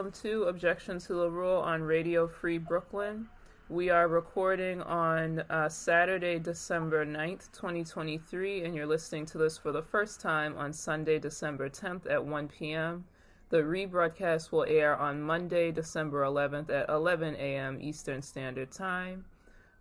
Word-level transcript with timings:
Welcome 0.00 0.22
to 0.22 0.44
Objection 0.44 0.98
to 1.00 1.12
the 1.12 1.30
Rule 1.30 1.58
on 1.58 1.82
Radio 1.82 2.26
Free 2.26 2.56
Brooklyn. 2.56 3.28
We 3.68 3.90
are 3.90 4.08
recording 4.08 4.80
on 4.80 5.40
uh, 5.50 5.68
Saturday, 5.68 6.38
December 6.38 7.04
9th, 7.04 7.52
2023, 7.52 8.64
and 8.64 8.74
you're 8.74 8.86
listening 8.86 9.26
to 9.26 9.36
this 9.36 9.58
for 9.58 9.72
the 9.72 9.82
first 9.82 10.18
time 10.18 10.56
on 10.56 10.72
Sunday, 10.72 11.18
December 11.18 11.68
10th 11.68 12.10
at 12.10 12.24
1 12.24 12.48
p.m. 12.48 13.04
The 13.50 13.58
rebroadcast 13.58 14.50
will 14.50 14.64
air 14.66 14.96
on 14.96 15.20
Monday, 15.20 15.70
December 15.70 16.22
11th 16.22 16.70
at 16.70 16.88
11 16.88 17.36
a.m. 17.36 17.76
Eastern 17.82 18.22
Standard 18.22 18.72
Time. 18.72 19.26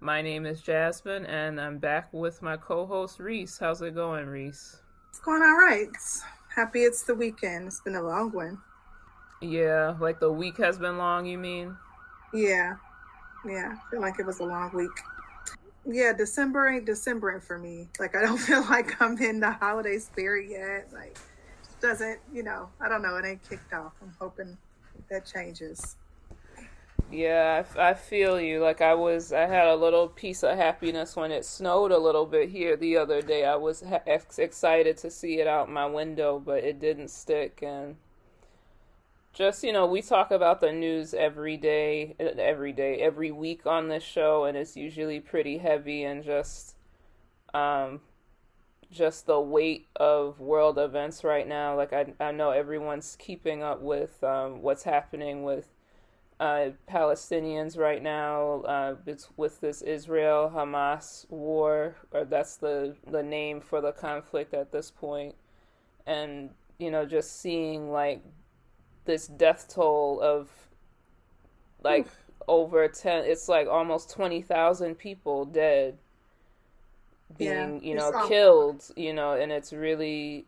My 0.02 0.22
name 0.22 0.46
is 0.46 0.62
Jasmin, 0.62 1.28
and 1.28 1.62
I'm 1.62 1.78
back 1.78 2.12
with 2.12 2.42
my 2.42 2.58
co 2.58 2.86
host, 2.86 3.22
Reese. 3.22 3.58
How's 3.58 3.82
it 3.82 3.96
going, 3.96 4.28
Reese? 4.28 4.82
It's 5.12 5.22
going 5.22 5.44
all 5.44 5.56
right. 5.56 5.88
Happy 6.54 6.82
it's 6.82 7.04
the 7.04 7.16
weekend. 7.16 7.68
It's 7.68 7.80
been 7.80 7.96
a 7.96 8.04
long 8.04 8.34
one. 8.34 8.58
Yeah, 9.42 9.96
like 10.00 10.20
the 10.20 10.32
week 10.32 10.58
has 10.58 10.78
been 10.78 10.98
long, 10.98 11.26
you 11.26 11.38
mean? 11.38 11.76
Yeah. 12.34 12.76
Yeah. 13.46 13.76
I 13.76 13.92
feel 13.92 14.02
like 14.02 14.20
it 14.20 14.26
was 14.26 14.40
a 14.40 14.46
long 14.46 14.72
week. 14.74 14.92
Yeah, 15.86 16.14
December 16.14 16.68
ain't 16.68 16.86
Decembering 16.86 17.40
for 17.40 17.58
me. 17.58 17.88
Like 18.00 18.16
I 18.16 18.22
don't 18.22 18.38
feel 18.50 18.64
like 18.64 19.02
I'm 19.02 19.18
in 19.18 19.40
the 19.40 19.52
holiday 19.52 19.98
spirit 19.98 20.50
yet. 20.50 20.90
Like 20.94 21.18
doesn't, 21.82 22.20
you 22.34 22.44
know, 22.44 22.70
I 22.82 22.90
don't 22.90 23.02
know, 23.02 23.16
it 23.16 23.26
ain't 23.26 23.48
kicked 23.50 23.74
off. 23.74 23.94
I'm 24.02 24.14
hoping 24.20 24.58
that 25.10 25.26
changes. 25.26 25.96
Yeah, 27.12 27.64
I, 27.76 27.90
I 27.90 27.94
feel 27.94 28.40
you. 28.40 28.62
Like 28.62 28.82
I 28.82 28.94
was, 28.94 29.34
I 29.34 29.48
had 29.48 29.68
a 29.68 29.76
little 29.76 30.08
piece 30.08 30.44
of 30.44 30.56
happiness 30.58 31.16
when 31.16 31.32
it 31.32 31.46
snowed 31.46 31.92
a 31.92 31.98
little 31.98 32.26
bit 32.26 32.50
here 32.50 32.76
the 32.76 32.98
other 32.98 33.22
day. 33.22 33.46
I 33.46 33.56
was 33.56 33.82
ha- 33.82 34.02
excited 34.38 34.98
to 34.98 35.10
see 35.10 35.40
it 35.40 35.48
out 35.48 35.70
my 35.70 35.86
window, 35.86 36.40
but 36.44 36.64
it 36.64 36.80
didn't 36.80 37.10
stick. 37.10 37.64
And 37.64 37.96
just 39.40 39.64
you 39.64 39.72
know, 39.72 39.86
we 39.86 40.02
talk 40.02 40.32
about 40.32 40.60
the 40.60 40.74
news 40.74 41.14
every 41.14 41.56
day, 41.56 42.14
every 42.20 42.74
day, 42.74 42.98
every 42.98 43.32
week 43.32 43.66
on 43.66 43.88
this 43.88 44.04
show, 44.04 44.44
and 44.44 44.58
it's 44.58 44.76
usually 44.76 45.22
pretty 45.22 45.60
heavy 45.60 46.04
and 46.04 46.26
just, 46.26 46.76
um, 47.54 48.02
just 48.92 49.28
the 49.28 49.40
weight 49.40 49.88
of 49.96 50.42
world 50.42 50.78
events 50.78 51.24
right 51.24 51.48
now. 51.48 51.74
Like 51.78 51.94
I, 51.94 52.14
I 52.20 52.34
know 52.34 52.52
everyone's 52.52 53.16
keeping 53.18 53.64
up 53.64 53.82
with 53.82 54.22
um, 54.26 54.62
what's 54.62 54.84
happening 54.84 55.44
with 55.44 55.70
uh, 56.42 56.72
Palestinians 56.92 57.78
right 57.78 58.04
now. 58.04 58.64
Uh, 58.64 58.96
it's 59.06 59.30
with 59.38 59.62
this 59.62 59.82
Israel 59.82 60.52
Hamas 60.54 61.26
war, 61.32 61.96
or 62.12 62.26
that's 62.26 62.58
the 62.58 62.98
the 63.10 63.24
name 63.24 63.62
for 63.62 63.80
the 63.80 63.94
conflict 63.94 64.54
at 64.54 64.74
this 64.74 64.92
point, 64.92 65.36
and 66.06 66.50
you 66.78 66.92
know 66.92 67.06
just 67.06 67.40
seeing 67.40 67.90
like 67.90 68.22
this 69.10 69.28
death 69.28 69.68
toll 69.74 70.22
of 70.22 70.50
like 71.84 72.06
Oof. 72.06 72.26
over 72.48 72.88
10 72.88 73.26
it's 73.26 73.50
like 73.50 73.68
almost 73.68 74.12
20,000 74.12 74.96
people 74.96 75.46
dead 75.46 75.98
being, 77.38 77.76
yeah, 77.76 77.90
you 77.90 77.96
know, 77.96 78.28
killed, 78.28 78.84
you 78.96 79.14
know, 79.14 79.34
and 79.34 79.52
it's 79.52 79.72
really 79.72 80.46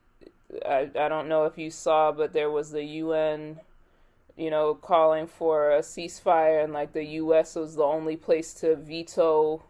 I 0.66 0.90
I 1.00 1.08
don't 1.08 1.28
know 1.28 1.46
if 1.46 1.58
you 1.58 1.70
saw 1.72 2.12
but 2.12 2.34
there 2.34 2.50
was 2.50 2.72
the 2.72 2.84
UN 2.84 3.60
you 4.38 4.50
know, 4.50 4.74
calling 4.74 5.28
for 5.28 5.72
a 5.72 5.82
ceasefire, 5.82 6.64
and 6.64 6.74
like 6.74 6.94
the 6.94 7.04
U.S. 7.04 7.56
was 7.56 7.76
the 7.76 7.84
only 7.84 8.16
place 8.16 8.54
to 8.56 8.76
veto 8.76 9.62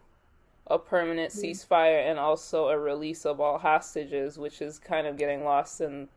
a 0.67 0.79
permanent 0.79 1.33
mm-hmm. 1.33 1.51
ceasefire 1.51 2.09
and 2.09 2.17
also 2.17 2.69
a 2.69 2.79
release 2.79 3.25
of 3.25 3.41
all 3.41 3.57
hostages, 3.57 4.37
which 4.37 4.61
is 4.61 4.79
kind 4.79 5.07
of 5.07 5.17
getting 5.17 5.43
lost 5.43 5.81
in 5.81 6.07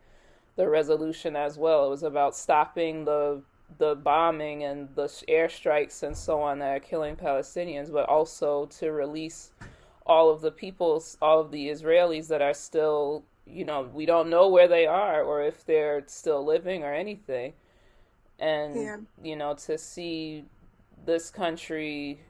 the 0.56 0.69
resolution 0.69 1.37
as 1.37 1.59
well. 1.59 1.87
It 1.87 1.91
was 1.91 2.03
about 2.03 2.37
stopping 2.37 3.04
the 3.04 3.42
the 3.78 3.94
bombing 3.97 4.62
and 4.62 4.88
the 4.94 5.06
airstrikes 5.28 6.03
and 6.03 6.16
so 6.16 6.41
on 6.41 6.59
that 6.59 6.76
are 6.76 6.81
killing 6.81 7.16
Palestinians, 7.16 7.91
but 7.92 8.09
also 8.09 8.66
to 8.66 8.92
release 8.92 9.50
all 10.06 10.31
of 10.31 10.42
the 10.42 10.50
people, 10.50 11.03
all 11.20 11.41
of 11.41 11.50
the 11.50 11.69
Israelis 11.69 12.28
that 12.28 12.42
are 12.42 12.54
still, 12.54 13.25
you 13.47 13.65
know, 13.65 13.88
we 13.92 14.06
don't 14.06 14.28
know 14.28 14.48
where 14.48 14.69
they 14.69 14.87
are 14.87 15.22
or 15.22 15.42
if 15.42 15.65
they're 15.65 16.04
still 16.06 16.44
living 16.44 16.84
or 16.84 16.92
anything. 16.92 17.54
And, 18.38 18.76
yeah. 18.76 18.97
you 19.22 19.34
know, 19.34 19.54
to 19.54 19.78
see 19.78 20.44
this 21.04 21.31
country 21.31 22.21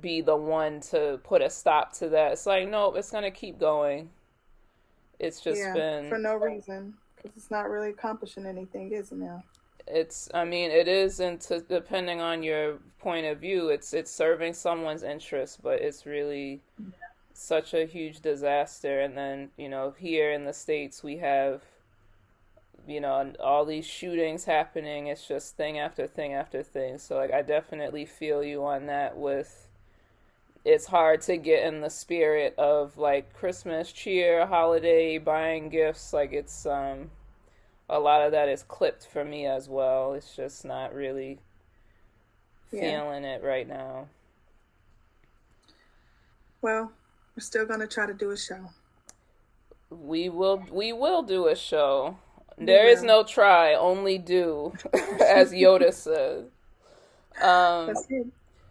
be 0.00 0.20
the 0.20 0.36
one 0.36 0.80
to 0.80 1.18
put 1.24 1.42
a 1.42 1.50
stop 1.50 1.94
to 1.94 2.08
that, 2.10 2.32
it's 2.32 2.46
like, 2.46 2.68
no, 2.68 2.94
it's 2.94 3.10
going 3.10 3.24
to 3.24 3.30
keep 3.30 3.58
going. 3.58 4.10
It's 5.18 5.40
just 5.40 5.60
yeah, 5.60 5.72
been. 5.72 6.08
For 6.10 6.18
no 6.18 6.36
reason 6.36 6.94
because 7.26 7.42
it's 7.42 7.50
not 7.50 7.70
really 7.70 7.90
accomplishing 7.90 8.46
anything, 8.46 8.92
is 8.92 9.12
it 9.12 9.18
now? 9.18 9.42
It's, 9.86 10.28
I 10.34 10.44
mean, 10.44 10.70
it 10.70 10.88
is, 10.88 11.20
and 11.20 11.38
depending 11.68 12.20
on 12.20 12.42
your 12.42 12.78
point 12.98 13.26
of 13.26 13.38
view, 13.38 13.68
it's 13.68 13.94
it's 13.94 14.10
serving 14.10 14.52
someone's 14.54 15.04
interest, 15.04 15.62
but 15.62 15.80
it's 15.80 16.04
really 16.06 16.60
yeah. 16.78 16.86
such 17.34 17.72
a 17.72 17.86
huge 17.86 18.20
disaster. 18.20 19.00
And 19.00 19.16
then, 19.16 19.50
you 19.56 19.68
know, 19.68 19.94
here 19.96 20.32
in 20.32 20.44
the 20.44 20.52
states, 20.52 21.04
we 21.04 21.18
have, 21.18 21.62
you 22.88 23.00
know, 23.00 23.32
all 23.38 23.64
these 23.64 23.86
shootings 23.86 24.44
happening. 24.44 25.06
It's 25.06 25.28
just 25.28 25.56
thing 25.56 25.78
after 25.78 26.08
thing 26.08 26.32
after 26.34 26.64
thing. 26.64 26.98
So, 26.98 27.14
like, 27.14 27.32
I 27.32 27.42
definitely 27.42 28.06
feel 28.06 28.42
you 28.42 28.64
on 28.64 28.86
that. 28.86 29.16
With 29.16 29.68
it's 30.64 30.86
hard 30.86 31.20
to 31.22 31.36
get 31.36 31.62
in 31.62 31.80
the 31.80 31.90
spirit 31.90 32.56
of 32.58 32.98
like 32.98 33.32
Christmas 33.32 33.92
cheer, 33.92 34.46
holiday, 34.46 35.18
buying 35.18 35.68
gifts. 35.68 36.12
Like, 36.12 36.32
it's 36.32 36.66
um 36.66 37.10
a 37.88 37.98
lot 37.98 38.22
of 38.22 38.32
that 38.32 38.48
is 38.48 38.62
clipped 38.62 39.06
for 39.06 39.24
me 39.24 39.46
as 39.46 39.68
well. 39.68 40.14
It's 40.14 40.34
just 40.34 40.64
not 40.64 40.94
really 40.94 41.38
feeling 42.70 43.24
yeah. 43.24 43.36
it 43.36 43.42
right 43.42 43.68
now. 43.68 44.08
Well, 46.62 46.92
we're 47.36 47.40
still 47.40 47.66
gonna 47.66 47.86
try 47.86 48.06
to 48.06 48.14
do 48.14 48.30
a 48.30 48.36
show. 48.36 48.70
We 49.90 50.28
will. 50.28 50.64
We 50.70 50.92
will 50.92 51.22
do 51.22 51.46
a 51.46 51.54
show. 51.54 52.18
There 52.58 52.88
is 52.88 53.02
no 53.02 53.22
try, 53.22 53.74
only 53.74 54.16
do, 54.16 54.72
as 55.20 55.52
Yoda 55.52 55.92
says. 55.92 56.46
Um, 57.40 57.94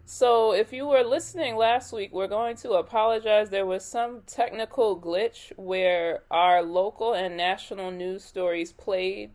so, 0.07 0.53
if 0.53 0.71
you 0.71 0.85
were 0.85 1.03
listening 1.03 1.55
last 1.55 1.91
week, 1.91 2.13
we're 2.13 2.27
going 2.27 2.57
to 2.57 2.73
apologize. 2.73 3.49
There 3.49 3.65
was 3.65 3.83
some 3.83 4.21
technical 4.27 4.99
glitch 4.99 5.51
where 5.57 6.21
our 6.29 6.61
local 6.61 7.13
and 7.13 7.35
national 7.35 7.89
news 7.89 8.23
stories 8.23 8.71
played, 8.71 9.31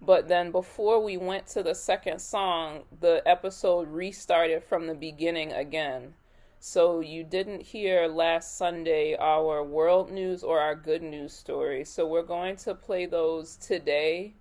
but 0.00 0.28
then 0.28 0.52
before 0.52 1.02
we 1.02 1.16
went 1.16 1.48
to 1.48 1.62
the 1.64 1.74
second 1.74 2.20
song, 2.20 2.84
the 3.00 3.20
episode 3.26 3.88
restarted 3.88 4.62
from 4.62 4.86
the 4.86 4.94
beginning 4.94 5.50
again. 5.50 6.14
So, 6.60 7.00
you 7.00 7.24
didn't 7.24 7.62
hear 7.62 8.06
last 8.06 8.56
Sunday 8.56 9.16
our 9.16 9.64
world 9.64 10.12
news 10.12 10.44
or 10.44 10.60
our 10.60 10.76
good 10.76 11.02
news 11.02 11.32
stories. 11.32 11.90
So, 11.90 12.06
we're 12.06 12.22
going 12.22 12.54
to 12.58 12.76
play 12.76 13.06
those 13.06 13.56
today 13.56 14.34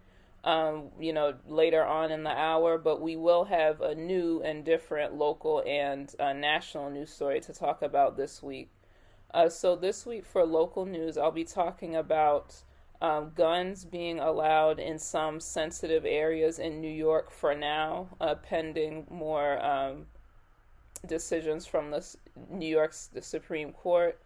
um, 0.44 0.90
you 1.00 1.14
know, 1.14 1.36
later 1.48 1.86
on 1.86 2.12
in 2.12 2.24
the 2.24 2.32
hour, 2.32 2.78
but 2.78 3.02
we 3.02 3.16
will 3.16 3.46
have 3.46 3.82
a 3.82 3.94
new 3.94 4.42
and 4.44 4.66
different 4.66 5.14
local 5.14 5.64
and 5.66 6.14
uh, 6.20 6.34
national 6.34 6.90
news 6.90 7.12
story 7.12 7.40
to 7.42 7.54
talk 7.54 7.82
about 7.82 8.18
this 8.18 8.42
week. 8.42 8.72
Uh, 9.34 9.48
so, 9.48 9.76
this 9.76 10.06
week 10.06 10.26
for 10.26 10.44
local 10.46 10.86
news, 10.86 11.18
I'll 11.18 11.32
be 11.32 11.44
talking 11.44 11.96
about 11.96 12.56
um, 13.02 13.32
guns 13.36 13.86
being 13.86 14.20
allowed 14.20 14.80
in 14.80 15.00
some 15.00 15.40
sensitive 15.40 16.06
areas 16.06 16.60
in 16.60 16.82
New 16.82 16.92
York 16.92 17.32
for 17.32 17.56
now, 17.56 18.10
uh, 18.20 18.36
pending 18.36 19.08
more 19.10 19.64
um, 19.64 20.06
decisions 21.08 21.66
from 21.66 21.92
the 21.92 22.06
New 22.50 22.68
York's 22.68 23.08
the 23.08 23.22
Supreme 23.22 23.74
Court. 23.74 24.20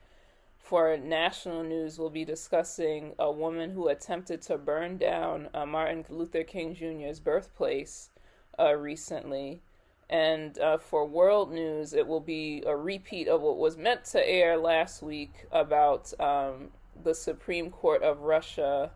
For 0.66 0.98
national 0.98 1.62
news, 1.62 2.00
we'll 2.00 2.10
be 2.10 2.26
discussing 2.26 3.14
a 3.20 3.32
woman 3.32 3.70
who 3.70 3.88
attempted 3.90 4.42
to 4.44 4.58
burn 4.58 4.98
down 4.98 5.48
uh, 5.54 5.64
Martin 5.64 6.04
Luther 6.10 6.44
King 6.44 6.74
Jr.'s 6.74 7.20
birthplace 7.20 8.10
uh, 8.58 8.74
recently. 8.74 9.62
And 10.10 10.58
uh, 10.58 10.80
for 10.80 11.06
world 11.06 11.52
news, 11.52 11.94
it 11.94 12.08
will 12.08 12.20
be 12.20 12.64
a 12.66 12.76
repeat 12.76 13.28
of 13.28 13.42
what 13.42 13.60
was 13.60 13.78
meant 13.78 14.06
to 14.06 14.28
air 14.28 14.58
last 14.58 15.04
week 15.04 15.46
about 15.52 16.12
um, 16.20 16.72
the 17.04 17.14
Supreme 17.14 17.70
Court 17.70 18.02
of 18.02 18.22
Russia 18.22 18.90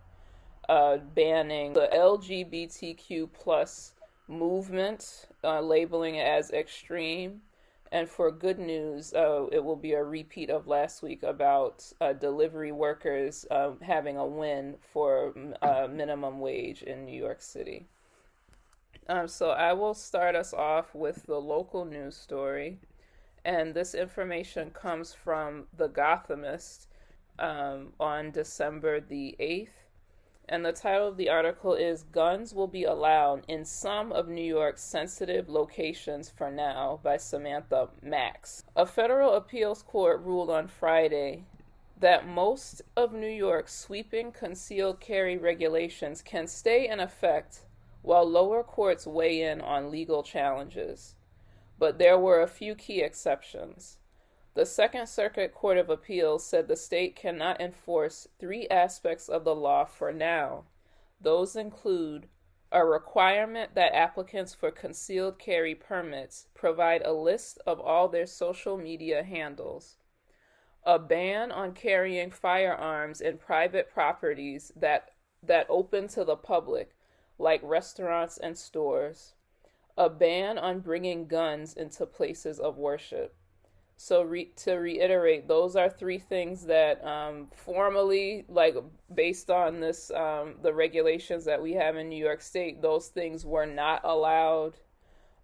uh, 0.68 0.98
banning 0.98 1.74
the 1.74 1.88
LGBTQ 1.94 3.30
plus 3.32 3.94
movement, 4.28 5.28
uh, 5.44 5.62
labeling 5.62 6.16
it 6.16 6.26
as 6.26 6.50
extreme. 6.50 7.42
And 7.92 8.08
for 8.08 8.32
good 8.32 8.60
news, 8.60 9.14
uh, 9.14 9.48
it 9.52 9.64
will 9.64 9.76
be 9.76 9.94
a 9.94 10.04
repeat 10.04 10.52
of 10.52 10.68
last 10.68 11.02
week 11.02 11.24
about 11.24 11.92
uh, 12.00 12.14
delivery 12.14 12.72
workers 12.72 13.46
uh, 13.50 13.72
having 13.82 14.16
a 14.16 14.26
win 14.26 14.76
for 14.94 15.34
uh, 15.64 15.88
minimum 15.92 16.40
wage 16.40 16.84
in 16.84 17.06
New 17.06 17.20
York 17.20 17.42
City. 17.42 17.88
Um, 19.08 19.28
so 19.28 19.50
I 19.50 19.74
will 19.74 19.96
start 19.96 20.36
us 20.36 20.54
off 20.54 20.94
with 20.94 21.26
the 21.26 21.42
local 21.42 21.84
news 21.84 22.16
story. 22.16 22.78
And 23.44 23.74
this 23.74 23.96
information 23.96 24.70
comes 24.70 25.14
from 25.14 25.66
The 25.76 25.90
Gothamist 25.90 26.86
um, 27.40 27.94
on 28.00 28.30
December 28.30 29.00
the 29.00 29.36
8th. 29.40 29.70
And 30.52 30.66
the 30.66 30.72
title 30.72 31.08
of 31.08 31.16
the 31.16 31.30
article 31.30 31.76
is 31.76 32.06
Guns 32.12 32.56
Will 32.56 32.68
Be 32.68 32.84
Allowed 32.84 33.44
in 33.48 33.64
Some 33.64 34.12
of 34.12 34.28
New 34.28 34.44
York's 34.44 34.82
Sensitive 34.82 35.48
Locations 35.48 36.28
for 36.28 36.50
Now 36.50 37.00
by 37.04 37.18
Samantha 37.18 37.90
Max. 38.02 38.64
A 38.76 38.88
federal 38.88 39.36
appeals 39.36 39.84
court 39.84 40.20
ruled 40.22 40.50
on 40.50 40.68
Friday 40.68 41.44
that 42.00 42.28
most 42.28 42.82
of 42.98 43.14
New 43.14 43.30
York's 43.30 43.76
sweeping 43.76 44.32
concealed 44.32 45.00
carry 45.00 45.38
regulations 45.38 46.24
can 46.24 46.48
stay 46.48 46.90
in 46.90 47.00
effect 47.00 47.60
while 48.02 48.28
lower 48.28 48.64
courts 48.64 49.06
weigh 49.06 49.44
in 49.44 49.62
on 49.62 49.92
legal 49.92 50.24
challenges. 50.24 51.14
But 51.78 52.00
there 52.00 52.18
were 52.18 52.42
a 52.42 52.48
few 52.48 52.74
key 52.74 53.02
exceptions. 53.02 54.00
The 54.56 54.66
Second 54.66 55.08
Circuit 55.08 55.54
Court 55.54 55.78
of 55.78 55.90
Appeals 55.90 56.46
said 56.46 56.68
the 56.68 56.76
state 56.76 57.16
cannot 57.16 57.62
enforce 57.62 58.28
three 58.40 58.68
aspects 58.70 59.30
of 59.30 59.44
the 59.44 59.56
law 59.56 59.86
for 59.86 60.12
now. 60.12 60.66
Those 61.22 61.56
include 61.56 62.28
a 62.72 62.86
requirement 62.86 63.76
that 63.76 63.96
applicants 63.96 64.54
for 64.54 64.72
concealed 64.72 65.40
carry 65.40 65.76
permits 65.76 66.48
provide 66.54 67.02
a 67.04 67.14
list 67.14 67.60
of 67.66 67.80
all 67.80 68.08
their 68.08 68.26
social 68.26 68.78
media 68.78 69.24
handles, 69.24 69.98
a 70.84 71.00
ban 71.00 71.52
on 71.52 71.74
carrying 71.74 72.32
firearms 72.32 73.22
in 73.22 73.38
private 73.38 73.90
properties 73.92 74.72
that, 74.76 75.12
that 75.42 75.66
open 75.70 76.08
to 76.10 76.24
the 76.24 76.36
public, 76.36 76.96
like 77.38 77.62
restaurants 77.64 78.38
and 78.38 78.58
stores, 78.58 79.34
a 79.98 80.10
ban 80.10 80.58
on 80.58 80.80
bringing 80.80 81.28
guns 81.28 81.74
into 81.74 82.06
places 82.06 82.60
of 82.60 82.78
worship. 82.78 83.36
So 84.02 84.24
re- 84.24 84.52
to 84.64 84.76
reiterate, 84.76 85.50
those 85.50 85.76
are 85.76 85.90
three 85.90 86.20
things 86.20 86.66
that 86.68 87.04
um, 87.06 87.48
formally, 87.54 88.46
like 88.48 88.76
based 89.14 89.50
on 89.50 89.82
this, 89.82 90.10
um, 90.12 90.56
the 90.62 90.74
regulations 90.74 91.44
that 91.46 91.62
we 91.62 91.74
have 91.74 91.98
in 91.98 92.08
New 92.08 92.24
York 92.24 92.42
State, 92.42 92.82
those 92.82 93.08
things 93.08 93.46
were 93.46 93.66
not 93.66 94.00
allowed 94.06 94.76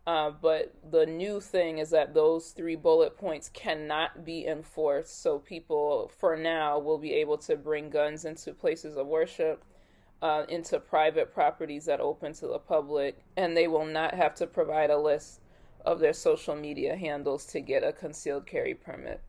uh, 0.08 0.30
but 0.30 0.72
the 0.92 1.06
new 1.06 1.40
thing 1.40 1.80
is 1.80 1.90
that 1.90 2.14
those 2.14 2.52
three 2.52 2.76
bullet 2.76 3.18
points 3.18 3.50
cannot 3.50 4.24
be 4.24 4.46
enforced. 4.46 5.22
So 5.22 5.40
people, 5.40 6.12
for 6.20 6.38
now, 6.38 6.78
will 6.78 7.00
be 7.00 7.14
able 7.14 7.40
to 7.40 7.56
bring 7.56 7.90
guns 7.90 8.24
into 8.24 8.54
places 8.54 8.98
of 8.98 9.08
worship, 9.08 9.64
uh, 10.22 10.44
into 10.48 10.80
private 10.80 11.34
properties 11.34 11.86
that 11.86 12.00
open 12.00 12.34
to 12.34 12.48
the 12.48 12.60
public, 12.60 13.18
and 13.36 13.58
they 13.58 13.68
will 13.68 13.86
not 13.86 14.14
have 14.14 14.36
to 14.36 14.48
provide 14.48 14.92
a 14.92 14.98
list 14.98 15.40
of 15.86 16.00
their 16.00 16.14
social 16.14 16.56
media 16.56 16.96
handles 16.96 17.46
to 17.46 17.62
get 17.62 17.84
a 17.84 17.94
concealed 17.94 18.46
carry 18.46 18.74
permit. 18.74 19.22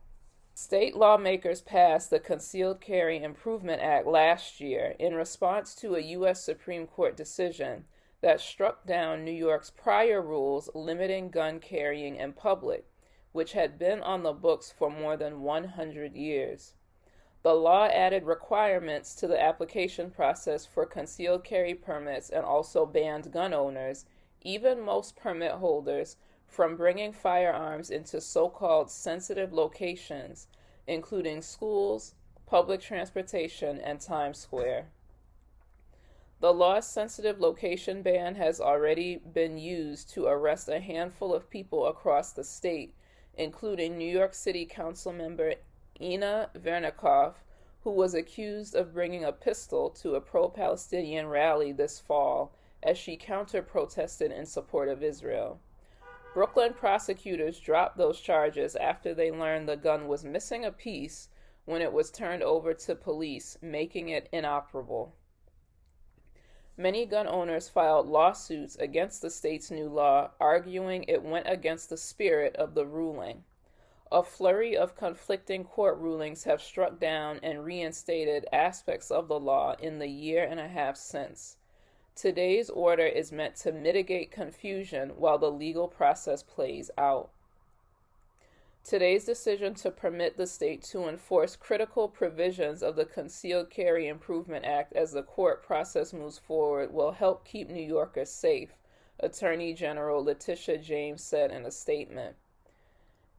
State 0.53 0.95
lawmakers 0.95 1.61
passed 1.61 2.09
the 2.09 2.19
Concealed 2.19 2.81
Carry 2.81 3.21
Improvement 3.21 3.79
Act 3.79 4.07
last 4.07 4.59
year 4.59 4.95
in 4.97 5.13
response 5.13 5.75
to 5.75 5.93
a 5.93 6.01
U.S. 6.01 6.43
Supreme 6.43 6.87
Court 6.87 7.15
decision 7.15 7.85
that 8.21 8.41
struck 8.41 8.83
down 8.87 9.23
New 9.23 9.31
York's 9.31 9.69
prior 9.69 10.19
rules 10.19 10.67
limiting 10.73 11.29
gun 11.29 11.59
carrying 11.59 12.15
in 12.15 12.33
public, 12.33 12.87
which 13.33 13.53
had 13.53 13.77
been 13.77 14.01
on 14.01 14.23
the 14.23 14.33
books 14.33 14.73
for 14.75 14.89
more 14.89 15.15
than 15.15 15.41
100 15.41 16.15
years. 16.15 16.73
The 17.43 17.53
law 17.53 17.85
added 17.85 18.23
requirements 18.23 19.13
to 19.15 19.27
the 19.27 19.39
application 19.39 20.09
process 20.09 20.65
for 20.65 20.87
concealed 20.87 21.43
carry 21.43 21.75
permits 21.75 22.31
and 22.31 22.43
also 22.43 22.85
banned 22.87 23.31
gun 23.31 23.53
owners, 23.53 24.05
even 24.41 24.81
most 24.81 25.15
permit 25.15 25.51
holders, 25.51 26.17
from 26.47 26.75
bringing 26.75 27.11
firearms 27.11 27.89
into 27.89 28.19
so 28.19 28.49
called 28.49 28.89
sensitive 28.89 29.53
locations, 29.53 30.47
including 30.87 31.41
schools, 31.41 32.15
public 32.45 32.81
transportation, 32.81 33.79
and 33.79 33.99
Times 33.99 34.39
Square. 34.39 34.87
The 36.39 36.53
law's 36.53 36.87
sensitive 36.87 37.39
location 37.39 38.01
ban 38.01 38.35
has 38.35 38.61
already 38.61 39.17
been 39.17 39.57
used 39.57 40.09
to 40.11 40.27
arrest 40.27 40.69
a 40.69 40.79
handful 40.79 41.33
of 41.33 41.49
people 41.49 41.87
across 41.87 42.31
the 42.31 42.43
state, 42.43 42.93
including 43.35 43.97
New 43.97 44.11
York 44.11 44.33
City 44.33 44.65
Council 44.65 45.11
member 45.11 45.55
Inna 45.99 46.49
Vernikov, 46.55 47.35
who 47.83 47.91
was 47.91 48.13
accused 48.13 48.75
of 48.75 48.93
bringing 48.93 49.23
a 49.23 49.31
pistol 49.31 49.89
to 49.89 50.15
a 50.15 50.21
pro 50.21 50.47
Palestinian 50.47 51.27
rally 51.27 51.71
this 51.71 51.99
fall 51.99 52.53
as 52.83 52.97
she 52.97 53.17
counter 53.17 53.61
protested 53.61 54.31
in 54.31 54.45
support 54.45 54.89
of 54.89 55.01
Israel. 55.01 55.59
Brooklyn 56.33 56.73
prosecutors 56.73 57.59
dropped 57.59 57.97
those 57.97 58.19
charges 58.19 58.75
after 58.75 59.13
they 59.13 59.31
learned 59.31 59.67
the 59.67 59.75
gun 59.75 60.07
was 60.07 60.23
missing 60.23 60.63
a 60.63 60.71
piece 60.71 61.29
when 61.65 61.81
it 61.81 61.91
was 61.91 62.11
turned 62.11 62.43
over 62.43 62.73
to 62.73 62.95
police, 62.95 63.57
making 63.61 64.09
it 64.09 64.29
inoperable. 64.31 65.13
Many 66.77 67.07
gun 67.07 67.27
owners 67.27 67.69
filed 67.69 68.07
lawsuits 68.07 68.75
against 68.75 69.21
the 69.21 69.31
state's 69.31 69.71
new 69.71 69.89
law, 69.89 70.31
arguing 70.39 71.05
it 71.07 71.23
went 71.23 71.49
against 71.49 71.89
the 71.89 71.97
spirit 71.97 72.55
of 72.55 72.75
the 72.75 72.85
ruling. 72.85 73.43
A 74.11 74.21
flurry 74.21 74.77
of 74.77 74.95
conflicting 74.95 75.63
court 75.63 75.97
rulings 75.97 76.43
have 76.43 76.61
struck 76.61 76.99
down 76.99 77.39
and 77.41 77.65
reinstated 77.65 78.45
aspects 78.53 79.09
of 79.09 79.27
the 79.27 79.39
law 79.39 79.75
in 79.79 79.97
the 79.97 80.07
year 80.07 80.43
and 80.43 80.59
a 80.59 80.67
half 80.67 80.95
since. 80.95 81.57
Today's 82.17 82.71
order 82.71 83.05
is 83.05 83.31
meant 83.31 83.57
to 83.57 83.71
mitigate 83.71 84.31
confusion 84.31 85.11
while 85.17 85.37
the 85.37 85.51
legal 85.51 85.87
process 85.87 86.41
plays 86.41 86.89
out. 86.97 87.29
Today's 88.83 89.23
decision 89.23 89.75
to 89.75 89.91
permit 89.91 90.35
the 90.35 90.47
state 90.47 90.81
to 90.85 91.07
enforce 91.07 91.55
critical 91.55 92.07
provisions 92.07 92.81
of 92.81 92.95
the 92.95 93.05
Concealed 93.05 93.69
Carry 93.69 94.07
Improvement 94.07 94.65
Act 94.65 94.93
as 94.93 95.11
the 95.11 95.21
court 95.21 95.61
process 95.61 96.11
moves 96.11 96.39
forward 96.39 96.91
will 96.91 97.11
help 97.11 97.45
keep 97.45 97.69
New 97.69 97.85
Yorkers 97.85 98.31
safe, 98.31 98.71
Attorney 99.19 99.75
General 99.75 100.23
Letitia 100.23 100.79
James 100.79 101.23
said 101.23 101.51
in 101.51 101.65
a 101.65 101.71
statement. 101.71 102.35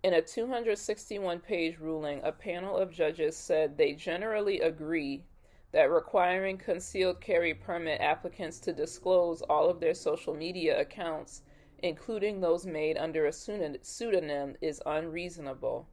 In 0.04 0.14
a 0.14 0.22
261 0.22 1.40
page 1.40 1.80
ruling, 1.80 2.20
a 2.22 2.30
panel 2.30 2.76
of 2.76 2.92
judges 2.92 3.36
said 3.36 3.76
they 3.76 3.94
generally 3.94 4.60
agree 4.60 5.24
that 5.72 5.90
requiring 5.90 6.58
concealed 6.58 7.20
carry 7.20 7.54
permit 7.54 8.00
applicants 8.00 8.58
to 8.60 8.72
disclose 8.72 9.42
all 9.42 9.68
of 9.68 9.80
their 9.80 9.94
social 9.94 10.34
media 10.34 10.80
accounts 10.80 11.42
including 11.82 12.40
those 12.40 12.66
made 12.66 12.98
under 12.98 13.26
a 13.26 13.32
pseudonym, 13.32 14.56
is 14.60 14.82
unreasonable. 14.84 15.86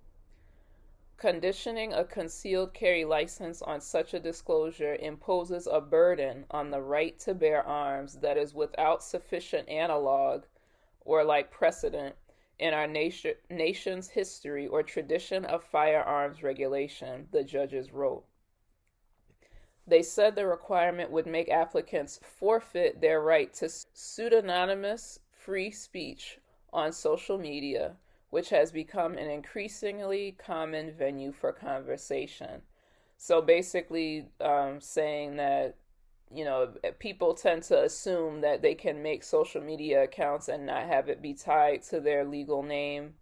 Conditioning 1.18 1.94
a 1.94 2.04
concealed 2.04 2.74
carry 2.74 3.06
license 3.06 3.62
on 3.62 3.80
such 3.80 4.14
a 4.14 4.20
disclosure 4.20 4.96
imposes 4.96 5.68
a 5.68 5.80
burden 5.80 6.46
on 6.50 6.72
the 6.72 6.82
right 6.82 7.18
to 7.20 7.34
bear 7.34 7.64
arms 7.64 8.16
that 8.16 8.38
is 8.38 8.54
without 8.54 9.04
sufficient 9.04 9.70
analog 9.70 10.44
or 11.02 11.24
like 11.24 11.52
precedent 11.52 12.16
in 12.58 12.74
our 12.74 12.88
nation, 12.88 13.36
nation's 13.50 14.10
history 14.10 14.66
or 14.68 14.82
tradition 14.82 15.46
of 15.46 15.64
firearms 15.64 16.42
regulation, 16.42 17.28
the 17.32 17.44
judges 17.44 17.92
wrote. 17.92 18.26
They 19.88 20.02
said 20.02 20.36
the 20.36 20.48
requirement 20.48 21.12
would 21.12 21.28
make 21.28 21.50
applicants 21.50 22.20
forfeit 22.24 23.02
their 23.02 23.22
right 23.22 23.54
to 23.56 23.70
pseudonymous 23.70 25.20
free 25.32 25.70
speech 25.70 26.40
on 26.74 26.92
social 26.92 27.38
media, 27.38 27.96
which 28.32 28.50
has 28.50 28.72
become 28.72 29.18
an 29.18 29.30
increasingly 29.30 30.36
common 30.40 30.92
venue 30.92 31.32
for 31.32 31.54
conversation. 31.54 32.64
So 33.18 33.42
basically, 33.42 34.28
um, 34.42 34.82
saying 34.82 35.38
that 35.38 35.76
you 36.34 36.44
know 36.44 36.74
people 36.98 37.36
tend 37.36 37.62
to 37.64 37.84
assume 37.84 38.42
that 38.42 38.64
they 38.64 38.74
can 38.74 39.04
make 39.04 39.24
social 39.24 39.62
media 39.62 40.04
accounts 40.04 40.48
and 40.48 40.66
not 40.66 40.88
have 40.88 41.10
it 41.10 41.22
be 41.22 41.36
tied 41.36 41.84
to 41.84 42.00
their 42.00 42.26
legal 42.26 42.64
name. 42.64 43.14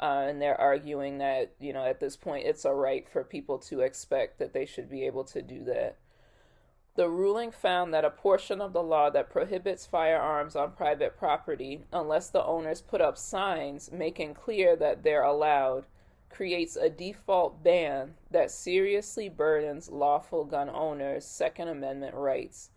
Uh, 0.00 0.26
and 0.28 0.40
they're 0.42 0.60
arguing 0.60 1.18
that 1.18 1.54
you 1.58 1.72
know 1.72 1.84
at 1.84 1.98
this 1.98 2.16
point 2.16 2.46
it's 2.46 2.64
a 2.64 2.72
right 2.72 3.08
for 3.08 3.24
people 3.24 3.58
to 3.58 3.80
expect 3.80 4.38
that 4.38 4.52
they 4.52 4.64
should 4.64 4.88
be 4.88 5.04
able 5.04 5.24
to 5.24 5.42
do 5.42 5.64
that. 5.64 5.98
The 6.96 7.10
ruling 7.10 7.50
found 7.50 7.92
that 7.92 8.04
a 8.04 8.10
portion 8.10 8.60
of 8.60 8.72
the 8.72 8.82
law 8.82 9.10
that 9.10 9.28
prohibits 9.28 9.84
firearms 9.84 10.54
on 10.54 10.72
private 10.72 11.16
property, 11.16 11.82
unless 11.92 12.30
the 12.30 12.44
owners 12.44 12.82
put 12.82 13.00
up 13.00 13.18
signs 13.18 13.90
making 13.90 14.34
clear 14.34 14.76
that 14.76 15.02
they're 15.02 15.24
allowed, 15.24 15.86
creates 16.30 16.76
a 16.76 16.88
default 16.88 17.64
ban 17.64 18.14
that 18.30 18.50
seriously 18.50 19.28
burdens 19.28 19.90
lawful 19.90 20.44
gun 20.44 20.68
owners' 20.68 21.24
Second 21.24 21.66
Amendment 21.66 22.14
rights. 22.14 22.70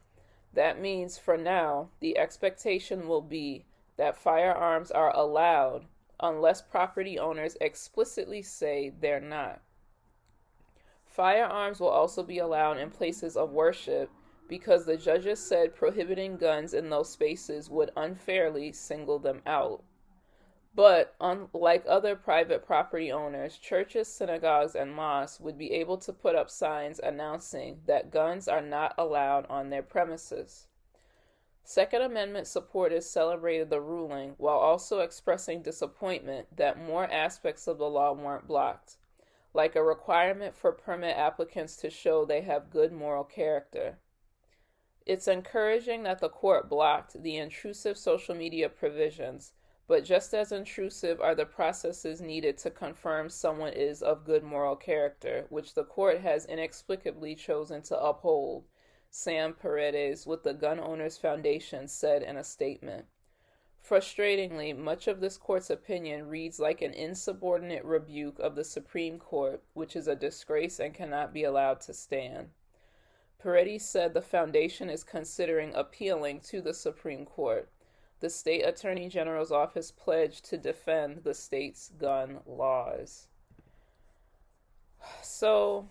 That 0.51 0.81
means, 0.81 1.19
for 1.19 1.37
now, 1.37 1.89
the 1.99 2.17
expectation 2.17 3.07
will 3.07 3.21
be 3.21 3.65
that 3.97 4.17
firearms 4.17 4.89
are 4.89 5.15
allowed 5.15 5.85
unless 6.19 6.63
property 6.63 7.19
owners 7.19 7.55
explicitly 7.61 8.41
say 8.41 8.89
they're 8.99 9.19
not. 9.19 9.61
Firearms 11.17 11.79
will 11.79 11.89
also 11.89 12.21
be 12.21 12.37
allowed 12.37 12.77
in 12.77 12.91
places 12.91 13.35
of 13.35 13.49
worship 13.49 14.11
because 14.47 14.85
the 14.85 14.97
judges 14.97 15.39
said 15.39 15.73
prohibiting 15.73 16.37
guns 16.37 16.75
in 16.75 16.91
those 16.91 17.09
spaces 17.09 17.71
would 17.71 17.89
unfairly 17.97 18.71
single 18.71 19.17
them 19.17 19.41
out. 19.47 19.83
But 20.75 21.15
unlike 21.19 21.83
other 21.87 22.15
private 22.15 22.63
property 22.63 23.11
owners, 23.11 23.57
churches, 23.57 24.07
synagogues, 24.07 24.75
and 24.75 24.93
mosques 24.93 25.39
would 25.39 25.57
be 25.57 25.71
able 25.71 25.97
to 25.97 26.13
put 26.13 26.35
up 26.35 26.51
signs 26.51 26.99
announcing 26.99 27.81
that 27.87 28.11
guns 28.11 28.47
are 28.47 28.61
not 28.61 28.93
allowed 28.95 29.47
on 29.47 29.71
their 29.71 29.81
premises. 29.81 30.67
Second 31.63 32.03
Amendment 32.03 32.45
supporters 32.45 33.09
celebrated 33.09 33.71
the 33.71 33.81
ruling 33.81 34.35
while 34.37 34.59
also 34.59 34.99
expressing 34.99 35.63
disappointment 35.63 36.55
that 36.55 36.79
more 36.79 37.11
aspects 37.11 37.65
of 37.65 37.79
the 37.79 37.89
law 37.89 38.13
weren't 38.13 38.47
blocked, 38.47 38.97
like 39.57 39.75
a 39.75 39.83
requirement 39.83 40.55
for 40.55 40.71
permit 40.71 41.17
applicants 41.17 41.75
to 41.75 41.89
show 41.89 42.23
they 42.23 42.39
have 42.41 42.69
good 42.69 42.93
moral 42.93 43.25
character. 43.25 43.97
It's 45.05 45.27
encouraging 45.27 46.03
that 46.03 46.19
the 46.19 46.29
court 46.29 46.69
blocked 46.69 47.21
the 47.21 47.35
intrusive 47.35 47.97
social 47.97 48.35
media 48.35 48.69
provisions 48.69 49.51
but 49.87 50.03
just 50.03 50.33
as 50.33 50.51
intrusive 50.51 51.21
are 51.21 51.33
the 51.33 51.45
processes 51.45 52.19
needed 52.19 52.57
to 52.57 52.69
confirm 52.69 53.29
someone 53.29 53.71
is 53.71 54.01
of 54.01 54.25
good 54.25 54.43
moral 54.43 54.75
character, 54.75 55.45
which 55.49 55.73
the 55.73 55.85
court 55.85 56.19
has 56.19 56.45
inexplicably 56.45 57.33
chosen 57.35 57.81
to 57.83 57.97
uphold, 57.97 58.65
Sam 59.09 59.53
Paredes 59.53 60.27
with 60.27 60.43
the 60.43 60.53
Gun 60.53 60.77
Owners 60.79 61.17
Foundation 61.17 61.87
said 61.87 62.21
in 62.21 62.35
a 62.35 62.43
statement. 62.43 63.05
Frustratingly, 63.87 64.77
much 64.77 65.07
of 65.07 65.21
this 65.21 65.37
court's 65.37 65.69
opinion 65.69 66.27
reads 66.27 66.59
like 66.59 66.81
an 66.81 66.93
insubordinate 66.93 67.85
rebuke 67.85 68.37
of 68.39 68.55
the 68.55 68.65
Supreme 68.65 69.17
Court, 69.17 69.63
which 69.73 69.95
is 69.95 70.07
a 70.07 70.15
disgrace 70.15 70.79
and 70.79 70.93
cannot 70.93 71.33
be 71.33 71.45
allowed 71.45 71.79
to 71.81 71.93
stand. 71.93 72.49
Paredes 73.39 73.87
said 73.87 74.13
the 74.13 74.21
foundation 74.21 74.89
is 74.89 75.03
considering 75.03 75.73
appealing 75.73 76.41
to 76.41 76.59
the 76.59 76.73
Supreme 76.73 77.25
Court 77.25 77.69
the 78.19 78.29
state 78.29 78.63
attorney 78.63 79.09
general's 79.09 79.51
office 79.51 79.91
pledged 79.91 80.43
to 80.45 80.57
defend 80.57 81.23
the 81.23 81.33
state's 81.33 81.89
gun 81.99 82.39
laws. 82.45 83.27
So, 85.21 85.87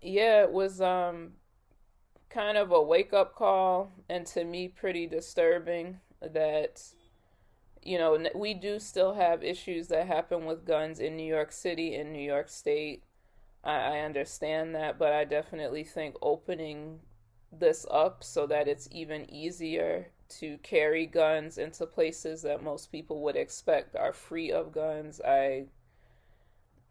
yeah, 0.00 0.42
it 0.42 0.52
was 0.52 0.80
um 0.80 1.32
kind 2.30 2.56
of 2.56 2.70
a 2.70 2.80
wake 2.80 3.12
up 3.12 3.34
call 3.34 3.90
and 4.08 4.26
to 4.26 4.44
me 4.44 4.68
pretty 4.68 5.06
disturbing 5.06 5.98
that 6.20 6.82
you 7.82 7.98
know, 7.98 8.18
we 8.34 8.54
do 8.54 8.78
still 8.78 9.14
have 9.14 9.42
issues 9.42 9.88
that 9.88 10.06
happen 10.06 10.44
with 10.44 10.66
guns 10.66 11.00
in 11.00 11.16
New 11.16 11.26
York 11.26 11.52
City, 11.52 11.94
in 11.94 12.12
New 12.12 12.22
York 12.22 12.48
State. 12.48 13.02
I, 13.64 13.76
I 13.76 14.00
understand 14.00 14.74
that, 14.74 14.98
but 14.98 15.12
I 15.12 15.24
definitely 15.24 15.84
think 15.84 16.16
opening 16.20 17.00
this 17.50 17.86
up 17.90 18.22
so 18.22 18.46
that 18.46 18.68
it's 18.68 18.88
even 18.92 19.30
easier 19.32 20.08
to 20.28 20.58
carry 20.58 21.06
guns 21.06 21.56
into 21.56 21.86
places 21.86 22.42
that 22.42 22.62
most 22.62 22.92
people 22.92 23.22
would 23.22 23.36
expect 23.36 23.96
are 23.96 24.12
free 24.12 24.52
of 24.52 24.72
guns. 24.72 25.20
I 25.22 25.66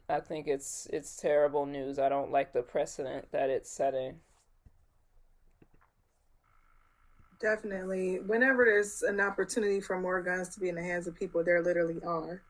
I 0.10 0.22
think 0.22 0.48
it's 0.48 0.88
it's 0.92 1.18
terrible 1.18 1.66
news. 1.66 2.00
I 2.00 2.10
don't 2.10 2.32
like 2.32 2.54
the 2.54 2.64
precedent 2.64 3.32
that 3.32 3.50
it's 3.50 3.70
setting. 3.70 4.22
Definitely. 7.40 8.20
Whenever 8.26 8.66
there's 8.66 9.04
an 9.04 9.20
opportunity 9.20 9.80
for 9.80 10.00
more 10.00 10.22
guns 10.22 10.50
to 10.50 10.60
be 10.60 10.70
in 10.70 10.76
the 10.76 10.82
hands 10.84 11.08
of 11.08 11.16
people, 11.16 11.44
there 11.44 11.62
literally 11.62 12.02
are. 12.04 12.42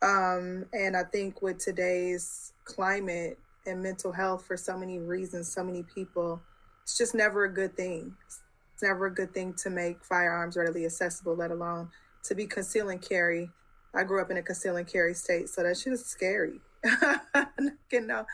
Um, 0.00 0.66
and 0.72 0.96
I 0.96 1.04
think 1.04 1.42
with 1.42 1.58
today's 1.58 2.52
climate 2.64 3.38
and 3.66 3.82
mental 3.82 4.12
health, 4.12 4.44
for 4.44 4.56
so 4.56 4.76
many 4.76 4.98
reasons, 4.98 5.52
so 5.52 5.64
many 5.64 5.82
people, 5.82 6.40
it's 6.82 6.98
just 6.98 7.14
never 7.14 7.44
a 7.44 7.52
good 7.52 7.76
thing 7.76 8.16
It's 8.26 8.82
never 8.82 9.06
a 9.06 9.14
good 9.14 9.32
thing 9.34 9.54
to 9.54 9.70
make 9.70 10.04
firearms 10.04 10.56
readily 10.56 10.84
accessible, 10.84 11.36
let 11.36 11.50
alone 11.50 11.90
to 12.24 12.34
be 12.34 12.46
conceal 12.46 12.88
and 12.90 13.00
carry. 13.02 13.50
I 13.94 14.04
grew 14.04 14.20
up 14.20 14.30
in 14.30 14.36
a 14.36 14.42
conceal 14.42 14.76
and 14.76 14.86
carry 14.86 15.14
state, 15.14 15.48
so 15.48 15.62
that 15.62 15.76
shit 15.76 15.92
is 15.92 16.04
scary. 16.04 16.60
you 17.92 18.00
know, 18.00 18.24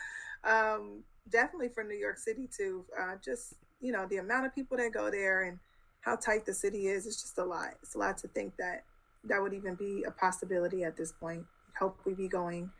um, 0.43 1.03
definitely 1.29 1.69
for 1.69 1.83
New 1.83 1.97
York 1.97 2.17
City 2.17 2.47
too. 2.55 2.85
Uh, 2.99 3.15
just 3.23 3.55
you 3.81 3.91
know, 3.91 4.05
the 4.07 4.17
amount 4.17 4.45
of 4.45 4.55
people 4.55 4.77
that 4.77 4.91
go 4.93 5.09
there 5.09 5.43
and 5.43 5.59
how 6.01 6.15
tight 6.15 6.45
the 6.45 6.53
city 6.53 6.87
is, 6.87 7.05
it's 7.05 7.21
just 7.21 7.37
a 7.37 7.43
lot. 7.43 7.69
It's 7.81 7.95
a 7.95 7.97
lot 7.97 8.17
to 8.19 8.27
think 8.29 8.55
that 8.57 8.83
that 9.25 9.41
would 9.41 9.53
even 9.53 9.75
be 9.75 10.03
a 10.07 10.11
possibility 10.11 10.83
at 10.83 10.95
this 10.95 11.11
point. 11.11 11.45
Hope 11.77 11.97
we 12.05 12.13
be 12.13 12.27
going 12.27 12.71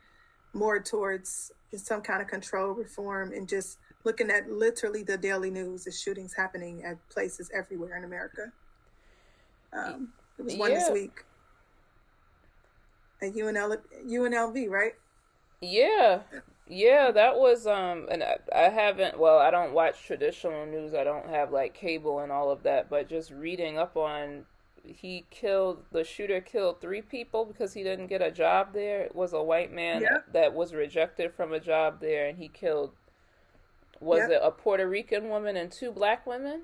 more 0.52 0.80
towards 0.80 1.52
some 1.76 2.00
kind 2.00 2.20
of 2.20 2.28
control 2.28 2.72
reform 2.72 3.32
and 3.32 3.48
just 3.48 3.78
looking 4.04 4.30
at 4.30 4.50
literally 4.50 5.02
the 5.02 5.16
daily 5.16 5.50
news, 5.50 5.84
the 5.84 5.92
shootings 5.92 6.34
happening 6.34 6.82
at 6.84 6.96
places 7.08 7.50
everywhere 7.54 7.96
in 7.96 8.04
America. 8.04 8.52
Um, 9.72 10.12
it 10.38 10.44
was 10.44 10.56
one 10.56 10.72
yeah. 10.72 10.78
this 10.78 10.90
week 10.90 11.24
at 13.22 13.34
UNL, 13.34 13.76
UNLV, 14.06 14.68
right? 14.68 14.94
Yeah, 15.60 16.20
yeah, 16.70 17.10
that 17.10 17.36
was 17.36 17.66
um, 17.66 18.06
and 18.10 18.22
I, 18.22 18.36
I 18.54 18.68
haven't. 18.68 19.18
Well, 19.18 19.38
I 19.38 19.50
don't 19.50 19.72
watch 19.72 20.06
traditional 20.06 20.64
news. 20.66 20.94
I 20.94 21.02
don't 21.02 21.28
have 21.28 21.50
like 21.50 21.74
cable 21.74 22.20
and 22.20 22.30
all 22.30 22.52
of 22.52 22.62
that. 22.62 22.88
But 22.88 23.08
just 23.08 23.32
reading 23.32 23.76
up 23.76 23.96
on, 23.96 24.44
he 24.84 25.24
killed 25.30 25.82
the 25.90 26.04
shooter 26.04 26.40
killed 26.40 26.80
three 26.80 27.02
people 27.02 27.44
because 27.44 27.74
he 27.74 27.82
didn't 27.82 28.06
get 28.06 28.22
a 28.22 28.30
job 28.30 28.72
there. 28.72 29.02
It 29.02 29.16
was 29.16 29.32
a 29.32 29.42
white 29.42 29.72
man 29.72 30.06
that 30.32 30.54
was 30.54 30.72
rejected 30.72 31.34
from 31.34 31.52
a 31.52 31.58
job 31.58 32.00
there, 32.00 32.28
and 32.28 32.38
he 32.38 32.46
killed 32.46 32.92
was 33.98 34.20
yep. 34.20 34.30
it 34.30 34.40
a 34.40 34.52
Puerto 34.52 34.88
Rican 34.88 35.28
woman 35.28 35.56
and 35.56 35.72
two 35.72 35.90
black 35.90 36.24
women? 36.24 36.62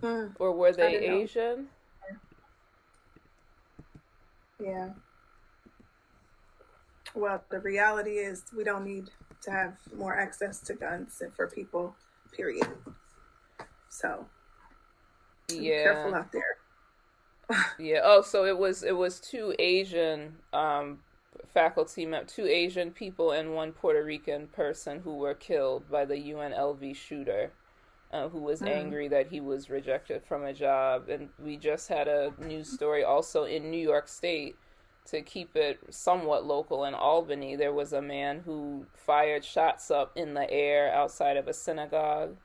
Hmm. 0.00 0.28
Or 0.38 0.52
were 0.52 0.72
they 0.72 0.96
Asian? 0.96 1.68
Yeah. 4.58 4.88
Well, 7.16 7.42
the 7.50 7.60
reality 7.60 8.18
is 8.18 8.44
we 8.54 8.62
don't 8.62 8.84
need 8.84 9.08
to 9.40 9.50
have 9.50 9.78
more 9.96 10.14
access 10.14 10.60
to 10.60 10.74
guns 10.74 11.22
for 11.34 11.46
people, 11.48 11.96
period. 12.30 12.68
So 13.88 14.26
yeah. 15.50 15.84
careful 15.84 16.14
out 16.14 16.30
there. 16.30 16.58
yeah. 17.78 18.00
Oh, 18.04 18.20
so 18.20 18.44
it 18.44 18.58
was 18.58 18.82
it 18.82 18.94
was 18.94 19.18
two 19.18 19.54
Asian 19.58 20.36
um 20.52 20.98
faculty 21.54 22.04
met 22.04 22.28
two 22.28 22.46
Asian 22.46 22.90
people 22.90 23.30
and 23.30 23.54
one 23.54 23.72
Puerto 23.72 24.04
Rican 24.04 24.48
person 24.48 25.00
who 25.00 25.14
were 25.14 25.34
killed 25.34 25.90
by 25.90 26.04
the 26.04 26.16
UNLV 26.16 26.94
shooter, 26.94 27.50
uh, 28.12 28.28
who 28.28 28.40
was 28.40 28.60
mm. 28.60 28.68
angry 28.68 29.08
that 29.08 29.28
he 29.28 29.40
was 29.40 29.70
rejected 29.70 30.22
from 30.22 30.44
a 30.44 30.52
job. 30.52 31.08
And 31.08 31.30
we 31.42 31.56
just 31.56 31.88
had 31.88 32.08
a 32.08 32.34
news 32.38 32.70
story 32.70 33.04
also 33.04 33.44
in 33.44 33.70
New 33.70 33.80
York 33.80 34.06
State 34.06 34.56
to 35.06 35.22
keep 35.22 35.56
it 35.56 35.78
somewhat 35.90 36.44
local 36.44 36.84
in 36.84 36.94
Albany. 36.94 37.56
There 37.56 37.72
was 37.72 37.92
a 37.92 38.02
man 38.02 38.42
who 38.44 38.86
fired 38.94 39.44
shots 39.44 39.90
up 39.90 40.12
in 40.16 40.34
the 40.34 40.50
air 40.50 40.92
outside 40.92 41.36
of 41.36 41.48
a 41.48 41.52
synagogue, 41.52 42.36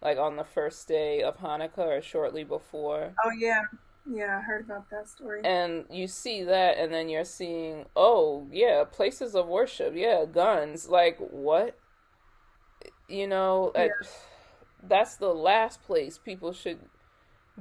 like 0.00 0.18
on 0.18 0.36
the 0.36 0.44
first 0.44 0.88
day 0.88 1.22
of 1.22 1.38
Hanukkah 1.38 1.98
or 1.98 2.02
shortly 2.02 2.44
before. 2.44 3.14
Oh, 3.24 3.30
yeah. 3.30 3.62
Yeah, 4.10 4.38
I 4.38 4.40
heard 4.40 4.64
about 4.64 4.90
that 4.90 5.08
story. 5.08 5.42
And 5.44 5.84
you 5.88 6.08
see 6.08 6.42
that, 6.42 6.76
and 6.76 6.92
then 6.92 7.08
you're 7.08 7.24
seeing, 7.24 7.86
oh, 7.94 8.48
yeah, 8.50 8.84
places 8.84 9.34
of 9.36 9.46
worship. 9.46 9.94
Yeah, 9.94 10.24
guns. 10.24 10.88
Like, 10.88 11.18
what? 11.18 11.78
You 13.08 13.28
know, 13.28 13.72
yeah. 13.74 13.88
that's 14.82 15.16
the 15.16 15.32
last 15.32 15.82
place 15.82 16.18
people 16.18 16.52
should 16.52 16.80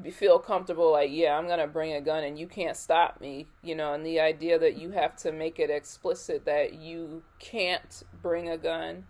feel 0.10 0.40
comfortable. 0.40 0.92
Like, 0.92 1.12
yeah, 1.12 1.38
I'm 1.38 1.46
to 1.60 1.68
bring 1.68 1.94
a 1.94 2.02
gun 2.02 2.24
and 2.24 2.40
you 2.40 2.48
can't 2.48 2.76
stop 2.76 3.22
me. 3.22 3.48
You 3.62 3.76
know, 3.76 3.94
and 3.94 4.06
the 4.06 4.20
idea 4.20 4.58
that 4.58 4.78
you 4.78 4.92
have 4.92 5.16
to 5.18 5.32
make 5.32 5.60
it 5.60 5.70
explicit 5.70 6.46
that 6.46 6.76
you 6.76 7.24
can't 7.40 8.04
bring 8.22 8.50
a 8.50 8.58
gun. 8.58 9.06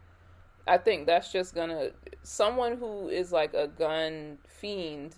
I 0.67 0.77
think 0.77 1.07
that's 1.07 1.31
just 1.31 1.55
to. 1.69 1.93
Someone 2.23 2.77
who 2.77 3.07
is 3.07 3.31
like 3.31 3.53
a 3.53 3.67
gun 3.67 4.37
fiend 4.47 5.15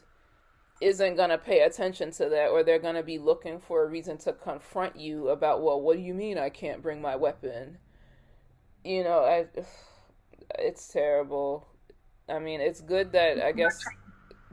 isn't 0.84 1.16
to 1.30 1.38
pay 1.38 1.62
attention 1.62 2.12
to 2.12 2.30
that 2.30 2.50
or 2.50 2.64
they're 2.64 2.80
to 2.96 3.04
be 3.04 3.18
looking 3.18 3.60
for 3.60 3.84
a 3.84 3.88
reason 3.88 4.18
to 4.18 4.34
confront 4.34 4.96
you 4.96 5.30
about 5.30 5.62
well 5.62 5.80
what 5.80 5.96
do 5.96 6.04
you 6.04 6.14
mean 6.14 6.38
i 6.38 6.50
can't 6.50 6.82
bring 6.82 7.02
my 7.02 7.16
weapon 7.16 7.78
you 8.84 9.04
know 9.04 9.20
I, 9.24 9.48
it's 10.60 10.88
terrible 10.90 11.68
i 12.28 12.40
mean 12.40 12.60
it's 12.60 12.82
good 12.82 13.12
that 13.14 13.42
i 13.42 13.52
guess 13.52 13.80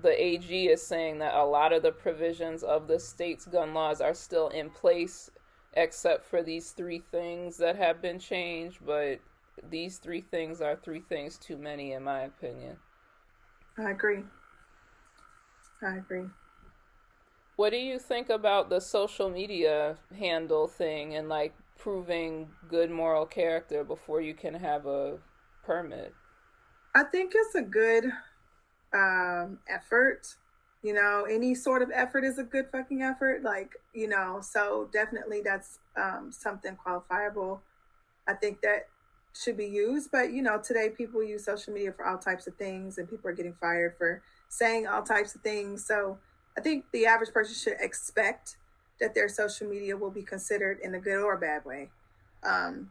the 0.03 0.23
ag 0.23 0.51
is 0.51 0.83
saying 0.83 1.19
that 1.19 1.35
a 1.35 1.45
lot 1.45 1.73
of 1.73 1.83
the 1.83 1.93
provisions 1.93 2.63
of 2.63 2.87
the 2.87 2.99
state's 2.99 3.47
gun 3.47 3.75
laws 3.75 4.01
are 4.01 4.15
still 4.15 4.49
in 4.49 4.71
place 4.71 5.31
except 5.75 6.25
for 6.25 6.43
these 6.43 6.73
three 6.73 7.03
things 7.11 7.57
that 7.57 7.77
have 7.77 8.03
been 8.03 8.19
changed 8.19 8.79
but 8.85 9.21
these 9.71 9.99
three 9.99 10.21
things 10.21 10.61
are 10.61 10.77
three 10.77 11.03
things 11.09 11.37
too 11.37 11.57
many 11.57 11.93
in 11.93 12.03
my 12.03 12.21
opinion 12.21 12.77
i 13.79 13.91
agree 13.91 14.23
I 15.83 15.97
agree. 15.97 16.27
What 17.57 17.71
do 17.71 17.77
you 17.77 17.99
think 17.99 18.29
about 18.31 18.71
the 18.71 18.81
social 18.81 19.31
media 19.31 19.97
handle 20.17 20.67
thing 20.67 21.15
and 21.15 21.29
like 21.29 21.55
proving 21.79 22.49
good 22.69 22.91
moral 22.91 23.27
character 23.27 23.85
before 23.85 24.21
you 24.21 24.35
can 24.35 24.55
have 24.55 24.87
a 24.87 25.19
permit? 25.65 26.15
I 26.95 27.05
think 27.05 27.33
it's 27.35 27.55
a 27.55 27.63
good 27.63 28.13
um, 28.95 29.59
effort. 29.69 30.35
You 30.83 30.95
know, 30.95 31.27
any 31.31 31.55
sort 31.55 31.83
of 31.83 31.91
effort 31.93 32.25
is 32.25 32.39
a 32.39 32.43
good 32.43 32.67
fucking 32.73 33.03
effort. 33.03 33.43
Like, 33.43 33.73
you 33.95 34.09
know, 34.09 34.41
so 34.43 34.89
definitely 34.93 35.43
that's 35.45 35.79
um, 35.97 36.31
something 36.33 36.77
qualifiable. 36.77 37.61
I 38.27 38.35
think 38.35 38.63
that 38.63 38.89
should 39.35 39.57
be 39.57 39.67
used. 39.67 40.11
But, 40.11 40.33
you 40.33 40.43
know, 40.43 40.59
today 40.59 40.89
people 40.89 41.23
use 41.23 41.45
social 41.45 41.73
media 41.73 41.93
for 41.93 42.07
all 42.07 42.19
types 42.19 42.47
of 42.47 42.55
things 42.57 42.99
and 42.99 43.09
people 43.09 43.29
are 43.29 43.35
getting 43.35 43.55
fired 43.61 43.95
for 43.99 44.23
saying 44.49 44.87
all 44.87 45.03
types 45.03 45.35
of 45.35 45.43
things. 45.43 45.85
So 45.85 46.19
I 46.57 46.61
think 46.61 46.87
the 46.93 47.07
average 47.07 47.33
person 47.33 47.55
should 47.55 47.81
expect 47.81 48.57
that 49.01 49.15
their 49.15 49.29
social 49.29 49.69
media 49.69 49.97
will 49.97 50.11
be 50.11 50.23
considered 50.23 50.79
in 50.83 50.95
a 50.95 50.99
good 50.99 51.23
or 51.23 51.35
a 51.35 51.39
bad 51.39 51.65
way. 51.65 51.91
Um, 52.43 52.91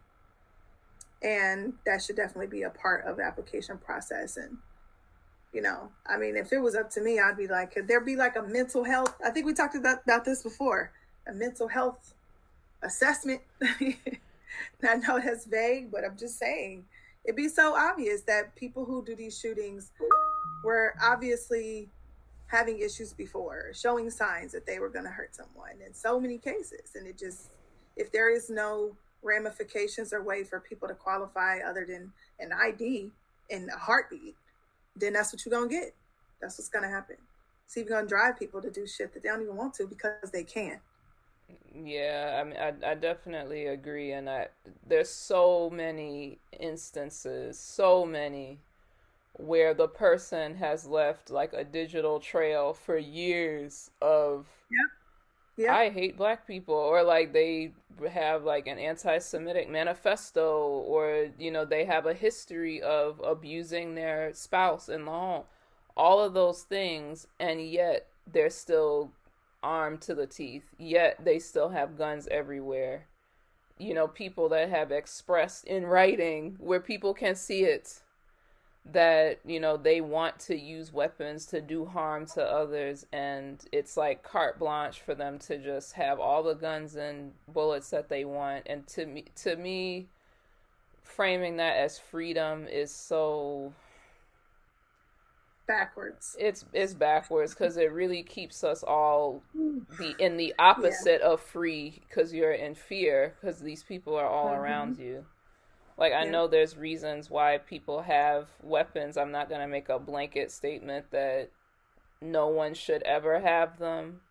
and 1.21 1.73
that 1.85 2.01
should 2.01 2.15
definitely 2.15 2.47
be 2.47 2.63
a 2.63 2.69
part 2.69 3.05
of 3.05 3.17
the 3.17 3.23
application 3.23 3.77
process 3.77 4.37
and 4.37 4.57
you 5.53 5.61
know 5.61 5.89
i 6.07 6.17
mean 6.17 6.35
if 6.35 6.53
it 6.53 6.59
was 6.59 6.75
up 6.75 6.89
to 6.89 7.01
me 7.01 7.19
i'd 7.19 7.37
be 7.37 7.47
like 7.47 7.73
could 7.73 7.87
there 7.87 8.01
be 8.01 8.15
like 8.15 8.35
a 8.35 8.43
mental 8.43 8.83
health 8.83 9.15
i 9.25 9.29
think 9.29 9.45
we 9.45 9.53
talked 9.53 9.75
about, 9.75 10.03
about 10.03 10.25
this 10.25 10.43
before 10.43 10.91
a 11.27 11.33
mental 11.33 11.67
health 11.67 12.13
assessment? 12.81 13.41
I 13.61 14.95
know 14.95 15.19
that's 15.19 15.45
vague 15.45 15.91
but 15.91 16.03
i'm 16.03 16.17
just 16.17 16.37
saying 16.39 16.85
it'd 17.25 17.35
be 17.35 17.47
so 17.47 17.75
obvious 17.75 18.21
that 18.21 18.55
people 18.55 18.85
who 18.85 19.03
do 19.03 19.15
these 19.15 19.37
shootings 19.37 19.91
were 20.63 20.93
obviously 21.01 21.89
having 22.47 22.79
issues 22.79 23.13
before 23.13 23.71
showing 23.73 24.09
signs 24.09 24.51
that 24.51 24.65
they 24.65 24.79
were 24.79 24.89
going 24.89 25.05
to 25.05 25.11
hurt 25.11 25.35
someone 25.35 25.75
in 25.85 25.93
so 25.93 26.19
many 26.19 26.37
cases. 26.37 26.95
And 26.95 27.07
it 27.07 27.17
just 27.17 27.51
if 27.95 28.11
there 28.11 28.33
is 28.33 28.49
no 28.49 28.95
ramifications 29.21 30.13
or 30.13 30.23
way 30.23 30.43
for 30.43 30.59
people 30.59 30.87
to 30.87 30.95
qualify 30.95 31.59
other 31.59 31.85
than 31.85 32.11
an 32.39 32.51
id 32.53 33.11
and 33.51 33.69
a 33.69 33.77
heartbeat 33.77 34.35
then 34.99 35.13
that's 35.13 35.33
what 35.33 35.45
you're 35.45 35.53
gonna 35.53 35.69
get. 35.69 35.93
That's 36.41 36.57
what's 36.57 36.69
gonna 36.69 36.89
happen. 36.89 37.17
So 37.67 37.79
you're 37.79 37.89
gonna 37.89 38.07
drive 38.07 38.37
people 38.39 38.61
to 38.61 38.71
do 38.71 38.87
shit 38.87 39.13
that 39.13 39.23
they 39.23 39.29
don't 39.29 39.41
even 39.41 39.55
want 39.55 39.73
to 39.75 39.87
because 39.87 40.31
they 40.31 40.43
can. 40.43 40.79
Yeah, 41.73 42.39
I 42.39 42.43
mean, 42.43 42.57
I, 42.57 42.91
I 42.91 42.95
definitely 42.95 43.67
agree, 43.67 44.11
and 44.11 44.29
I 44.29 44.47
there's 44.87 45.09
so 45.09 45.69
many 45.69 46.39
instances, 46.59 47.57
so 47.57 48.05
many, 48.05 48.59
where 49.33 49.73
the 49.73 49.87
person 49.87 50.55
has 50.55 50.85
left 50.85 51.29
like 51.29 51.53
a 51.53 51.63
digital 51.63 52.19
trail 52.19 52.73
for 52.73 52.97
years 52.97 53.91
of 54.01 54.47
yeah. 54.69 54.98
Yeah. 55.59 55.75
I 55.75 55.89
hate 55.89 56.15
black 56.15 56.47
people, 56.47 56.73
or 56.73 57.03
like 57.03 57.33
they 57.33 57.73
have 58.09 58.45
like 58.45 58.65
an 58.65 58.79
anti-Semitic 58.79 59.69
manifesto, 59.69 60.57
or 60.57 61.31
you 61.37 61.51
know 61.51 61.65
they 61.65 61.83
have 61.83 62.05
a 62.05 62.13
history 62.13 62.81
of 62.81 63.19
abusing 63.21 63.93
their 63.93 64.33
spouse 64.33 64.87
in 64.87 65.03
the 65.03 65.11
home, 65.11 65.43
all 65.97 66.21
of 66.21 66.33
those 66.33 66.61
things, 66.61 67.27
and 67.41 67.61
yet 67.61 68.07
they're 68.31 68.49
still 68.49 69.11
armed 69.61 69.99
to 70.03 70.15
the 70.15 70.27
teeth. 70.27 70.63
Yet 70.77 71.17
they 71.25 71.39
still 71.39 71.67
have 71.69 71.97
guns 71.97 72.25
everywhere. 72.31 73.07
You 73.77 73.93
know, 73.93 74.07
people 74.07 74.47
that 74.49 74.69
have 74.69 74.93
expressed 74.93 75.65
in 75.65 75.85
writing 75.85 76.55
where 76.59 76.79
people 76.79 77.13
can 77.13 77.35
see 77.35 77.65
it 77.65 77.99
that 78.91 79.39
you 79.45 79.59
know 79.59 79.77
they 79.77 80.01
want 80.01 80.39
to 80.39 80.57
use 80.57 80.93
weapons 80.93 81.45
to 81.45 81.61
do 81.61 81.85
harm 81.85 82.25
to 82.25 82.41
others 82.41 83.05
and 83.11 83.65
it's 83.71 83.97
like 83.97 84.23
carte 84.23 84.57
blanche 84.57 85.01
for 85.01 85.15
them 85.15 85.37
to 85.37 85.57
just 85.57 85.93
have 85.93 86.19
all 86.19 86.43
the 86.43 86.53
guns 86.53 86.95
and 86.95 87.31
bullets 87.47 87.89
that 87.89 88.09
they 88.09 88.25
want 88.25 88.63
and 88.67 88.87
to 88.87 89.05
me 89.05 89.25
to 89.35 89.55
me 89.55 90.07
framing 91.03 91.57
that 91.57 91.75
as 91.77 91.99
freedom 91.99 92.67
is 92.67 92.91
so 92.91 93.73
backwards 95.67 96.35
it's 96.39 96.65
it's 96.73 96.93
backwards 96.93 97.53
because 97.53 97.77
it 97.77 97.91
really 97.91 98.23
keeps 98.23 98.63
us 98.63 98.81
all 98.81 99.41
the 99.99 100.15
in 100.17 100.35
the 100.35 100.53
opposite 100.57 101.19
yeah. 101.21 101.29
of 101.29 101.39
free 101.39 102.01
because 102.07 102.33
you're 102.33 102.53
in 102.53 102.73
fear 102.73 103.35
because 103.39 103.59
these 103.59 103.83
people 103.83 104.15
are 104.15 104.27
all 104.27 104.47
mm-hmm. 104.47 104.61
around 104.61 104.97
you 104.97 105.23
like 105.99 106.13
I 106.13 106.23
yeah. 106.23 106.31
know 106.31 106.47
there's 106.47 106.77
reasons 106.77 107.29
why 107.29 107.57
people 107.57 108.01
have 108.01 108.47
weapons. 108.63 109.17
I'm 109.17 109.31
not 109.31 109.49
going 109.49 109.61
to 109.61 109.67
make 109.67 109.89
a 109.89 109.99
blanket 109.99 110.49
statement 110.49 111.11
that 111.11 111.49
no 112.21 112.47
one 112.47 112.73
should 112.73 113.03
ever 113.03 113.39
have 113.39 113.77
them. 113.77 114.21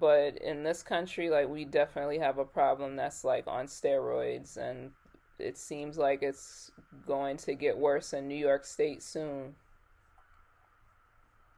But 0.00 0.38
in 0.38 0.64
this 0.64 0.82
country 0.82 1.30
like 1.30 1.48
we 1.48 1.64
definitely 1.64 2.18
have 2.18 2.38
a 2.38 2.44
problem 2.44 2.96
that's 2.96 3.22
like 3.22 3.46
on 3.46 3.66
steroids 3.66 4.56
and 4.56 4.90
it 5.38 5.58
seems 5.58 5.98
like 5.98 6.22
it's 6.22 6.72
going 7.06 7.36
to 7.38 7.54
get 7.54 7.76
worse 7.76 8.12
in 8.12 8.26
New 8.26 8.34
York 8.34 8.64
state 8.64 9.02
soon. 9.02 9.54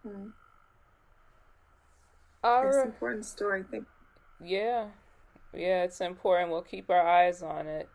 Hmm. 0.03 0.29
It's 2.45 2.77
an 2.77 2.87
important 2.87 3.25
story. 3.25 3.61
I 3.61 3.71
think. 3.71 3.87
Yeah, 4.43 4.87
yeah, 5.55 5.85
it's 5.85 6.01
important. 6.01 6.51
We'll 6.51 6.63
keep 6.63 6.91
our 6.91 7.07
eyes 7.07 7.43
on 7.43 7.67
it. 7.67 7.89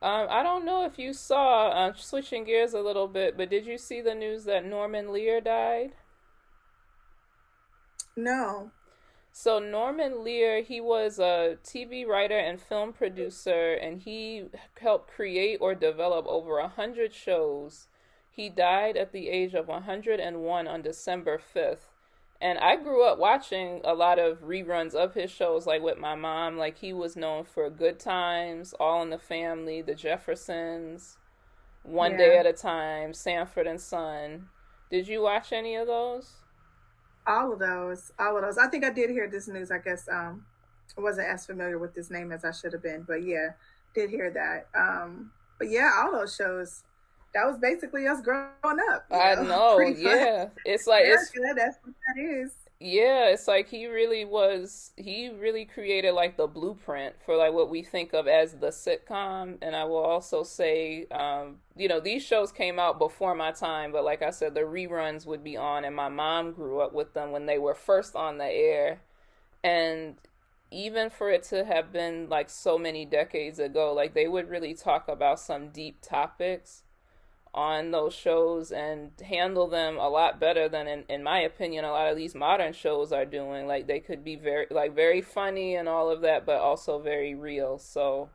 Um, 0.00 0.28
I 0.30 0.44
don't 0.44 0.64
know 0.64 0.84
if 0.84 0.98
you 0.98 1.12
saw, 1.12 1.68
uh, 1.68 1.92
switching 1.96 2.44
gears 2.44 2.72
a 2.72 2.80
little 2.80 3.08
bit, 3.08 3.36
but 3.36 3.50
did 3.50 3.66
you 3.66 3.76
see 3.78 4.00
the 4.00 4.14
news 4.14 4.44
that 4.44 4.64
Norman 4.64 5.12
Lear 5.12 5.40
died? 5.40 5.92
No. 8.16 8.70
So 9.32 9.58
Norman 9.58 10.24
Lear, 10.24 10.62
he 10.62 10.80
was 10.80 11.18
a 11.18 11.58
TV 11.64 12.06
writer 12.06 12.38
and 12.38 12.60
film 12.60 12.92
producer, 12.92 13.74
and 13.74 14.00
he 14.00 14.46
helped 14.80 15.10
create 15.10 15.58
or 15.60 15.74
develop 15.74 16.26
over 16.26 16.58
a 16.58 16.68
hundred 16.68 17.12
shows. 17.12 17.88
He 18.30 18.48
died 18.48 18.96
at 18.96 19.12
the 19.12 19.28
age 19.28 19.54
of 19.54 19.68
101 19.68 20.68
on 20.68 20.82
December 20.82 21.38
5th. 21.38 21.97
And 22.40 22.58
I 22.58 22.76
grew 22.76 23.04
up 23.04 23.18
watching 23.18 23.80
a 23.84 23.94
lot 23.94 24.18
of 24.20 24.42
reruns 24.42 24.94
of 24.94 25.14
his 25.14 25.30
shows, 25.30 25.66
like 25.66 25.82
with 25.82 25.98
my 25.98 26.14
mom. 26.14 26.56
Like 26.56 26.78
he 26.78 26.92
was 26.92 27.16
known 27.16 27.44
for 27.44 27.68
Good 27.68 27.98
Times, 27.98 28.74
All 28.78 29.02
in 29.02 29.10
the 29.10 29.18
Family, 29.18 29.82
The 29.82 29.94
Jeffersons, 29.94 31.16
One 31.82 32.12
yeah. 32.12 32.18
Day 32.18 32.38
at 32.38 32.46
a 32.46 32.52
Time, 32.52 33.12
Sanford 33.12 33.66
and 33.66 33.80
Son. 33.80 34.46
Did 34.90 35.08
you 35.08 35.22
watch 35.22 35.52
any 35.52 35.74
of 35.74 35.86
those? 35.88 36.32
All 37.26 37.52
of 37.52 37.58
those, 37.58 38.12
all 38.18 38.36
of 38.36 38.42
those. 38.42 38.56
I 38.56 38.68
think 38.68 38.84
I 38.84 38.90
did 38.90 39.10
hear 39.10 39.28
this 39.28 39.48
news. 39.48 39.70
I 39.70 39.78
guess 39.78 40.08
um, 40.08 40.46
I 40.96 41.00
wasn't 41.00 41.28
as 41.28 41.44
familiar 41.44 41.78
with 41.78 41.94
this 41.94 42.10
name 42.10 42.32
as 42.32 42.44
I 42.44 42.52
should 42.52 42.72
have 42.72 42.82
been, 42.82 43.04
but 43.06 43.22
yeah, 43.24 43.50
did 43.94 44.10
hear 44.10 44.30
that. 44.30 44.68
Um, 44.78 45.32
but 45.58 45.70
yeah, 45.70 45.90
all 45.98 46.12
those 46.12 46.34
shows 46.34 46.84
that 47.34 47.46
was 47.46 47.58
basically 47.58 48.06
us 48.06 48.20
growing 48.20 48.78
up. 48.90 49.06
I 49.10 49.34
know, 49.36 49.42
know 49.78 49.78
yeah. 49.78 50.48
It's 50.64 50.86
like 50.86 51.04
it's 51.06 51.30
that's 51.32 51.78
what 51.82 51.94
that 52.16 52.22
is. 52.22 52.52
Yeah, 52.80 53.30
it's 53.30 53.48
like 53.48 53.68
he 53.68 53.86
really 53.86 54.24
was. 54.24 54.92
He 54.96 55.30
really 55.30 55.64
created 55.64 56.12
like 56.12 56.36
the 56.36 56.46
blueprint 56.46 57.16
for 57.26 57.36
like 57.36 57.52
what 57.52 57.68
we 57.68 57.82
think 57.82 58.12
of 58.12 58.28
as 58.28 58.52
the 58.52 58.68
sitcom. 58.68 59.58
And 59.62 59.74
I 59.74 59.82
will 59.84 59.96
also 59.96 60.44
say, 60.44 61.06
um, 61.10 61.56
you 61.76 61.88
know, 61.88 61.98
these 61.98 62.22
shows 62.22 62.52
came 62.52 62.78
out 62.78 63.00
before 63.00 63.34
my 63.34 63.50
time, 63.50 63.90
but 63.90 64.04
like 64.04 64.22
I 64.22 64.30
said, 64.30 64.54
the 64.54 64.60
reruns 64.60 65.26
would 65.26 65.42
be 65.42 65.56
on, 65.56 65.84
and 65.84 65.96
my 65.96 66.08
mom 66.08 66.52
grew 66.52 66.80
up 66.80 66.92
with 66.92 67.14
them 67.14 67.32
when 67.32 67.46
they 67.46 67.58
were 67.58 67.74
first 67.74 68.14
on 68.14 68.38
the 68.38 68.46
air. 68.46 69.00
And 69.64 70.14
even 70.70 71.10
for 71.10 71.30
it 71.30 71.42
to 71.44 71.64
have 71.64 71.92
been 71.92 72.28
like 72.28 72.48
so 72.48 72.78
many 72.78 73.04
decades 73.04 73.58
ago, 73.58 73.92
like 73.92 74.14
they 74.14 74.28
would 74.28 74.48
really 74.48 74.74
talk 74.74 75.08
about 75.08 75.40
some 75.40 75.70
deep 75.70 76.00
topics 76.00 76.84
on 77.54 77.90
those 77.90 78.14
shows 78.14 78.70
and 78.70 79.10
handle 79.24 79.66
them 79.66 79.96
a 79.96 80.08
lot 80.08 80.38
better 80.38 80.68
than 80.68 80.86
in, 80.86 81.04
in 81.08 81.22
my 81.22 81.40
opinion 81.40 81.84
a 81.84 81.90
lot 81.90 82.10
of 82.10 82.16
these 82.16 82.34
modern 82.34 82.72
shows 82.72 83.12
are 83.12 83.24
doing. 83.24 83.66
Like 83.66 83.86
they 83.86 84.00
could 84.00 84.24
be 84.24 84.36
very 84.36 84.66
like 84.70 84.94
very 84.94 85.20
funny 85.20 85.74
and 85.74 85.88
all 85.88 86.10
of 86.10 86.20
that 86.22 86.46
but 86.46 86.60
also 86.60 86.98
very 86.98 87.34
real. 87.34 87.78
So 87.78 88.30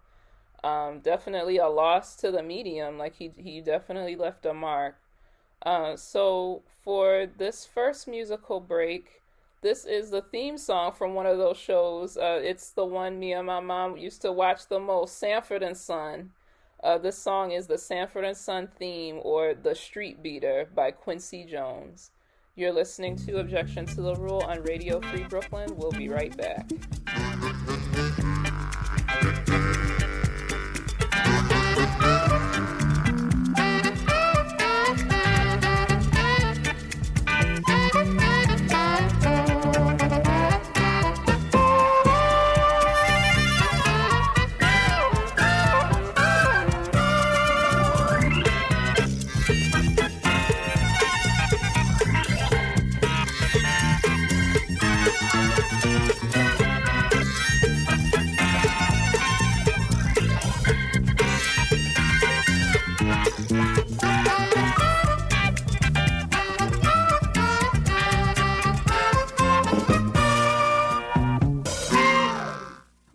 um, 0.63 0.99
definitely 0.99 1.58
a 1.58 1.67
loss 1.67 2.15
to 2.17 2.32
the 2.32 2.43
medium. 2.43 2.97
Like 2.97 3.15
he 3.15 3.32
he 3.38 3.62
definitely 3.62 4.15
left 4.15 4.45
a 4.45 4.54
mark. 4.54 4.97
Uh, 5.65 5.95
so 5.95 6.63
for 6.84 7.28
this 7.38 7.65
first 7.65 8.08
musical 8.08 8.60
break 8.60 9.21
this 9.62 9.86
is 9.86 10.10
the 10.10 10.21
theme 10.21 10.58
song 10.58 10.91
from 10.91 11.13
one 11.13 11.26
of 11.26 11.38
those 11.38 11.58
shows. 11.58 12.17
Uh, 12.17 12.41
it's 12.43 12.71
the 12.71 12.84
one 12.84 13.17
me 13.17 13.32
and 13.32 13.47
my 13.47 13.62
mom 13.62 13.95
used 13.95 14.21
to 14.23 14.32
watch 14.32 14.67
the 14.67 14.80
most 14.80 15.17
sanford 15.17 15.63
and 15.63 15.78
son 15.78 16.32
uh, 16.83 16.97
this 16.97 17.17
song 17.17 17.51
is 17.51 17.67
the 17.67 17.77
Sanford 17.77 18.25
and 18.25 18.35
Son 18.35 18.67
theme 18.77 19.19
or 19.21 19.53
The 19.53 19.73
Street 19.73 20.21
Beater 20.21 20.67
by 20.75 20.91
Quincy 20.91 21.45
Jones. 21.45 22.11
You're 22.55 22.73
listening 22.73 23.15
to 23.25 23.39
Objection 23.39 23.85
to 23.87 24.01
the 24.01 24.15
Rule 24.15 24.43
on 24.45 24.61
Radio 24.63 24.99
Free 24.99 25.23
Brooklyn. 25.23 25.75
We'll 25.75 25.91
be 25.91 26.09
right 26.09 26.35
back. 26.35 26.69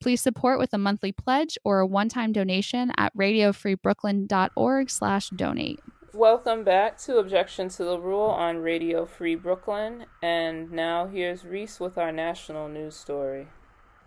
Please 0.00 0.22
support 0.22 0.58
with 0.58 0.72
a 0.72 0.78
monthly 0.78 1.12
pledge 1.12 1.58
or 1.62 1.80
a 1.80 1.86
one-time 1.86 2.32
donation 2.32 2.90
at 2.96 3.14
radiofreebrooklyn.org/donate. 3.14 5.80
Welcome 6.14 6.64
back 6.64 6.96
to 7.00 7.18
Objection 7.18 7.68
to 7.68 7.84
the 7.84 8.00
Rule 8.00 8.30
on 8.30 8.56
Radio 8.58 9.04
Free 9.04 9.34
Brooklyn, 9.34 10.06
and 10.22 10.72
now 10.72 11.06
here's 11.06 11.44
Reese 11.44 11.78
with 11.78 11.98
our 11.98 12.10
national 12.10 12.68
news 12.68 12.96
story. 12.96 13.48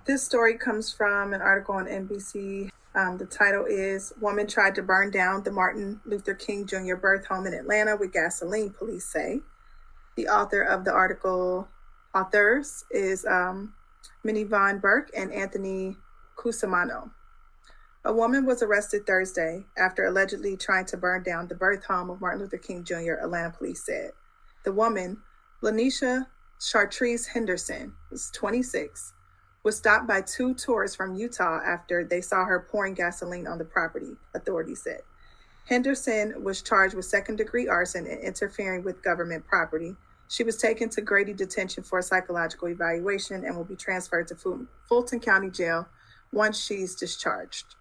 This 0.06 0.24
story 0.24 0.58
comes 0.58 0.92
from 0.92 1.34
an 1.34 1.42
article 1.42 1.76
on 1.76 1.86
NBC. 1.86 2.72
Um, 2.96 3.20
the 3.20 3.26
title 3.26 3.66
is 3.66 4.12
"Woman 4.20 4.48
Tried 4.48 4.74
to 4.76 4.82
Burn 4.82 5.12
Down 5.12 5.44
the 5.44 5.52
Martin 5.52 6.02
Luther 6.06 6.34
King 6.34 6.66
Jr. 6.66 6.96
Birth 6.96 7.28
Home 7.28 7.46
in 7.46 7.54
Atlanta 7.54 7.96
with 7.96 8.12
Gasoline." 8.12 8.72
Police 8.72 9.06
say. 9.06 9.42
The 10.16 10.28
author 10.28 10.62
of 10.62 10.86
the 10.86 10.92
article, 10.92 11.68
authors, 12.14 12.86
is 12.92 13.26
um, 13.26 13.74
Minyvonne 14.26 14.82
Burke 14.82 15.10
and 15.16 15.32
Anthony 15.32 15.98
Cusumano. 16.38 17.12
A 18.06 18.14
woman 18.14 18.46
was 18.46 18.62
arrested 18.62 19.06
Thursday 19.06 19.66
after 19.78 20.06
allegedly 20.06 20.58
trying 20.58 20.86
to 20.88 20.98
burn 20.98 21.24
down 21.24 21.48
the 21.48 21.56
birth 21.56 21.86
home 21.86 22.10
of 22.10 22.20
Martin 22.20 22.42
Luther 22.42 22.58
King 22.58 22.84
Jr., 22.84 23.14
Atlanta 23.22 23.52
police 23.52 23.86
said. 23.86 24.12
The 24.66 24.74
woman, 24.74 25.22
Lanisha 25.62 26.28
Chantrice 26.60 27.28
Henderson, 27.28 27.94
was 28.12 28.30
26, 28.32 29.14
was 29.64 29.78
stopped 29.78 30.08
by 30.08 30.22
two 30.22 30.54
tourists 30.54 30.96
from 30.96 31.16
Utah 31.16 31.62
after 31.66 32.04
they 32.04 32.20
saw 32.20 32.46
her 32.46 32.68
pouring 32.70 32.94
gasoline 32.94 33.48
on 33.48 33.58
the 33.58 33.66
property, 33.66 34.18
authorities 34.34 34.84
said. 34.84 35.02
Henderson 35.66 36.44
was 36.44 36.62
charged 36.62 36.96
with 36.96 37.06
second 37.06 37.38
degree 37.38 37.68
arson 37.68 38.06
and 38.06 38.20
interfering 38.20 38.84
with 38.84 39.02
government 39.02 39.46
property. 39.48 39.96
She 40.28 40.44
was 40.44 40.58
taken 40.58 40.90
to 40.90 41.02
Grady 41.02 41.34
Detention 41.34 41.84
for 41.84 42.00
a 42.00 42.04
psychological 42.04 42.70
evaluation 42.70 43.46
and 43.46 43.56
will 43.56 43.64
be 43.64 43.76
transferred 43.76 44.28
to 44.30 44.66
Fulton 44.88 45.20
County 45.20 45.50
Jail 45.50 45.88
once 46.32 46.60
she's 46.60 46.96
discharged. 46.96 47.76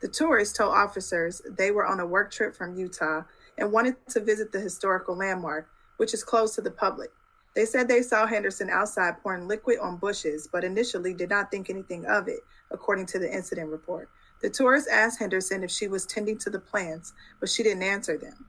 The 0.00 0.08
tourists 0.08 0.56
told 0.56 0.74
officers 0.74 1.40
they 1.56 1.70
were 1.70 1.86
on 1.86 2.00
a 2.00 2.06
work 2.06 2.30
trip 2.30 2.54
from 2.54 2.76
Utah 2.76 3.22
and 3.56 3.72
wanted 3.72 3.96
to 4.10 4.20
visit 4.20 4.52
the 4.52 4.60
historical 4.60 5.16
landmark, 5.16 5.68
which 5.96 6.12
is 6.12 6.22
closed 6.22 6.54
to 6.56 6.60
the 6.60 6.70
public. 6.70 7.10
They 7.54 7.64
said 7.64 7.86
they 7.86 8.02
saw 8.02 8.26
Henderson 8.26 8.68
outside 8.68 9.22
pouring 9.22 9.46
liquid 9.46 9.78
on 9.78 9.96
bushes, 9.96 10.48
but 10.50 10.64
initially 10.64 11.14
did 11.14 11.30
not 11.30 11.50
think 11.50 11.70
anything 11.70 12.04
of 12.04 12.28
it, 12.28 12.40
according 12.70 13.06
to 13.06 13.18
the 13.18 13.32
incident 13.32 13.70
report. 13.70 14.10
The 14.42 14.50
tourists 14.50 14.90
asked 14.90 15.20
Henderson 15.20 15.62
if 15.62 15.70
she 15.70 15.86
was 15.88 16.04
tending 16.04 16.36
to 16.38 16.50
the 16.50 16.58
plants, 16.58 17.14
but 17.40 17.48
she 17.48 17.62
didn't 17.62 17.84
answer 17.84 18.18
them. 18.18 18.44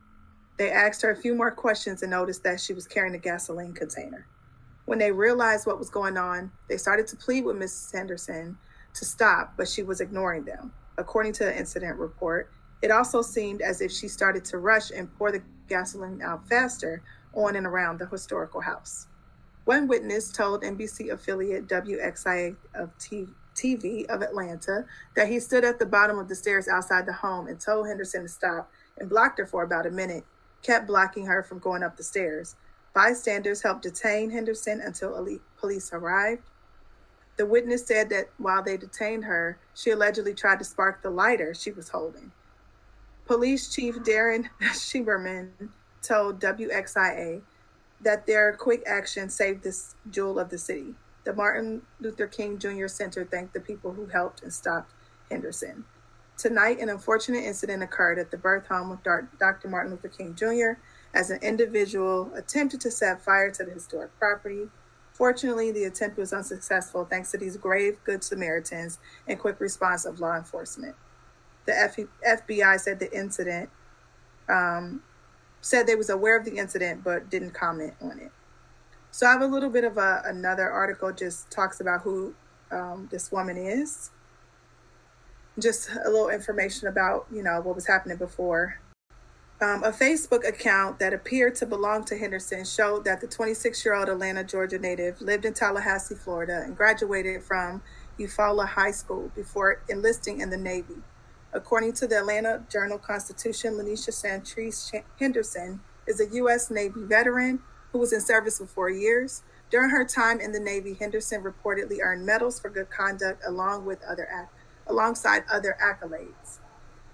They 0.58 0.72
asked 0.72 1.02
her 1.02 1.12
a 1.12 1.16
few 1.16 1.36
more 1.36 1.52
questions 1.52 2.02
and 2.02 2.12
noticed 2.12 2.44
that 2.44 2.62
she 2.62 2.74
was 2.74 2.88
carrying 2.88 3.16
a 3.16 3.20
gasoline 3.20 3.74
container. 3.74 4.26
When 4.86 5.00
they 5.00 5.12
realized 5.12 5.66
what 5.66 5.80
was 5.80 5.90
going 5.90 6.18
on, 6.18 6.52
they 6.70 6.78
started 6.78 7.08
to 7.08 7.16
plead 7.16 7.44
with 7.44 7.58
Mrs. 7.58 7.92
Henderson 7.94 8.58
to 8.94 9.06
stop, 9.06 9.54
but 9.58 9.68
she 9.68 9.84
was 9.84 10.00
ignoring 10.00 10.46
them. 10.46 10.72
According 10.98 11.34
to 11.34 11.46
the 11.46 11.58
incident 11.58 11.98
report, 11.98 12.52
it 12.82 12.92
also 12.92 13.22
seemed 13.22 13.62
as 13.62 13.82
if 13.82 13.92
she 13.92 14.08
started 14.08 14.46
to 14.46 14.60
rush 14.60 14.92
and 14.92 15.14
pour 15.18 15.32
the 15.32 15.42
gasoline 15.68 16.22
out 16.22 16.48
faster 16.48 17.02
on 17.34 17.56
and 17.56 17.66
around 17.66 18.00
the 18.00 18.06
historical 18.06 18.62
house. 18.62 19.08
One 19.66 19.88
witness 19.88 20.32
told 20.32 20.62
NBC 20.62 21.12
affiliate 21.12 21.68
WXIA 21.68 22.56
of 22.76 22.92
TV 22.98 24.06
of 24.06 24.22
Atlanta 24.22 24.86
that 25.16 25.28
he 25.28 25.40
stood 25.40 25.66
at 25.66 25.80
the 25.80 25.86
bottom 25.86 26.20
of 26.20 26.28
the 26.28 26.36
stairs 26.36 26.68
outside 26.68 27.08
the 27.08 27.14
home 27.14 27.48
and 27.48 27.60
told 27.60 27.88
Henderson 27.88 28.22
to 28.22 28.30
stop 28.30 28.72
and 29.00 29.10
blocked 29.10 29.40
her 29.40 29.46
for 29.48 29.64
about 29.64 29.88
a 29.88 29.92
minute, 29.92 30.24
kept 30.66 30.88
blocking 30.88 31.26
her 31.26 31.44
from 31.44 31.60
going 31.60 31.84
up 31.84 31.96
the 31.96 32.04
stairs. 32.04 32.56
Bystanders 32.94 33.62
helped 33.62 33.84
detain 33.84 34.32
Henderson 34.32 34.82
until 34.82 35.28
police 35.60 35.92
arrived. 35.94 36.44
The 37.38 37.46
witness 37.46 37.86
said 37.86 38.10
that 38.10 38.30
while 38.38 38.64
they 38.64 38.78
detained 38.78 39.26
her, 39.26 39.60
she 39.74 39.92
allegedly 39.92 40.34
tried 40.34 40.60
to 40.60 40.66
spark 40.66 41.02
the 41.02 41.10
lighter 41.10 41.54
she 41.54 41.72
was 41.72 41.90
holding. 41.90 42.32
Police 43.26 43.74
Chief 43.74 44.02
Darin 44.04 44.50
Shiberman 44.62 45.50
told 46.02 46.40
WXIA 46.40 47.42
that 48.02 48.26
their 48.26 48.54
quick 48.54 48.84
action 48.88 49.30
saved 49.30 49.64
this 49.64 49.96
jewel 50.10 50.40
of 50.40 50.50
the 50.50 50.58
city. 50.58 50.96
The 51.26 51.34
Martin 51.34 51.82
Luther 52.00 52.28
King 52.28 52.60
Jr. 52.60 52.88
Center 52.88 53.26
thanked 53.26 53.54
the 53.54 53.60
people 53.60 53.94
who 53.94 54.06
helped 54.06 54.44
and 54.44 54.54
stopped 54.54 54.94
Henderson. 55.30 55.84
Tonight, 56.38 56.80
an 56.80 56.90
unfortunate 56.90 57.46
incident 57.46 57.82
occurred 57.82 58.20
at 58.20 58.30
the 58.30 58.38
birth 58.38 58.68
home 58.68 58.92
of 58.92 59.02
Dr. 59.04 59.70
Martin 59.70 59.92
Luther 59.92 60.10
King 60.10 60.36
Jr. 60.36 60.80
as 61.14 61.30
an 61.30 61.40
individual 61.42 62.32
attempted 62.36 62.82
to 62.82 62.92
set 62.92 63.22
fire 63.22 63.50
to 63.52 63.64
the 63.64 63.72
historic 63.72 64.18
property. 64.20 64.68
Fortunately, 65.14 65.72
the 65.72 65.86
attempt 65.86 66.18
was 66.18 66.34
unsuccessful 66.34 67.06
thanks 67.06 67.32
to 67.32 67.38
these 67.38 67.56
grave 67.56 67.98
Good 68.04 68.22
Samaritans 68.22 69.00
and 69.26 69.40
quick 69.40 69.62
response 69.62 70.04
of 70.04 70.20
law 70.20 70.36
enforcement. 70.36 70.96
The 71.66 72.06
FBI 72.28 72.80
said 72.82 73.00
the 73.00 73.18
incident 73.18 73.70
um, 74.50 75.02
said 75.62 75.88
they 75.88 75.96
was 75.96 76.10
aware 76.10 76.38
of 76.38 76.46
the 76.46 76.58
incident 76.58 77.04
but 77.04 77.30
didn't 77.30 77.52
comment 77.52 77.94
on 78.02 78.20
it. 78.20 78.32
So 79.10 79.26
I 79.26 79.32
have 79.32 79.42
a 79.42 79.48
little 79.48 79.70
bit 79.70 79.86
of 79.86 79.98
a, 79.98 80.22
another 80.26 80.70
article 80.70 81.14
just 81.14 81.50
talks 81.50 81.80
about 81.80 82.02
who 82.02 82.36
um, 82.72 83.08
this 83.10 83.32
woman 83.32 83.56
is. 83.56 84.12
Just 85.58 85.90
a 85.90 86.10
little 86.10 86.30
information 86.30 86.88
about 86.88 87.28
you 87.32 87.42
know 87.42 87.62
what 87.62 87.76
was 87.76 87.88
happening 87.88 88.18
before. 88.18 88.80
Um, 89.62 89.86
a 89.86 89.92
Facebook 89.92 90.46
account 90.46 91.00
that 91.00 91.14
appeared 91.14 91.56
to 91.56 91.66
belong 91.66 92.04
to 92.06 92.18
Henderson 92.18 92.66
showed 92.66 93.06
that 93.06 93.22
the 93.22 93.28
26 93.28 93.86
year 93.86 93.94
old 93.94 94.10
Atlanta, 94.10 94.44
Georgia 94.44 94.78
native 94.78 95.22
lived 95.22 95.46
in 95.46 95.54
Tallahassee, 95.54 96.16
Florida, 96.16 96.62
and 96.66 96.76
graduated 96.76 97.42
from 97.42 97.82
Eufaula 98.20 98.68
High 98.68 98.92
School 98.92 99.32
before 99.34 99.82
enlisting 99.88 100.42
in 100.42 100.50
the 100.50 100.58
Navy. 100.58 100.98
According 101.54 101.94
to 101.94 102.08
the 102.08 102.20
Atlanta 102.20 102.64
Journal 102.70 102.98
Constitution, 102.98 103.76
Lanisha 103.76 104.12
Chantrice 104.12 104.92
Henderson 105.18 105.80
is 106.06 106.20
a 106.20 106.28
U.S. 106.36 106.70
Navy 106.70 107.04
veteran 107.04 107.60
who 107.94 108.00
was 108.00 108.12
in 108.12 108.20
service 108.20 108.58
for 108.58 108.66
four 108.66 108.90
years. 108.90 109.42
During 109.72 109.90
her 109.92 110.04
time 110.04 110.42
in 110.42 110.52
the 110.52 110.60
Navy, 110.60 110.96
Henderson 110.96 111.42
reportedly 111.44 112.00
earned 112.04 112.26
medals 112.26 112.60
for 112.60 112.70
good 112.70 112.90
conduct 112.90 113.42
along 113.48 113.86
with 113.86 114.04
other 114.04 114.28
alongside 114.88 115.44
other 115.52 115.78
accolades. 115.82 116.60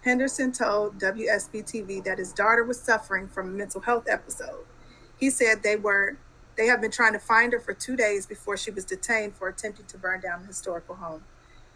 Henderson 0.03 0.51
told 0.51 0.99
WSB 0.99 1.63
TV 1.63 2.03
that 2.03 2.17
his 2.17 2.33
daughter 2.33 2.63
was 2.63 2.79
suffering 2.79 3.27
from 3.27 3.49
a 3.49 3.51
mental 3.51 3.81
health 3.81 4.07
episode. 4.09 4.65
He 5.17 5.29
said 5.29 5.61
they 5.61 5.75
were 5.75 6.17
they 6.57 6.67
have 6.67 6.81
been 6.81 6.91
trying 6.91 7.13
to 7.13 7.19
find 7.19 7.53
her 7.53 7.59
for 7.59 7.73
two 7.73 7.95
days 7.95 8.25
before 8.25 8.57
she 8.57 8.71
was 8.71 8.83
detained 8.83 9.35
for 9.35 9.47
attempting 9.47 9.85
to 9.85 9.97
burn 9.97 10.19
down 10.19 10.41
the 10.41 10.47
historical 10.47 10.95
home. 10.95 11.23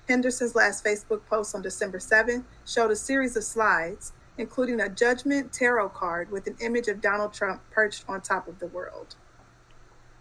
Henderson's 0.07 0.53
last 0.53 0.83
Facebook 0.83 1.21
post 1.29 1.55
on 1.55 1.61
December 1.61 1.99
7 1.99 2.45
showed 2.65 2.91
a 2.91 2.95
series 2.95 3.35
of 3.37 3.43
slides 3.43 4.11
including 4.37 4.81
a 4.81 4.89
judgment 4.89 5.53
tarot 5.53 5.89
card 5.89 6.29
with 6.31 6.47
an 6.47 6.55
image 6.59 6.87
of 6.87 7.01
Donald 7.01 7.33
Trump 7.33 7.61
perched 7.71 8.03
on 8.07 8.21
top 8.21 8.47
of 8.47 8.59
the 8.59 8.67
world. 8.67 9.15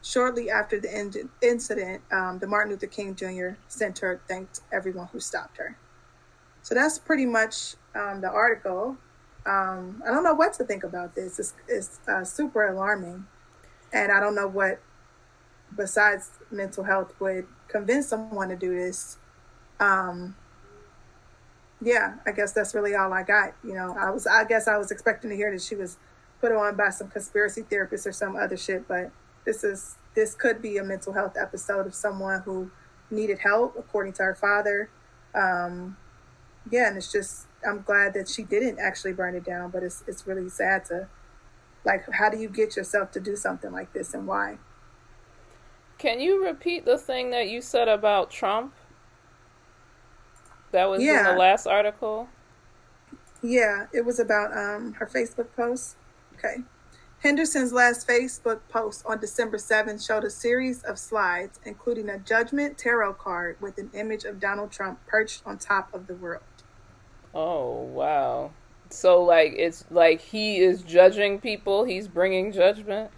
Shortly 0.04 0.50
after 0.50 0.78
the 0.78 1.26
incident, 1.40 2.02
um, 2.12 2.38
the 2.38 2.46
Martin 2.46 2.72
Luther 2.72 2.86
King 2.86 3.14
Jr. 3.14 3.56
Center 3.68 4.20
thanked 4.28 4.60
everyone 4.70 5.08
who 5.10 5.18
stopped 5.18 5.56
her. 5.56 5.78
So 6.60 6.74
that's 6.74 6.98
pretty 6.98 7.24
much 7.24 7.76
um, 7.94 8.20
the 8.20 8.28
article. 8.28 8.98
Um, 9.46 10.02
I 10.06 10.10
don't 10.10 10.22
know 10.22 10.34
what 10.34 10.52
to 10.54 10.64
think 10.64 10.84
about 10.84 11.14
this. 11.14 11.38
It's, 11.38 11.54
it's 11.66 12.00
uh, 12.06 12.22
super 12.22 12.66
alarming. 12.66 13.26
And 13.94 14.12
I 14.12 14.20
don't 14.20 14.34
know 14.34 14.46
what, 14.46 14.82
besides 15.74 16.32
mental 16.50 16.84
health, 16.84 17.14
would 17.18 17.46
convince 17.68 18.08
someone 18.08 18.50
to 18.50 18.56
do 18.56 18.76
this. 18.76 19.16
Um, 19.80 20.36
yeah, 21.80 22.16
I 22.26 22.32
guess 22.32 22.52
that's 22.52 22.74
really 22.74 22.94
all 22.94 23.10
I 23.14 23.22
got. 23.22 23.54
You 23.64 23.72
know, 23.72 23.96
I 23.98 24.10
was, 24.10 24.26
I 24.26 24.44
guess 24.44 24.68
I 24.68 24.76
was 24.76 24.90
expecting 24.90 25.30
to 25.30 25.36
hear 25.36 25.50
that 25.50 25.62
she 25.62 25.76
was 25.76 25.96
put 26.42 26.52
on 26.52 26.76
by 26.76 26.90
some 26.90 27.08
conspiracy 27.08 27.62
therapist 27.62 28.06
or 28.06 28.12
some 28.12 28.36
other 28.36 28.58
shit, 28.58 28.86
but 28.86 29.10
this 29.44 29.64
is, 29.64 29.96
this 30.14 30.34
could 30.34 30.62
be 30.62 30.76
a 30.78 30.84
mental 30.84 31.12
health 31.12 31.36
episode 31.40 31.86
of 31.86 31.94
someone 31.94 32.42
who 32.42 32.70
needed 33.10 33.40
help, 33.40 33.74
according 33.78 34.12
to 34.14 34.22
her 34.22 34.34
father. 34.34 34.90
Um, 35.34 35.96
yeah, 36.70 36.88
and 36.88 36.96
it's 36.96 37.12
just, 37.12 37.46
I'm 37.66 37.82
glad 37.82 38.14
that 38.14 38.28
she 38.28 38.42
didn't 38.42 38.78
actually 38.78 39.12
burn 39.12 39.34
it 39.34 39.44
down, 39.44 39.70
but 39.70 39.82
it's, 39.82 40.04
it's 40.06 40.26
really 40.26 40.48
sad 40.48 40.84
to, 40.86 41.08
like, 41.84 42.04
how 42.12 42.30
do 42.30 42.38
you 42.38 42.48
get 42.48 42.76
yourself 42.76 43.10
to 43.12 43.20
do 43.20 43.36
something 43.36 43.72
like 43.72 43.92
this 43.92 44.14
and 44.14 44.26
why? 44.26 44.58
Can 45.98 46.20
you 46.20 46.44
repeat 46.44 46.84
the 46.84 46.98
thing 46.98 47.30
that 47.30 47.48
you 47.48 47.60
said 47.60 47.88
about 47.88 48.30
Trump? 48.30 48.74
That 50.72 50.86
was 50.86 51.02
yeah. 51.02 51.20
in 51.20 51.24
the 51.34 51.38
last 51.38 51.66
article. 51.66 52.28
Yeah, 53.42 53.86
it 53.92 54.04
was 54.04 54.18
about 54.18 54.56
um 54.56 54.94
her 54.94 55.06
Facebook 55.06 55.46
post. 55.54 55.96
Okay. 56.36 56.56
Henderson's 57.24 57.72
last 57.72 58.06
Facebook 58.06 58.60
post 58.68 59.02
on 59.06 59.18
December 59.18 59.56
7th 59.56 60.06
showed 60.06 60.24
a 60.24 60.30
series 60.30 60.82
of 60.82 60.98
slides, 60.98 61.58
including 61.64 62.10
a 62.10 62.18
judgment 62.18 62.76
tarot 62.76 63.14
card 63.14 63.56
with 63.62 63.78
an 63.78 63.90
image 63.94 64.24
of 64.24 64.38
Donald 64.38 64.70
Trump 64.70 64.98
perched 65.06 65.40
on 65.46 65.56
top 65.56 65.88
of 65.94 66.06
the 66.06 66.14
world. 66.14 66.42
Oh, 67.32 67.80
wow. 67.80 68.50
So, 68.90 69.22
like, 69.22 69.54
it's 69.56 69.86
like 69.90 70.20
he 70.20 70.58
is 70.58 70.82
judging 70.82 71.40
people, 71.40 71.84
he's 71.84 72.08
bringing 72.08 72.52
judgment? 72.52 73.10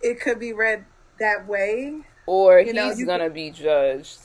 It 0.00 0.20
could 0.20 0.38
be 0.38 0.52
read 0.52 0.84
that 1.18 1.48
way. 1.48 2.02
Or 2.24 2.60
you 2.60 2.72
he's 2.72 3.04
going 3.04 3.18
to 3.18 3.30
be 3.30 3.50
judged. 3.50 4.20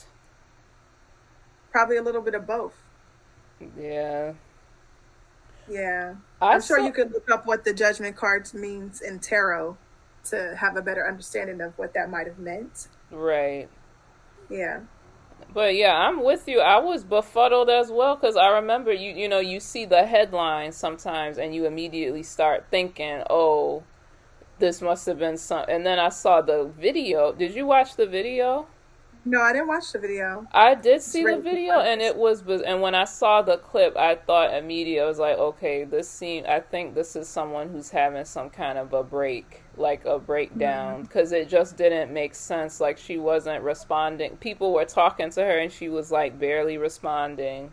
Probably 1.71 1.97
a 1.97 2.03
little 2.03 2.21
bit 2.21 2.35
of 2.35 2.45
both. 2.45 2.75
Yeah. 3.75 4.33
Yeah. 5.69 6.15
I 6.41 6.55
am 6.55 6.61
sure 6.61 6.79
you 6.79 6.91
could 6.91 7.11
look 7.11 7.29
up 7.31 7.45
what 7.45 7.63
the 7.63 7.73
judgment 7.73 8.15
cards 8.15 8.53
means 8.53 9.01
in 9.01 9.19
tarot 9.19 9.77
to 10.25 10.55
have 10.57 10.75
a 10.77 10.81
better 10.81 11.07
understanding 11.07 11.61
of 11.61 11.77
what 11.77 11.93
that 11.93 12.09
might 12.09 12.27
have 12.27 12.39
meant. 12.39 12.87
Right. 13.11 13.67
Yeah. 14.49 14.81
But 15.53 15.75
yeah, 15.75 15.93
I'm 15.93 16.23
with 16.23 16.47
you. 16.47 16.59
I 16.59 16.79
was 16.79 17.03
befuddled 17.03 17.69
as 17.69 17.91
well 17.91 18.15
because 18.15 18.35
I 18.35 18.47
remember 18.49 18.91
you. 18.91 19.11
You 19.11 19.27
know, 19.27 19.39
you 19.39 19.59
see 19.59 19.85
the 19.85 20.05
headlines 20.05 20.75
sometimes, 20.75 21.37
and 21.37 21.53
you 21.53 21.65
immediately 21.65 22.23
start 22.23 22.65
thinking, 22.71 23.23
"Oh, 23.29 23.83
this 24.59 24.81
must 24.81 25.05
have 25.05 25.19
been 25.19 25.37
some." 25.37 25.65
And 25.67 25.85
then 25.85 25.99
I 25.99 26.09
saw 26.09 26.41
the 26.41 26.65
video. 26.65 27.33
Did 27.33 27.53
you 27.53 27.65
watch 27.65 27.95
the 27.95 28.05
video? 28.05 28.67
No, 29.25 29.41
I 29.41 29.53
didn't 29.53 29.69
watch 29.69 29.91
the 29.93 29.99
video. 29.99 30.45
I 30.51 30.75
did 30.75 31.01
see 31.01 31.23
the 31.23 31.37
video, 31.37 31.79
and 31.79 32.01
it 32.01 32.15
was. 32.15 32.41
And 32.41 32.81
when 32.81 32.93
I 32.93 33.05
saw 33.05 33.41
the 33.41 33.57
clip, 33.57 33.95
I 33.95 34.15
thought 34.15 34.53
immediately, 34.53 34.99
I 34.99 35.07
was 35.07 35.19
like, 35.19 35.37
okay, 35.37 35.85
this 35.85 36.09
scene. 36.09 36.45
I 36.45 36.59
think 36.59 36.93
this 36.93 37.15
is 37.15 37.29
someone 37.29 37.69
who's 37.69 37.89
having 37.89 38.25
some 38.25 38.49
kind 38.49 38.77
of 38.77 38.91
a 38.91 39.01
break, 39.01 39.61
like 39.77 40.03
a 40.03 40.19
breakdown, 40.19 41.03
because 41.03 41.31
mm-hmm. 41.31 41.43
it 41.43 41.49
just 41.49 41.77
didn't 41.77 42.11
make 42.11 42.35
sense. 42.35 42.81
Like 42.81 42.97
she 42.97 43.17
wasn't 43.17 43.63
responding. 43.63 44.35
People 44.37 44.73
were 44.73 44.85
talking 44.85 45.29
to 45.31 45.41
her, 45.41 45.57
and 45.59 45.71
she 45.71 45.87
was 45.87 46.11
like 46.11 46.37
barely 46.37 46.77
responding. 46.77 47.71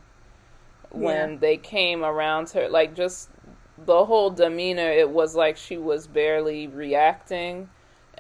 When 0.91 1.33
yeah. 1.33 1.39
they 1.39 1.57
came 1.57 2.05
around 2.05 2.51
her, 2.51 2.69
like 2.69 2.95
just 2.95 3.29
the 3.77 4.05
whole 4.05 4.31
demeanor, 4.31 4.91
it 4.91 5.11
was 5.11 5.35
like 5.35 5.57
she 5.57 5.79
was 5.79 6.07
barely 6.07 6.69
reacting 6.69 7.69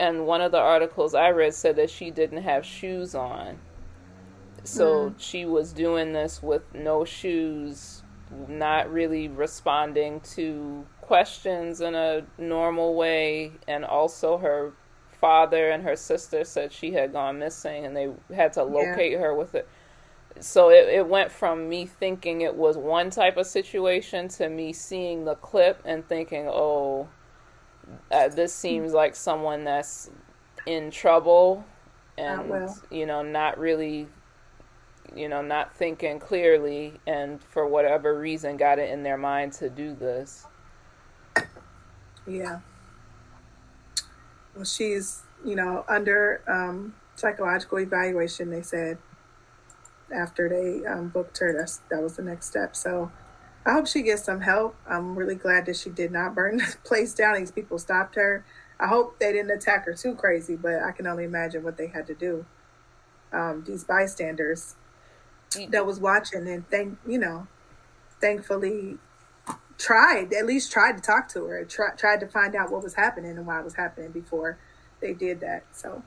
and 0.01 0.27
one 0.27 0.41
of 0.41 0.51
the 0.51 0.59
articles 0.59 1.15
I 1.15 1.29
read 1.29 1.55
said 1.55 1.77
that 1.77 1.91
she 1.91 2.11
didn't 2.11 2.43
have 2.43 2.65
shoes 2.65 3.15
on. 3.15 3.59
So 4.65 5.11
mm. 5.11 5.15
she 5.19 5.45
was 5.45 5.75
doing 5.75 6.15
this 6.15 6.43
with 6.43 6.63
no 6.75 7.05
shoes, 7.05 8.03
not 8.49 8.91
really 8.91 9.29
responding 9.29 10.21
to 10.35 10.87
questions 11.03 11.83
in 11.83 11.95
a 11.95 12.25
normal 12.39 12.95
way, 12.95 13.53
and 13.69 13.85
also 13.85 14.39
her 14.39 14.73
father 15.21 15.69
and 15.71 15.83
her 15.83 15.97
sister 15.97 16.45
said 16.45 16.73
she 16.73 16.93
had 16.93 17.13
gone 17.13 17.39
missing 17.39 17.85
and 17.85 17.95
they 17.95 18.09
had 18.35 18.55
to 18.55 18.65
locate 18.65 19.13
yeah. 19.13 19.19
her 19.19 19.35
with 19.35 19.55
it. 19.55 19.69
So 20.39 20.71
it, 20.71 20.89
it 20.89 21.07
went 21.07 21.31
from 21.31 21.69
me 21.69 21.85
thinking 21.85 22.41
it 22.41 22.55
was 22.55 22.79
one 22.79 23.11
type 23.11 23.37
of 23.37 23.47
situation 23.47 24.29
to 24.29 24.49
me 24.49 24.73
seeing 24.73 25.27
the 25.27 25.35
clip 25.35 25.83
and 25.85 26.09
thinking, 26.09 26.47
oh, 26.49 27.09
uh, 28.11 28.29
this 28.29 28.55
seems 28.55 28.92
like 28.92 29.14
someone 29.14 29.64
that's 29.64 30.11
in 30.66 30.90
trouble 30.90 31.64
and 32.18 32.68
you 32.90 33.07
know 33.07 33.22
not 33.22 33.59
really 33.59 34.07
you 35.14 35.29
know 35.29 35.42
not 35.42 35.74
thinking 35.74 36.18
clearly 36.18 36.92
and 37.07 37.42
for 37.42 37.66
whatever 37.66 38.18
reason 38.18 38.57
got 38.57 38.79
it 38.79 38.90
in 38.90 39.03
their 39.03 39.16
mind 39.16 39.53
to 39.53 39.70
do 39.70 39.94
this. 39.94 40.46
Yeah. 42.26 42.61
Well 44.55 44.64
she's 44.64 45.22
you 45.44 45.57
know 45.57 45.85
under 45.88 46.42
um, 46.46 46.94
psychological 47.16 47.81
evaluation 47.81 48.50
they 48.50 48.62
said 48.62 48.98
after 50.14 50.48
they 50.48 50.87
um, 50.87 51.09
booked 51.09 51.38
her 51.38 51.53
that's 51.57 51.79
that 51.90 52.03
was 52.03 52.16
the 52.16 52.22
next 52.22 52.46
step. 52.46 52.76
So 52.76 53.11
I 53.64 53.73
hope 53.73 53.87
she 53.87 54.03
gets 54.03 54.25
some 54.25 54.40
help. 54.40 54.75
I'm 54.88 55.16
really 55.16 55.35
glad 55.35 55.66
that 55.66 55.77
she 55.77 55.90
did 55.90 56.11
not 56.11 56.35
burn 56.35 56.57
the 56.59 56.77
place 56.85 57.14
down. 57.14 57.38
These 57.38 57.51
people 57.51 57.79
stopped 57.79 58.14
her. 58.14 58.44
I 58.79 58.87
hope 58.87 59.18
they 59.18 59.33
didn't 59.33 59.51
attack 59.51 59.85
her 59.85 59.94
too 59.94 60.14
crazy, 60.14 60.57
but 60.57 60.83
I 60.83 60.92
can 60.92 61.07
only 61.07 61.25
imagine 61.25 61.62
what 61.62 61.77
they 61.77 61.88
had 61.88 62.07
to 62.07 62.14
do. 62.14 62.46
Um, 63.33 63.62
these 63.66 63.85
bystanders 63.85 64.75
that 65.68 65.85
was 65.87 66.01
watching 66.01 66.49
and 66.49 66.68
thank 66.68 66.99
you 67.07 67.18
know, 67.18 67.46
thankfully 68.20 68.99
tried 69.79 70.33
at 70.33 70.46
least 70.46 70.73
tried 70.73 70.96
to 70.96 71.03
talk 71.03 71.29
to 71.29 71.44
her, 71.46 71.64
try, 71.64 71.90
tried 71.90 72.20
to 72.20 72.27
find 72.27 72.55
out 72.55 72.70
what 72.70 72.83
was 72.83 72.94
happening 72.94 73.37
and 73.37 73.46
why 73.46 73.59
it 73.59 73.64
was 73.64 73.75
happening 73.75 74.11
before 74.11 74.59
they 75.01 75.12
did 75.12 75.40
that. 75.40 75.64
So 75.73 76.03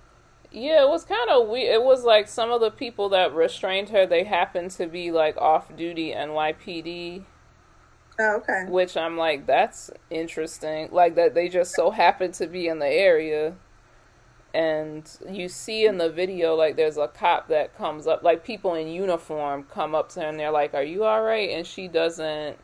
yeah, 0.51 0.83
it 0.83 0.89
was 0.89 1.03
kind 1.03 1.29
of 1.29 1.47
weird. 1.47 1.73
It 1.73 1.83
was 1.83 2.03
like 2.03 2.27
some 2.27 2.51
of 2.51 2.61
the 2.61 2.71
people 2.71 3.09
that 3.09 3.33
restrained 3.33 3.89
her, 3.89 4.05
they 4.05 4.23
happened 4.23 4.71
to 4.71 4.87
be 4.87 5.11
like 5.11 5.37
off 5.37 5.75
duty 5.75 6.11
NYPD 6.11 7.23
Oh, 8.19 8.37
okay. 8.37 8.65
Which 8.67 8.95
I'm 8.95 9.17
like, 9.17 9.45
that's 9.45 9.89
interesting. 10.09 10.89
Like 10.91 11.15
that 11.15 11.33
they 11.33 11.49
just 11.49 11.73
so 11.73 11.91
happen 11.91 12.31
to 12.33 12.47
be 12.47 12.67
in 12.67 12.79
the 12.79 12.87
area. 12.87 13.55
And 14.53 15.09
you 15.27 15.49
see 15.49 15.85
in 15.87 15.97
the 15.97 16.11
video, 16.11 16.53
like, 16.53 16.75
there's 16.75 16.97
a 16.97 17.07
cop 17.07 17.47
that 17.47 17.75
comes 17.75 18.05
up, 18.05 18.21
like, 18.21 18.43
people 18.43 18.75
in 18.75 18.87
uniform 18.87 19.63
come 19.63 19.95
up 19.95 20.09
to 20.09 20.19
her 20.19 20.27
and 20.27 20.39
they're 20.39 20.51
like, 20.51 20.75
Are 20.75 20.83
you 20.83 21.05
alright? 21.05 21.49
And 21.49 21.65
she 21.65 21.87
doesn't 21.87 22.57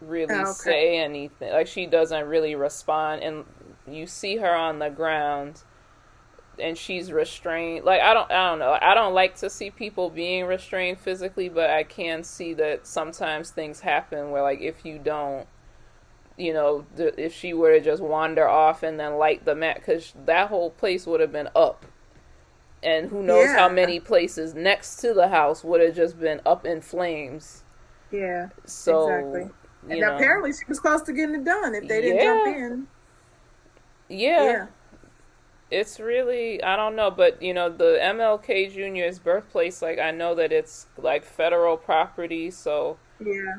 really 0.00 0.34
oh, 0.34 0.40
okay. 0.40 0.52
say 0.52 0.98
anything. 0.98 1.52
Like, 1.52 1.66
she 1.66 1.84
doesn't 1.84 2.26
really 2.26 2.54
respond. 2.54 3.22
And 3.22 3.44
you 3.86 4.06
see 4.06 4.36
her 4.36 4.54
on 4.54 4.78
the 4.78 4.88
ground 4.88 5.62
and 6.58 6.76
she's 6.76 7.12
restrained. 7.12 7.84
Like 7.84 8.00
I 8.00 8.14
don't 8.14 8.30
I 8.30 8.50
don't 8.50 8.58
know. 8.58 8.78
I 8.80 8.94
don't 8.94 9.14
like 9.14 9.36
to 9.36 9.50
see 9.50 9.70
people 9.70 10.10
being 10.10 10.44
restrained 10.46 10.98
physically, 10.98 11.48
but 11.48 11.70
I 11.70 11.84
can 11.84 12.22
see 12.24 12.54
that 12.54 12.86
sometimes 12.86 13.50
things 13.50 13.80
happen 13.80 14.30
where 14.30 14.42
like 14.42 14.60
if 14.60 14.84
you 14.84 14.98
don't 14.98 15.46
you 16.38 16.52
know, 16.52 16.86
if 16.96 17.34
she 17.34 17.52
were 17.52 17.72
to 17.72 17.80
just 17.80 18.02
wander 18.02 18.48
off 18.48 18.82
and 18.82 18.98
then 18.98 19.16
light 19.16 19.44
the 19.44 19.54
mat 19.54 19.82
cuz 19.84 20.14
that 20.24 20.48
whole 20.48 20.70
place 20.70 21.06
would 21.06 21.20
have 21.20 21.32
been 21.32 21.48
up. 21.54 21.86
And 22.82 23.10
who 23.10 23.22
knows 23.22 23.46
yeah. 23.46 23.58
how 23.58 23.68
many 23.68 24.00
places 24.00 24.54
next 24.54 24.96
to 24.96 25.14
the 25.14 25.28
house 25.28 25.62
would 25.62 25.80
have 25.80 25.94
just 25.94 26.18
been 26.18 26.40
up 26.44 26.66
in 26.66 26.80
flames. 26.80 27.62
Yeah. 28.10 28.48
So 28.64 29.08
exactly. 29.08 29.50
And 29.88 30.00
know. 30.00 30.16
apparently 30.16 30.52
she 30.52 30.64
was 30.68 30.80
close 30.80 31.02
to 31.02 31.12
getting 31.12 31.36
it 31.36 31.44
done 31.44 31.74
if 31.74 31.86
they 31.86 32.00
didn't 32.00 32.16
yeah. 32.16 32.24
jump 32.24 32.56
in. 32.56 32.86
Yeah. 34.08 34.44
yeah 34.44 34.66
it's 35.72 35.98
really 35.98 36.62
I 36.62 36.76
don't 36.76 36.94
know, 36.94 37.10
but 37.10 37.42
you 37.42 37.54
know 37.54 37.68
the 37.70 37.98
MLK 38.00 38.72
Jr.'s 38.72 39.18
birthplace. 39.18 39.82
Like 39.82 39.98
I 39.98 40.10
know 40.10 40.34
that 40.34 40.52
it's 40.52 40.86
like 40.96 41.24
federal 41.24 41.76
property, 41.76 42.50
so 42.50 42.98
yeah. 43.18 43.56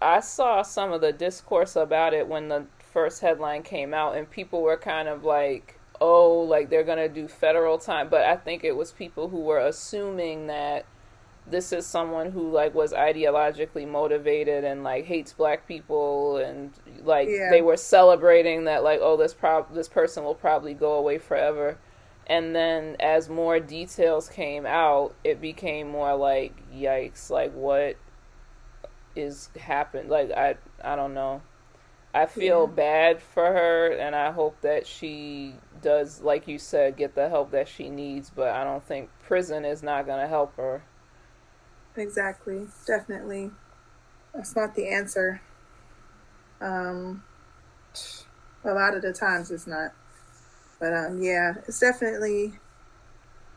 I 0.00 0.20
saw 0.20 0.62
some 0.62 0.92
of 0.92 1.00
the 1.00 1.12
discourse 1.12 1.74
about 1.74 2.14
it 2.14 2.28
when 2.28 2.48
the 2.48 2.66
first 2.92 3.20
headline 3.20 3.62
came 3.62 3.94
out, 3.94 4.16
and 4.16 4.30
people 4.30 4.62
were 4.62 4.76
kind 4.76 5.08
of 5.08 5.24
like, 5.24 5.80
"Oh, 6.00 6.40
like 6.40 6.70
they're 6.70 6.84
gonna 6.84 7.08
do 7.08 7.26
federal 7.28 7.78
time," 7.78 8.08
but 8.08 8.24
I 8.24 8.36
think 8.36 8.62
it 8.62 8.76
was 8.76 8.92
people 8.92 9.28
who 9.30 9.40
were 9.40 9.58
assuming 9.58 10.46
that 10.48 10.84
this 11.50 11.72
is 11.72 11.86
someone 11.86 12.30
who 12.30 12.50
like 12.50 12.74
was 12.74 12.92
ideologically 12.92 13.86
motivated 13.86 14.64
and 14.64 14.84
like 14.84 15.04
hates 15.04 15.32
black 15.32 15.66
people 15.66 16.36
and 16.38 16.72
like 17.04 17.28
yeah. 17.28 17.50
they 17.50 17.62
were 17.62 17.76
celebrating 17.76 18.64
that 18.64 18.82
like 18.82 19.00
oh 19.02 19.16
this 19.16 19.34
prob 19.34 19.72
this 19.74 19.88
person 19.88 20.24
will 20.24 20.34
probably 20.34 20.74
go 20.74 20.94
away 20.94 21.18
forever 21.18 21.78
and 22.26 22.54
then 22.54 22.96
as 23.00 23.28
more 23.28 23.58
details 23.58 24.28
came 24.28 24.66
out 24.66 25.14
it 25.24 25.40
became 25.40 25.88
more 25.88 26.14
like 26.14 26.54
yikes 26.72 27.30
like 27.30 27.52
what 27.54 27.96
is 29.16 29.48
happened 29.58 30.08
like 30.08 30.30
i 30.32 30.54
i 30.82 30.94
don't 30.94 31.14
know 31.14 31.40
i 32.14 32.26
feel 32.26 32.66
yeah. 32.68 32.74
bad 32.74 33.22
for 33.22 33.46
her 33.46 33.88
and 33.92 34.14
i 34.14 34.30
hope 34.30 34.60
that 34.60 34.86
she 34.86 35.54
does 35.80 36.20
like 36.20 36.46
you 36.46 36.58
said 36.58 36.96
get 36.96 37.14
the 37.14 37.28
help 37.28 37.50
that 37.50 37.66
she 37.66 37.88
needs 37.88 38.30
but 38.30 38.48
i 38.48 38.62
don't 38.62 38.84
think 38.84 39.08
prison 39.22 39.64
is 39.64 39.82
not 39.82 40.06
going 40.06 40.20
to 40.20 40.28
help 40.28 40.54
her 40.56 40.82
exactly. 41.96 42.66
Definitely. 42.86 43.50
That's 44.34 44.54
not 44.54 44.74
the 44.74 44.88
answer. 44.88 45.40
Um, 46.60 47.22
a 48.64 48.72
lot 48.72 48.94
of 48.94 49.02
the 49.02 49.12
times 49.12 49.50
it's 49.50 49.66
not. 49.66 49.92
But 50.80 50.92
um, 50.92 51.22
yeah, 51.22 51.54
it's 51.66 51.80
definitely 51.80 52.54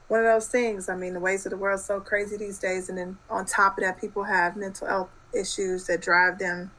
one 0.07 0.21
of 0.21 0.25
those 0.25 0.47
things. 0.47 0.89
I 0.89 0.95
mean, 0.95 1.13
the 1.13 1.19
ways 1.19 1.45
of 1.45 1.51
the 1.51 1.57
world 1.57 1.79
so 1.79 1.99
crazy 1.99 2.35
these 2.37 2.59
days, 2.59 2.89
and 2.89 2.97
then 2.97 3.17
on 3.29 3.45
top 3.45 3.77
of 3.77 3.83
that, 3.83 4.01
people 4.01 4.23
have 4.23 4.57
mental 4.57 4.87
health 4.87 5.09
issues 5.33 5.87
that 5.87 6.01
drive 6.01 6.39
them, 6.39 6.71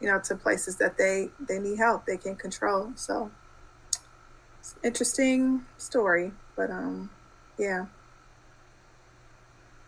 you 0.00 0.06
know, 0.06 0.20
to 0.20 0.36
places 0.36 0.76
that 0.76 0.96
they 0.96 1.30
they 1.40 1.58
need 1.58 1.78
help, 1.78 2.06
they 2.06 2.16
can't 2.16 2.38
control. 2.38 2.92
So, 2.94 3.30
interesting 4.82 5.64
story, 5.76 6.32
but 6.56 6.70
um, 6.70 7.10
yeah. 7.58 7.86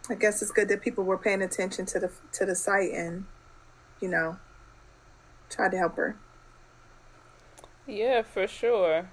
I 0.09 0.14
guess 0.14 0.40
it's 0.42 0.51
good 0.51 0.69
that 0.69 0.83
people 0.83 1.05
were 1.05 1.19
paying 1.19 1.42
attention 1.42 1.87
to 1.87 1.99
the 1.99 2.12
to 2.33 2.47
the 2.47 2.55
site 2.55 2.92
and 2.92 3.27
you 4.01 4.09
know, 4.09 4.37
tried 5.51 5.71
to 5.73 5.79
help 5.79 5.97
her. 5.97 6.16
Yeah, 7.87 8.23
for 8.23 8.47
sure. 8.47 9.09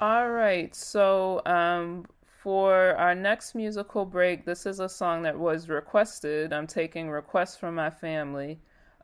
All 0.00 0.30
right. 0.30 0.74
So, 0.74 1.42
um, 1.46 2.06
for 2.42 2.96
our 2.96 3.14
next 3.14 3.54
musical 3.54 4.04
break, 4.04 4.44
this 4.44 4.66
is 4.66 4.80
a 4.80 4.88
song 4.88 5.22
that 5.22 5.38
was 5.38 5.68
requested. 5.68 6.52
I'm 6.52 6.66
taking 6.66 7.08
requests 7.08 7.56
from 7.56 7.76
my 7.76 7.90
family. 7.90 8.58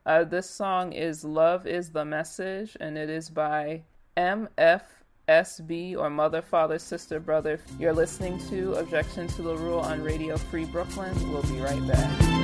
Uh, 0.05 0.23
this 0.23 0.49
song 0.49 0.93
is 0.93 1.23
Love 1.23 1.65
is 1.67 1.91
the 1.91 2.05
Message, 2.05 2.75
and 2.79 2.97
it 2.97 3.09
is 3.09 3.29
by 3.29 3.83
MFSB 5.29 5.95
or 5.95 6.09
Mother, 6.09 6.41
Father, 6.41 6.79
Sister, 6.79 7.19
Brother. 7.19 7.59
You're 7.77 7.93
listening 7.93 8.39
to 8.49 8.73
Objection 8.73 9.27
to 9.27 9.43
the 9.43 9.55
Rule 9.55 9.79
on 9.79 10.01
Radio 10.01 10.37
Free 10.37 10.65
Brooklyn. 10.65 11.13
We'll 11.31 11.43
be 11.43 11.59
right 11.59 11.87
back. 11.87 12.38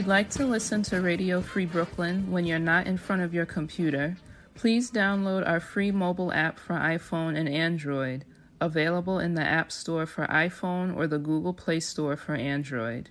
You'd 0.00 0.06
like 0.06 0.30
to 0.30 0.46
listen 0.46 0.82
to 0.82 1.02
Radio 1.02 1.42
Free 1.42 1.66
Brooklyn 1.66 2.30
when 2.30 2.46
you're 2.46 2.58
not 2.58 2.86
in 2.86 2.96
front 2.96 3.20
of 3.20 3.34
your 3.34 3.44
computer, 3.44 4.16
please 4.54 4.90
download 4.90 5.46
our 5.46 5.60
free 5.60 5.90
mobile 5.90 6.32
app 6.32 6.58
for 6.58 6.72
iPhone 6.72 7.36
and 7.36 7.46
Android, 7.46 8.24
available 8.62 9.18
in 9.18 9.34
the 9.34 9.42
App 9.42 9.70
Store 9.70 10.06
for 10.06 10.26
iPhone 10.28 10.96
or 10.96 11.06
the 11.06 11.18
Google 11.18 11.52
Play 11.52 11.80
Store 11.80 12.16
for 12.16 12.34
Android. 12.34 13.10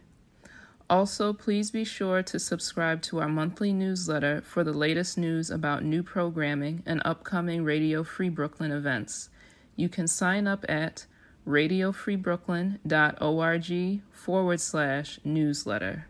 Also, 0.89 1.31
please 1.31 1.69
be 1.69 1.83
sure 1.83 2.23
to 2.23 2.39
subscribe 2.39 3.03
to 3.03 3.19
our 3.19 3.29
monthly 3.29 3.71
newsletter 3.71 4.41
for 4.41 4.63
the 4.63 4.73
latest 4.73 5.15
news 5.15 5.51
about 5.51 5.83
new 5.83 6.01
programming 6.01 6.81
and 6.87 7.03
upcoming 7.05 7.63
Radio 7.63 8.03
Free 8.03 8.29
Brooklyn 8.29 8.71
events. 8.71 9.29
You 9.75 9.89
can 9.89 10.07
sign 10.07 10.47
up 10.47 10.65
at 10.67 11.05
radiofreebrooklyn.org 11.47 14.01
forward 14.11 14.59
slash 14.59 15.19
newsletter. 15.23 16.07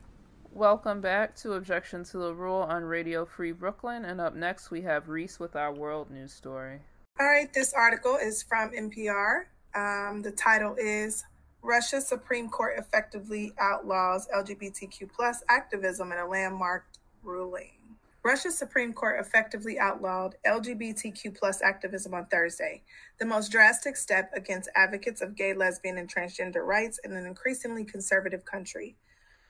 Welcome 0.53 0.99
back 0.99 1.35
to 1.37 1.53
Objection 1.53 2.03
to 2.05 2.17
the 2.17 2.33
Rule 2.33 2.63
on 2.63 2.83
Radio 2.83 3.23
Free 3.23 3.51
Brooklyn. 3.51 4.03
And 4.03 4.19
up 4.19 4.35
next, 4.35 4.71
we 4.71 4.81
have 4.81 5.07
Reese 5.07 5.39
with 5.39 5.55
our 5.55 5.71
world 5.71 6.09
news 6.09 6.33
story. 6.33 6.79
All 7.19 7.27
right, 7.27 7.53
this 7.53 7.71
article 7.73 8.17
is 8.21 8.41
from 8.41 8.71
NPR. 8.71 9.43
Um, 9.75 10.23
the 10.23 10.31
title 10.31 10.75
is 10.77 11.23
Russia's 11.61 12.07
Supreme 12.07 12.49
Court 12.49 12.73
Effectively 12.77 13.53
Outlaws 13.59 14.27
LGBTQ 14.35 15.11
plus 15.15 15.43
activism 15.49 16.11
in 16.11 16.17
a 16.17 16.27
landmark 16.27 16.85
ruling. 17.23 17.79
Russia's 18.23 18.57
Supreme 18.57 18.91
Court 18.91 19.19
effectively 19.19 19.79
outlawed 19.79 20.35
LGBTQ 20.45 21.37
plus 21.37 21.61
activism 21.61 22.13
on 22.13 22.25
Thursday, 22.25 22.81
the 23.19 23.25
most 23.25 23.51
drastic 23.51 23.95
step 23.95 24.31
against 24.35 24.69
advocates 24.75 25.21
of 25.21 25.35
gay, 25.35 25.53
lesbian, 25.53 25.97
and 25.97 26.13
transgender 26.13 26.65
rights 26.65 26.99
in 27.03 27.13
an 27.13 27.25
increasingly 27.25 27.85
conservative 27.85 28.43
country. 28.43 28.97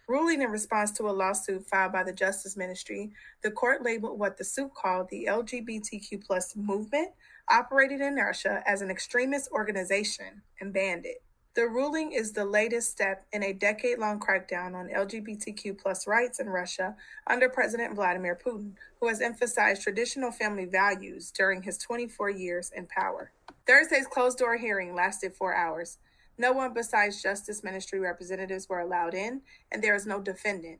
Ruling 0.09 0.41
in 0.41 0.49
response 0.49 0.89
to 0.93 1.07
a 1.07 1.11
lawsuit 1.11 1.67
filed 1.67 1.91
by 1.91 2.01
the 2.01 2.11
Justice 2.11 2.57
Ministry, 2.57 3.11
the 3.43 3.51
court 3.51 3.83
labeled 3.83 4.17
what 4.17 4.37
the 4.37 4.43
suit 4.43 4.73
called 4.73 5.07
the 5.09 5.27
LGBTQ 5.29 6.25
plus 6.25 6.55
movement 6.55 7.09
operated 7.47 8.01
in 8.01 8.15
Russia 8.15 8.63
as 8.65 8.81
an 8.81 8.89
extremist 8.89 9.51
organization 9.51 10.41
and 10.59 10.73
banned 10.73 11.05
it. 11.05 11.21
The 11.53 11.67
ruling 11.67 12.11
is 12.11 12.31
the 12.31 12.43
latest 12.43 12.89
step 12.89 13.27
in 13.33 13.43
a 13.43 13.53
decade-long 13.53 14.19
crackdown 14.19 14.73
on 14.73 14.89
LGBTQ 14.89 15.77
plus 15.77 16.07
rights 16.07 16.39
in 16.39 16.49
Russia 16.49 16.95
under 17.27 17.47
President 17.47 17.93
Vladimir 17.93 18.35
Putin, 18.35 18.71
who 18.99 19.09
has 19.09 19.21
emphasized 19.21 19.83
traditional 19.83 20.31
family 20.31 20.65
values 20.65 21.29
during 21.29 21.61
his 21.61 21.77
24 21.77 22.31
years 22.31 22.71
in 22.75 22.87
power. 22.87 23.31
Thursday's 23.67 24.07
closed-door 24.07 24.57
hearing 24.57 24.95
lasted 24.95 25.35
four 25.35 25.53
hours. 25.53 25.99
No 26.39 26.53
one 26.53 26.73
besides 26.73 27.21
Justice 27.21 27.65
Ministry 27.65 27.99
representatives 27.99 28.69
were 28.69 28.79
allowed 28.79 29.13
in, 29.13 29.41
and 29.73 29.83
there 29.83 29.93
is 29.93 30.07
no 30.07 30.21
defendant. 30.21 30.79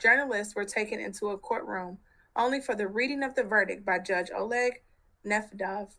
Journalists 0.00 0.56
were 0.56 0.64
taken 0.64 0.98
into 0.98 1.28
a 1.28 1.38
courtroom 1.38 1.98
only 2.34 2.60
for 2.60 2.74
the 2.74 2.88
reading 2.88 3.22
of 3.22 3.36
the 3.36 3.44
verdict 3.44 3.86
by 3.86 4.00
Judge 4.00 4.28
Oleg 4.36 4.82
Nefedov, 5.24 5.90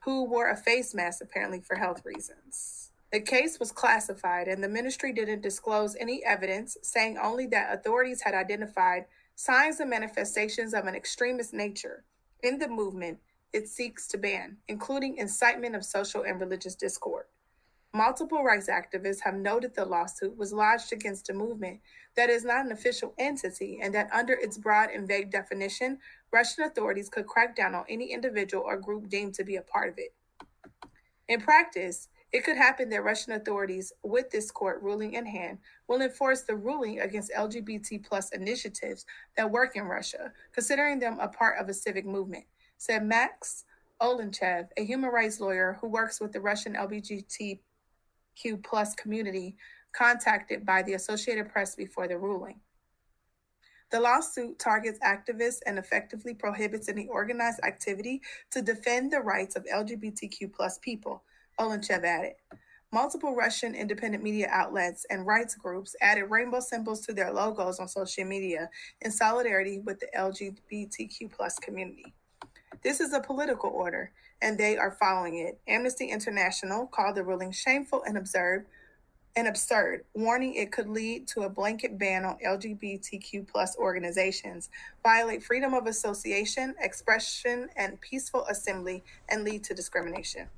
who 0.00 0.24
wore 0.24 0.50
a 0.50 0.56
face 0.56 0.92
mask 0.92 1.22
apparently 1.22 1.60
for 1.60 1.76
health 1.76 2.02
reasons. 2.04 2.90
The 3.12 3.20
case 3.20 3.60
was 3.60 3.70
classified, 3.70 4.48
and 4.48 4.62
the 4.62 4.68
ministry 4.68 5.12
didn't 5.12 5.42
disclose 5.42 5.94
any 5.94 6.24
evidence, 6.24 6.76
saying 6.82 7.18
only 7.18 7.46
that 7.46 7.72
authorities 7.72 8.22
had 8.22 8.34
identified 8.34 9.04
signs 9.36 9.78
and 9.78 9.88
manifestations 9.88 10.74
of 10.74 10.86
an 10.86 10.96
extremist 10.96 11.54
nature 11.54 12.04
in 12.42 12.58
the 12.58 12.68
movement 12.68 13.18
it 13.52 13.68
seeks 13.68 14.08
to 14.08 14.18
ban, 14.18 14.56
including 14.66 15.18
incitement 15.18 15.76
of 15.76 15.84
social 15.84 16.22
and 16.22 16.40
religious 16.40 16.74
discord. 16.74 17.26
Multiple 17.94 18.42
rights 18.42 18.70
activists 18.70 19.20
have 19.20 19.34
noted 19.34 19.74
the 19.74 19.84
lawsuit 19.84 20.34
was 20.34 20.50
lodged 20.50 20.94
against 20.94 21.28
a 21.28 21.34
movement 21.34 21.78
that 22.16 22.30
is 22.30 22.42
not 22.42 22.64
an 22.64 22.72
official 22.72 23.12
entity 23.18 23.80
and 23.82 23.94
that, 23.94 24.08
under 24.10 24.32
its 24.32 24.56
broad 24.56 24.88
and 24.88 25.06
vague 25.06 25.30
definition, 25.30 25.98
Russian 26.32 26.64
authorities 26.64 27.10
could 27.10 27.26
crack 27.26 27.54
down 27.54 27.74
on 27.74 27.84
any 27.90 28.10
individual 28.10 28.64
or 28.66 28.78
group 28.78 29.10
deemed 29.10 29.34
to 29.34 29.44
be 29.44 29.56
a 29.56 29.62
part 29.62 29.90
of 29.90 29.98
it. 29.98 30.14
In 31.28 31.42
practice, 31.42 32.08
it 32.32 32.44
could 32.44 32.56
happen 32.56 32.88
that 32.88 33.04
Russian 33.04 33.34
authorities, 33.34 33.92
with 34.02 34.30
this 34.30 34.50
court 34.50 34.80
ruling 34.80 35.12
in 35.12 35.26
hand, 35.26 35.58
will 35.86 36.00
enforce 36.00 36.40
the 36.40 36.56
ruling 36.56 37.00
against 37.00 37.30
LGBT 37.36 38.02
plus 38.02 38.30
initiatives 38.30 39.04
that 39.36 39.50
work 39.50 39.76
in 39.76 39.84
Russia, 39.84 40.32
considering 40.52 40.98
them 40.98 41.18
a 41.20 41.28
part 41.28 41.58
of 41.60 41.68
a 41.68 41.74
civic 41.74 42.06
movement, 42.06 42.44
said 42.78 43.04
Max 43.04 43.66
Olenichev, 44.00 44.68
a 44.78 44.84
human 44.84 45.10
rights 45.10 45.40
lawyer 45.40 45.76
who 45.78 45.88
works 45.88 46.22
with 46.22 46.32
the 46.32 46.40
Russian 46.40 46.72
LGBT 46.72 47.60
Q 48.36 48.56
plus 48.58 48.94
community 48.94 49.56
contacted 49.92 50.64
by 50.64 50.82
the 50.82 50.94
Associated 50.94 51.50
Press 51.50 51.74
before 51.74 52.08
the 52.08 52.18
ruling. 52.18 52.60
The 53.90 54.00
lawsuit 54.00 54.58
targets 54.58 54.98
activists 55.00 55.60
and 55.66 55.78
effectively 55.78 56.32
prohibits 56.32 56.88
any 56.88 57.08
organized 57.08 57.60
activity 57.62 58.22
to 58.50 58.62
defend 58.62 59.12
the 59.12 59.20
rights 59.20 59.54
of 59.54 59.66
LGBTQ 59.66 60.50
plus 60.50 60.78
people, 60.78 61.22
Olenichev 61.60 62.02
added. 62.02 62.32
Multiple 62.90 63.34
Russian 63.34 63.74
independent 63.74 64.22
media 64.22 64.48
outlets 64.50 65.04
and 65.10 65.26
rights 65.26 65.54
groups 65.54 65.94
added 66.00 66.24
rainbow 66.30 66.60
symbols 66.60 67.00
to 67.02 67.12
their 67.12 67.32
logos 67.32 67.80
on 67.80 67.88
social 67.88 68.24
media 68.24 68.70
in 69.02 69.10
solidarity 69.10 69.78
with 69.78 70.00
the 70.00 70.08
LGBTQ 70.16 71.30
plus 71.30 71.58
community. 71.58 72.14
This 72.80 73.00
is 73.00 73.12
a 73.12 73.20
political 73.20 73.70
order, 73.70 74.10
and 74.40 74.56
they 74.56 74.76
are 74.76 74.90
following 74.90 75.36
it. 75.36 75.60
Amnesty 75.68 76.06
International 76.06 76.86
called 76.86 77.16
the 77.16 77.22
ruling 77.22 77.52
shameful 77.52 78.02
and 78.06 78.16
absurd, 78.16 78.66
and 79.36 79.46
absurd, 79.46 80.04
warning 80.14 80.54
it 80.54 80.72
could 80.72 80.88
lead 80.88 81.26
to 81.28 81.42
a 81.42 81.48
blanket 81.48 81.98
ban 81.98 82.24
on 82.24 82.38
LGBTQ 82.44 83.46
plus 83.46 83.76
organizations, 83.76 84.68
violate 85.02 85.42
freedom 85.42 85.74
of 85.74 85.86
association, 85.86 86.74
expression, 86.80 87.68
and 87.76 88.00
peaceful 88.00 88.44
assembly, 88.46 89.02
and 89.28 89.44
lead 89.44 89.64
to 89.64 89.74
discrimination. 89.74 90.48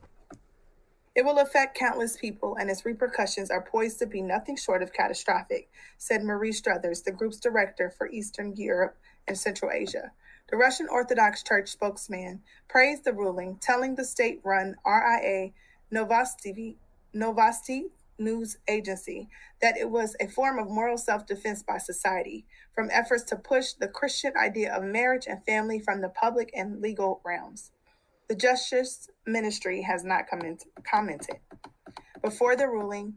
It 1.15 1.25
will 1.25 1.39
affect 1.39 1.79
countless 1.79 2.17
people, 2.17 2.57
and 2.57 2.69
its 2.69 2.85
repercussions 2.85 3.51
are 3.51 3.62
poised 3.62 4.01
to 4.01 4.07
be 4.07 4.21
nothing 4.21 4.57
short 4.57 4.83
of 4.83 4.93
catastrophic, 4.93 5.69
said 5.97 6.25
Marie 6.25 6.53
Struthers, 6.53 7.03
the 7.03 7.12
group's 7.12 7.39
director 7.39 7.91
for 7.91 8.11
Eastern 8.11 8.57
Europe 8.57 8.97
and 9.29 9.39
Central 9.39 9.71
Asia. 9.71 10.11
The 10.51 10.59
Russian 10.59 10.89
Orthodox 10.91 11.43
Church 11.43 11.71
spokesman 11.71 12.43
praised 12.69 13.05
the 13.05 13.15
ruling, 13.15 13.57
telling 13.63 13.95
the 13.95 14.05
state 14.05 14.41
run 14.45 14.77
RIA 14.87 15.53
Novosti, 15.91 16.77
Novosti 17.15 17.85
news 18.19 18.59
agency 18.69 19.29
that 19.63 19.79
it 19.79 19.91
was 19.91 20.15
a 20.21 20.29
form 20.29 20.59
of 20.59 20.69
moral 20.69 20.99
self 20.99 21.27
defense 21.27 21.63
by 21.63 21.79
society 21.79 22.45
from 22.75 22.91
efforts 22.93 23.25
to 23.25 23.37
push 23.37 23.73
the 23.73 23.89
Christian 23.89 24.35
idea 24.37 24.73
of 24.75 24.85
marriage 24.85 25.27
and 25.27 25.45
family 25.47 25.81
from 25.81 26.03
the 26.03 26.11
public 26.11 26.51
and 26.55 26.83
legal 26.83 27.23
realms. 27.25 27.73
The 28.29 28.37
Justice 28.37 29.09
Ministry 29.27 29.81
has 29.83 30.05
not 30.05 30.29
comment- 30.29 30.67
commented. 30.85 31.39
Before 32.23 32.55
the 32.55 32.69
ruling, 32.69 33.15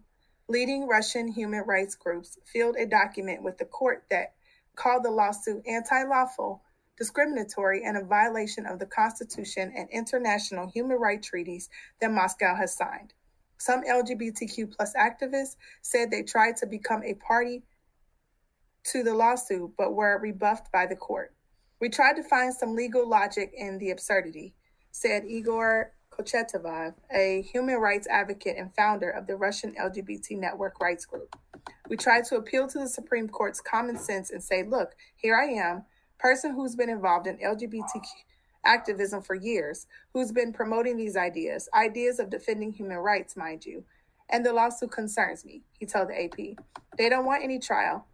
leading 0.48 0.88
Russian 0.88 1.28
human 1.28 1.64
rights 1.66 1.96
groups 1.96 2.38
filed 2.52 2.78
a 2.78 2.86
document 2.86 3.44
with 3.44 3.58
the 3.58 3.66
court 3.66 4.06
that 4.10 4.34
called 4.76 5.04
the 5.04 5.12
lawsuit 5.12 5.68
anti 5.68 6.04
lawful 6.04 6.62
discriminatory, 6.98 7.84
and 7.84 7.98
a 7.98 8.04
violation 8.04 8.66
of 8.66 8.80
the 8.80 8.86
Constitution 8.86 9.72
and 9.76 9.90
international 9.92 10.68
human 10.68 10.98
rights 10.98 11.28
treaties 11.28 11.70
that 12.02 12.12
Moscow 12.12 12.56
has 12.56 12.76
signed. 12.76 13.14
Some 13.58 13.84
LGBTQ 13.84 14.76
plus 14.76 14.94
activists 14.96 15.56
said 15.82 16.12
they 16.12 16.24
tried 16.24 16.58
to 16.58 16.68
become 16.68 17.04
a 17.04 17.16
party 17.16 17.64
to 18.86 19.04
the 19.04 19.14
lawsuit 19.14 19.72
but 19.78 19.94
were 19.94 20.20
rebuffed 20.20 20.72
by 20.72 20.86
the 20.86 20.96
court. 20.96 21.34
We 21.80 21.90
tried 21.90 22.16
to 22.16 22.24
find 22.24 22.54
some 22.54 22.76
legal 22.76 23.08
logic 23.08 23.52
in 23.56 23.78
the 23.78 23.92
absurdity, 23.92 24.54
said 24.92 25.26
Igor 25.26 25.94
Kochetov, 26.12 26.96
a 27.12 27.42
human 27.44 27.76
rights 27.76 28.08
advocate 28.08 28.58
and 28.58 28.74
founder 28.76 29.10
of 29.10 29.28
the 29.28 29.36
Russian 29.36 29.76
LGBT 29.76 30.40
network 30.40 30.80
rights 30.80 31.06
group. 31.06 31.36
We 31.90 31.98
tried 31.98 32.26
to 32.26 32.38
appeal 32.38 32.68
to 32.68 32.80
the 32.80 32.90
Supreme 32.90 33.28
Court's 33.28 33.62
common 33.62 33.98
sense 33.98 34.32
and 34.32 34.44
say, 34.44 34.64
look, 34.64 34.96
here 35.16 35.36
I 35.36 35.46
am, 35.54 35.84
person 36.20 36.54
who's 36.54 36.76
been 36.76 36.90
involved 36.90 37.28
in 37.28 37.38
LGBTQ 37.38 38.02
activism 38.66 39.22
for 39.22 39.36
years, 39.36 39.88
who's 40.14 40.32
been 40.32 40.54
promoting 40.54 40.98
these 40.98 41.16
ideas, 41.16 41.70
ideas 41.74 42.20
of 42.20 42.30
defending 42.30 42.72
human 42.72 42.98
rights, 42.98 43.36
mind 43.36 43.66
you. 43.66 43.84
And 44.30 44.46
the 44.46 44.54
lawsuit 44.54 44.92
concerns 44.92 45.46
me, 45.46 45.64
he 45.80 45.86
told 45.86 46.10
the 46.10 46.26
AP. 46.26 46.58
They 46.98 47.10
don't 47.10 47.26
want 47.26 47.44
any 47.44 47.60
trial. 47.60 48.06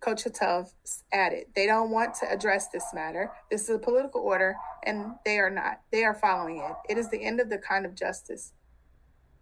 Kochetov 0.00 0.72
added, 1.12 1.46
they 1.56 1.66
don't 1.66 1.90
want 1.90 2.14
to 2.14 2.30
address 2.30 2.68
this 2.68 2.84
matter. 2.94 3.32
This 3.50 3.62
is 3.62 3.70
a 3.70 3.78
political 3.78 4.20
order, 4.20 4.54
and 4.84 5.14
they 5.24 5.38
are 5.38 5.50
not. 5.50 5.80
They 5.90 6.04
are 6.04 6.14
following 6.14 6.58
it. 6.58 6.92
It 6.92 6.98
is 6.98 7.10
the 7.10 7.20
end 7.24 7.40
of 7.40 7.50
the 7.50 7.58
kind 7.58 7.84
of 7.84 7.96
justice. 7.96 8.52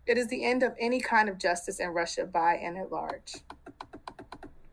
It 0.07 0.17
is 0.17 0.29
the 0.29 0.47
end 0.47 0.63
of 0.63 0.73
any 0.81 1.01
kind 1.01 1.29
of 1.29 1.37
justice 1.37 1.81
in 1.81 1.89
Russia 1.89 2.25
by 2.25 2.55
and 2.55 2.79
at 2.79 2.91
large. 2.91 3.35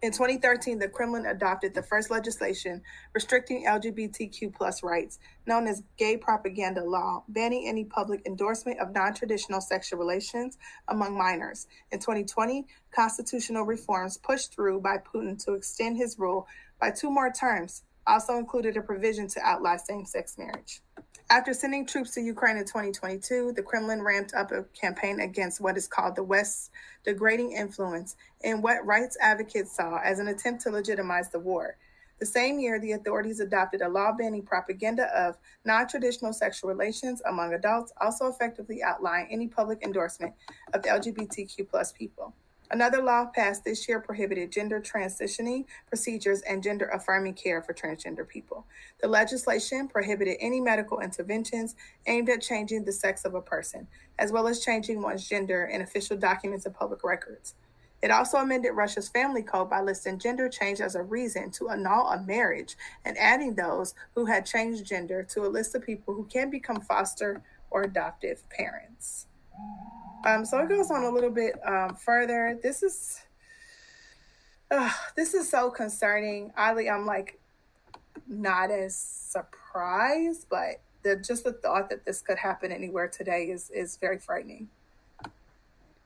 In 0.04 0.12
2013, 0.12 0.80
the 0.80 0.90
Kremlin 0.90 1.28
adopted 1.28 1.74
the 1.74 1.82
first 1.82 2.12
legislation 2.12 2.82
restricting 3.14 3.66
LGBTQ 3.66 4.54
plus 4.54 4.84
rights, 4.84 5.18
known 5.48 5.66
as 5.66 5.82
gay 5.98 6.18
propaganda 6.18 6.84
law, 6.84 7.24
banning 7.30 7.70
any 7.70 7.86
public 7.86 8.22
endorsement 8.26 8.82
of 8.82 8.92
non-traditional 8.92 9.62
sexual 9.62 9.98
relations 9.98 10.58
among 10.90 11.18
minors. 11.18 11.68
In 11.94 12.00
2020, 12.00 12.66
constitutional 12.92 13.64
reforms 13.64 14.18
pushed 14.18 14.54
through 14.54 14.82
by 14.82 14.98
Putin 14.98 15.42
to 15.46 15.54
extend 15.54 15.96
his 15.96 16.20
rule 16.20 16.48
by 16.82 16.92
two 16.92 17.10
more 17.10 17.32
terms 17.32 17.84
also 18.06 18.38
included 18.38 18.76
a 18.76 18.82
provision 18.82 19.30
to 19.30 19.40
outlaw 19.40 19.78
same-sex 19.78 20.38
marriage. 20.38 20.82
After 21.30 21.54
sending 21.54 21.86
troops 21.86 22.12
to 22.12 22.22
Ukraine 22.22 22.58
in 22.58 22.66
2022, 22.66 23.54
the 23.56 23.64
Kremlin 23.64 24.02
ramped 24.04 24.34
up 24.34 24.52
a 24.52 24.64
campaign 24.80 25.22
against 25.22 25.62
what 25.62 25.78
is 25.78 25.88
called 25.88 26.16
the 26.16 26.24
West's 26.24 26.70
degrading 27.04 27.54
influence 27.54 28.16
and 28.44 28.62
what 28.62 28.86
rights 28.86 29.18
advocates 29.20 29.76
saw 29.76 30.00
as 30.04 30.20
an 30.20 30.28
attempt 30.28 30.62
to 30.64 30.70
legitimize 30.70 31.30
the 31.30 31.40
war. 31.40 31.78
The 32.20 32.26
same 32.26 32.60
year, 32.60 32.80
the 32.80 32.92
authorities 32.92 33.40
adopted 33.40 33.82
a 33.82 33.90
law 33.90 34.12
banning 34.12 34.44
propaganda 34.44 35.06
of 35.18 35.38
non 35.66 35.88
traditional 35.88 36.34
sexual 36.34 36.70
relations 36.70 37.22
among 37.26 37.54
adults, 37.54 37.92
also 38.00 38.28
effectively 38.28 38.84
outlining 38.84 39.32
any 39.32 39.48
public 39.48 39.82
endorsement 39.82 40.34
of 40.74 40.84
LGBTQ 40.84 41.94
people. 41.96 42.34
Another 42.74 43.04
law 43.04 43.28
passed 43.28 43.64
this 43.64 43.88
year 43.88 44.00
prohibited 44.00 44.52
gender 44.52 44.82
transitioning 44.82 45.66
procedures 45.88 46.42
and 46.42 46.64
gender 46.64 46.88
affirming 46.88 47.36
care 47.36 47.62
for 47.62 47.72
transgender 47.72 48.28
people. 48.28 48.66
The 49.00 49.08
legislation 49.08 49.88
prohibited 49.88 50.38
any 50.40 50.60
medical 50.60 51.00
interventions 51.00 51.76
aimed 52.08 52.30
at 52.30 52.42
changing 52.42 52.84
the 52.84 52.92
sex 52.92 53.26
of 53.26 53.36
a 53.36 53.42
person, 53.42 53.88
as 54.18 54.32
well 54.32 54.48
as 54.48 54.66
changing 54.66 55.04
one's 55.04 55.30
gender 55.30 55.66
in 55.66 55.82
official 55.82 56.18
documents 56.18 56.66
and 56.66 56.74
public 56.74 57.04
records. 57.04 57.54
It 58.02 58.10
also 58.10 58.38
amended 58.38 58.72
Russia's 58.74 59.08
family 59.08 59.44
code 59.44 59.70
by 59.70 59.82
listing 59.82 60.18
gender 60.18 60.50
change 60.50 60.82
as 60.82 60.96
a 60.96 61.04
reason 61.04 61.52
to 61.52 61.70
annul 61.70 62.08
a 62.08 62.24
marriage 62.24 62.76
and 63.06 63.16
adding 63.20 63.54
those 63.54 63.94
who 64.16 64.26
had 64.26 64.48
changed 64.48 64.84
gender 64.84 65.22
to 65.22 65.46
a 65.46 65.48
list 65.48 65.76
of 65.76 65.86
people 65.86 66.16
who 66.16 66.26
can 66.26 66.50
become 66.50 66.82
foster 66.82 67.44
or 67.70 67.84
adoptive 67.84 68.50
parents. 68.50 69.28
Um, 70.26 70.46
so 70.46 70.60
it 70.60 70.70
goes 70.70 70.90
on 70.90 71.04
a 71.04 71.10
little 71.10 71.30
bit 71.30 71.56
um, 71.66 71.96
further. 71.96 72.58
This 72.62 72.82
is 72.82 73.22
uh, 74.72 74.92
this 75.16 75.34
is 75.34 75.50
so 75.50 75.70
concerning. 75.70 76.52
Oddly, 76.58 76.90
I'm 76.90 77.06
like 77.06 77.40
not 78.28 78.72
as 78.72 78.96
surprised, 78.96 80.48
but 80.50 80.82
the 81.04 81.18
just 81.18 81.44
the 81.44 81.54
thought 81.54 81.90
that 81.90 82.06
this 82.06 82.22
could 82.22 82.38
happen 82.38 82.72
anywhere 82.72 83.08
today 83.08 83.46
is 83.46 83.70
is 83.70 83.98
very 83.98 84.18
frightening. 84.18 84.70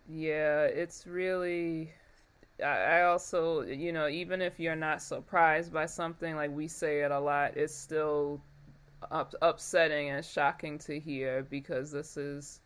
Yeah, 0.10 0.64
it's 0.64 1.06
really. 1.06 1.92
I 2.64 3.02
also, 3.04 3.62
you 3.62 3.94
know, 3.94 4.08
even 4.08 4.42
if 4.42 4.60
you're 4.60 4.76
not 4.76 5.04
surprised 5.04 5.72
by 5.72 5.86
something, 5.86 6.36
like 6.36 6.50
we 6.50 6.68
say 6.68 7.02
it 7.02 7.12
a 7.12 7.20
lot, 7.20 7.56
it's 7.56 7.76
still 7.76 8.42
up, 9.12 9.36
upsetting 9.44 10.10
and 10.10 10.26
shocking 10.26 10.80
to 10.80 11.00
hear 11.00 11.46
because 11.52 11.92
this 11.92 12.18
is 12.18 12.60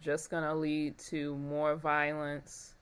just 0.00 0.30
going 0.30 0.44
to 0.44 0.54
lead 0.54 0.98
to 0.98 1.36
more 1.36 1.76
violence 1.76 2.74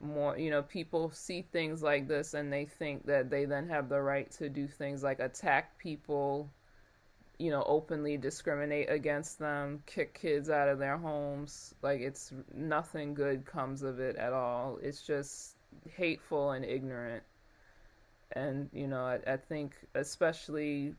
more 0.00 0.38
you 0.38 0.48
know 0.50 0.62
people 0.62 1.10
see 1.10 1.42
things 1.42 1.82
like 1.82 2.06
this 2.06 2.34
and 2.34 2.52
they 2.52 2.64
think 2.64 3.04
that 3.04 3.30
they 3.30 3.44
then 3.44 3.68
have 3.68 3.88
the 3.88 4.00
right 4.00 4.30
to 4.30 4.48
do 4.48 4.68
things 4.68 5.02
like 5.02 5.18
attack 5.18 5.76
people 5.76 6.48
you 7.38 7.50
know 7.50 7.62
openly 7.66 8.16
discriminate 8.16 8.90
against 8.90 9.38
them 9.38 9.82
kick 9.86 10.18
kids 10.18 10.50
out 10.50 10.68
of 10.68 10.78
their 10.78 10.98
homes. 10.98 11.74
Like 11.82 12.00
it's 12.00 12.32
nothing 12.52 13.14
good 13.14 13.46
comes 13.46 13.82
of 13.82 14.00
it 14.00 14.16
at 14.16 14.32
all. 14.32 14.78
It's 14.82 15.02
just 15.02 15.54
hateful 15.96 16.50
and 16.52 16.64
ignorant. 16.64 17.22
And 18.32 18.68
you 18.72 18.88
know 18.88 19.04
I, 19.04 19.20
I 19.26 19.36
think 19.36 19.76
especially 19.94 20.94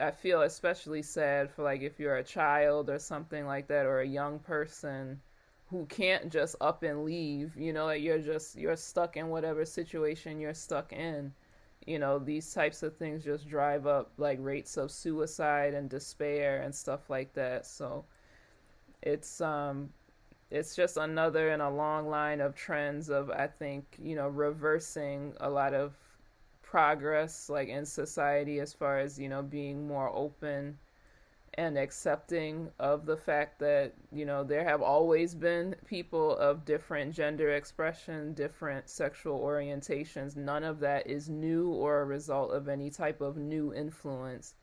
I 0.00 0.10
feel 0.10 0.42
especially 0.42 1.02
sad 1.02 1.50
for 1.50 1.62
like 1.62 1.82
if 1.82 1.98
you're 2.00 2.16
a 2.16 2.24
child 2.24 2.90
or 2.90 2.98
something 2.98 3.46
like 3.46 3.68
that 3.68 3.86
or 3.86 4.00
a 4.00 4.06
young 4.06 4.38
person 4.40 5.20
who 5.70 5.86
can't 5.86 6.30
just 6.30 6.56
up 6.60 6.82
and 6.82 7.04
leave, 7.04 7.56
you 7.56 7.72
know, 7.72 7.90
you're 7.90 8.18
just 8.18 8.56
you're 8.56 8.76
stuck 8.76 9.16
in 9.16 9.28
whatever 9.28 9.64
situation 9.64 10.40
you're 10.40 10.54
stuck 10.54 10.92
in. 10.92 11.32
You 11.86 11.98
know, 11.98 12.18
these 12.18 12.52
types 12.52 12.82
of 12.82 12.96
things 12.96 13.24
just 13.24 13.48
drive 13.48 13.86
up 13.86 14.12
like 14.16 14.38
rates 14.40 14.76
of 14.76 14.90
suicide 14.90 15.74
and 15.74 15.88
despair 15.90 16.62
and 16.62 16.74
stuff 16.74 17.10
like 17.10 17.32
that. 17.34 17.66
So 17.66 18.04
it's 19.02 19.40
um 19.40 19.90
it's 20.50 20.76
just 20.76 20.96
another 20.96 21.50
in 21.50 21.60
a 21.60 21.70
long 21.70 22.08
line 22.08 22.40
of 22.40 22.54
trends 22.54 23.10
of 23.10 23.30
I 23.30 23.46
think, 23.46 23.84
you 24.02 24.16
know, 24.16 24.28
reversing 24.28 25.34
a 25.40 25.50
lot 25.50 25.74
of 25.74 25.94
progress 26.74 27.48
like 27.48 27.68
in 27.68 27.86
society 27.86 28.58
as 28.58 28.72
far 28.72 28.98
as 28.98 29.16
you 29.16 29.28
know 29.28 29.42
being 29.44 29.86
more 29.86 30.10
open 30.12 30.76
and 31.56 31.78
accepting 31.78 32.68
of 32.80 33.06
the 33.06 33.16
fact 33.16 33.60
that 33.60 33.92
you 34.10 34.24
know 34.24 34.42
there 34.42 34.64
have 34.64 34.82
always 34.82 35.36
been 35.36 35.76
people 35.86 36.36
of 36.36 36.64
different 36.64 37.14
gender 37.14 37.50
expression 37.54 38.34
different 38.34 38.88
sexual 38.90 39.38
orientations. 39.38 40.34
None 40.36 40.64
of 40.64 40.80
that 40.80 41.06
is 41.06 41.28
new 41.28 41.68
or 41.68 42.00
a 42.00 42.04
result 42.04 42.50
of 42.50 42.68
any 42.68 42.90
type 42.90 43.20
of 43.20 43.36
new 43.36 43.72
influence. 43.72 44.54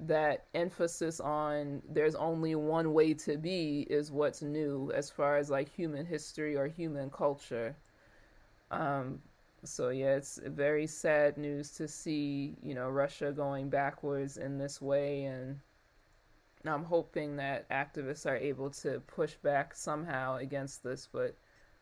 That 0.00 0.46
emphasis 0.54 1.20
on 1.20 1.82
there's 1.86 2.14
only 2.14 2.54
one 2.54 2.94
way 2.94 3.12
to 3.26 3.36
be 3.36 3.86
is 3.90 4.10
what's 4.10 4.40
new 4.40 4.90
as 4.94 5.10
far 5.10 5.36
as 5.36 5.50
like 5.50 5.68
human 5.68 6.06
history 6.06 6.56
or 6.56 6.68
human 6.68 7.10
culture. 7.10 7.76
Um, 8.70 9.20
so 9.64 9.90
yeah, 9.90 10.16
it's 10.16 10.40
very 10.46 10.86
sad 10.86 11.36
news 11.36 11.70
to 11.72 11.86
see, 11.86 12.56
you 12.62 12.74
know, 12.74 12.88
Russia 12.88 13.32
going 13.32 13.68
backwards 13.68 14.36
in 14.36 14.58
this 14.58 14.80
way 14.80 15.24
and 15.24 15.60
I'm 16.64 16.84
hoping 16.84 17.36
that 17.36 17.68
activists 17.70 18.26
are 18.26 18.36
able 18.36 18.70
to 18.70 19.00
push 19.06 19.34
back 19.36 19.74
somehow 19.74 20.36
against 20.36 20.82
this, 20.82 21.08
but 21.10 21.34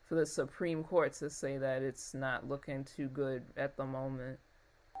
for 0.05 0.15
the 0.15 0.25
Supreme 0.25 0.83
Court 0.83 1.13
to 1.13 1.29
say 1.29 1.57
that 1.57 1.81
it's 1.81 2.13
not 2.13 2.47
looking 2.47 2.85
too 2.85 3.07
good 3.07 3.43
at 3.57 3.75
the 3.75 3.85
moment. 3.85 4.39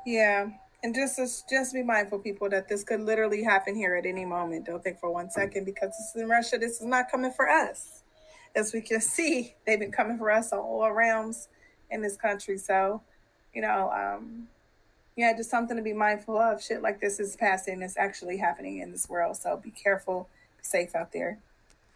Yeah. 0.05 0.49
And 0.83 0.95
just 0.95 1.49
just 1.49 1.73
be 1.73 1.83
mindful, 1.83 2.19
people, 2.19 2.49
that 2.49 2.69
this 2.69 2.83
could 2.83 3.01
literally 3.01 3.43
happen 3.43 3.75
here 3.75 3.95
at 3.95 4.05
any 4.05 4.23
moment. 4.23 4.65
Don't 4.65 4.81
think 4.81 4.99
for 4.99 5.11
one 5.11 5.29
second 5.29 5.65
because 5.65 5.89
this 5.89 6.15
is 6.15 6.21
in 6.21 6.29
Russia. 6.29 6.57
This 6.57 6.79
is 6.79 6.85
not 6.85 7.11
coming 7.11 7.31
for 7.31 7.49
us. 7.49 8.03
As 8.55 8.73
we 8.73 8.81
can 8.81 9.01
see, 9.15 9.55
they've 9.65 9.79
been 9.79 9.91
coming 9.91 10.17
for 10.17 10.31
us 10.31 10.53
on 10.53 10.59
all 10.59 10.91
realms 10.91 11.49
in 11.91 12.01
this 12.01 12.15
country. 12.15 12.57
So, 12.57 13.01
you 13.53 13.61
know, 13.61 13.91
um, 13.91 14.47
yeah, 15.15 15.35
just 15.35 15.49
something 15.49 15.75
to 15.75 15.83
be 15.83 15.93
mindful 15.93 16.37
of. 16.37 16.63
Shit 16.63 16.81
like 16.81 17.01
this 17.01 17.19
is 17.19 17.35
passing. 17.35 17.81
It's 17.81 17.97
actually 17.97 18.37
happening 18.37 18.79
in 18.79 18.91
this 18.91 19.09
world. 19.09 19.35
So 19.37 19.57
be 19.57 19.71
careful, 19.71 20.29
be 20.57 20.63
safe 20.63 20.95
out 20.95 21.11
there. 21.11 21.39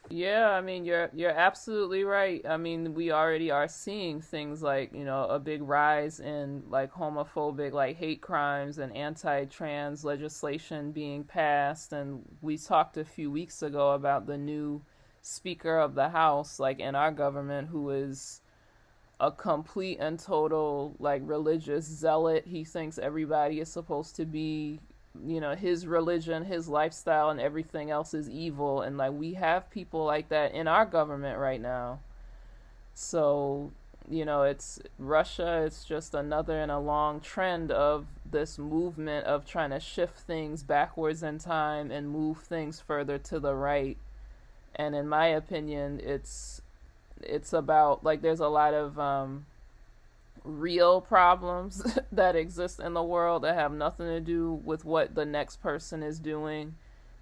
Yeah, 0.10 0.50
I 0.50 0.60
mean 0.60 0.84
you're 0.84 1.10
you're 1.14 1.32
absolutely 1.32 2.04
right. 2.04 2.46
I 2.46 2.58
mean 2.58 2.94
we 2.94 3.12
already 3.12 3.50
are 3.52 3.70
seeing 3.70 4.20
things 4.20 4.62
like 4.62 4.92
you 4.94 5.06
know 5.06 5.24
a 5.24 5.40
big 5.40 5.62
rise 5.62 6.20
in 6.20 6.64
like 6.70 6.92
homophobic 6.92 7.72
like 7.72 7.96
hate 7.96 8.22
crimes 8.22 8.80
and 8.80 8.94
anti-trans 8.96 10.04
legislation 10.04 10.92
being 10.92 11.24
passed, 11.24 11.94
and 11.94 12.22
we 12.42 12.58
talked 12.58 12.98
a 12.98 13.06
few 13.06 13.32
weeks 13.32 13.62
ago 13.62 13.92
about 13.92 14.28
the 14.28 14.38
new 14.38 14.82
Speaker 15.22 15.80
of 15.80 15.96
the 15.96 16.10
House 16.10 16.60
like 16.60 16.82
in 16.82 16.96
our 16.96 17.12
government 17.12 17.70
who 17.70 17.90
is 17.92 18.42
a 19.20 19.32
complete 19.32 20.00
and 20.00 20.20
total 20.20 20.96
like 21.00 21.22
religious 21.26 21.86
zealot. 21.86 22.46
He 22.48 22.64
thinks 22.64 22.98
everybody 22.98 23.60
is 23.60 23.70
supposed 23.70 24.16
to 24.18 24.26
be, 24.26 24.80
you 25.26 25.40
know, 25.40 25.56
his 25.56 25.88
religion, 25.88 26.46
his 26.46 26.68
lifestyle, 26.68 27.30
and 27.30 27.40
everything 27.40 27.92
else 27.92 28.14
is 28.14 28.30
evil. 28.30 28.82
And 28.82 28.98
like 28.98 29.14
we 29.14 29.36
have 29.36 29.70
people 29.70 30.04
like 30.06 30.30
that 30.30 30.54
in 30.54 30.68
our 30.68 30.86
government 30.86 31.40
right 31.40 31.62
now. 31.62 32.00
So, 32.96 33.72
you 34.10 34.26
know, 34.26 34.44
it's 34.44 34.80
Russia, 35.00 35.64
it's 35.66 35.86
just 35.86 36.14
another 36.14 36.60
in 36.60 36.70
a 36.70 36.80
long 36.80 37.22
trend 37.22 37.72
of 37.72 38.06
this 38.30 38.58
movement 38.60 39.26
of 39.26 39.46
trying 39.46 39.70
to 39.70 39.80
shift 39.80 40.20
things 40.20 40.64
backwards 40.64 41.24
in 41.24 41.38
time 41.40 41.92
and 41.92 42.10
move 42.10 42.40
things 42.40 42.80
further 42.80 43.18
to 43.20 43.40
the 43.40 43.56
right. 43.56 43.98
And 44.76 44.96
in 44.96 45.08
my 45.08 45.28
opinion, 45.28 46.02
it's 46.04 46.62
it's 47.28 47.54
about 47.54 48.04
like 48.04 48.22
there's 48.22 48.40
a 48.40 48.48
lot 48.48 48.74
of 48.74 49.00
um, 49.00 49.46
real 50.44 51.02
problems 51.02 51.98
that 52.12 52.36
exist 52.36 52.80
in 52.80 52.94
the 52.94 53.04
world 53.04 53.44
that 53.44 53.56
have 53.56 53.72
nothing 53.72 54.08
to 54.08 54.20
do 54.20 54.54
with 54.64 54.86
what 54.86 55.16
the 55.16 55.26
next 55.26 55.62
person 55.62 56.04
is 56.04 56.20
doing 56.20 56.76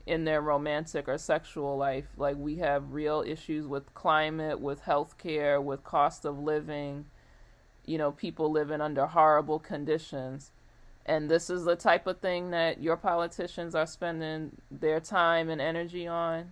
in 0.05 0.25
their 0.25 0.41
romantic 0.41 1.07
or 1.07 1.17
sexual 1.17 1.77
life. 1.77 2.07
Like 2.17 2.37
we 2.37 2.57
have 2.57 2.93
real 2.93 3.23
issues 3.25 3.67
with 3.67 3.93
climate, 3.93 4.59
with 4.59 4.83
healthcare, 4.83 5.61
with 5.63 5.83
cost 5.83 6.25
of 6.25 6.39
living, 6.39 7.05
you 7.85 7.97
know, 7.97 8.11
people 8.11 8.51
living 8.51 8.81
under 8.81 9.05
horrible 9.05 9.59
conditions. 9.59 10.51
And 11.05 11.29
this 11.29 11.49
is 11.49 11.65
the 11.65 11.75
type 11.75 12.07
of 12.07 12.19
thing 12.19 12.51
that 12.51 12.81
your 12.81 12.95
politicians 12.95 13.73
are 13.75 13.87
spending 13.87 14.51
their 14.69 14.99
time 14.99 15.49
and 15.49 15.59
energy 15.59 16.07
on. 16.07 16.51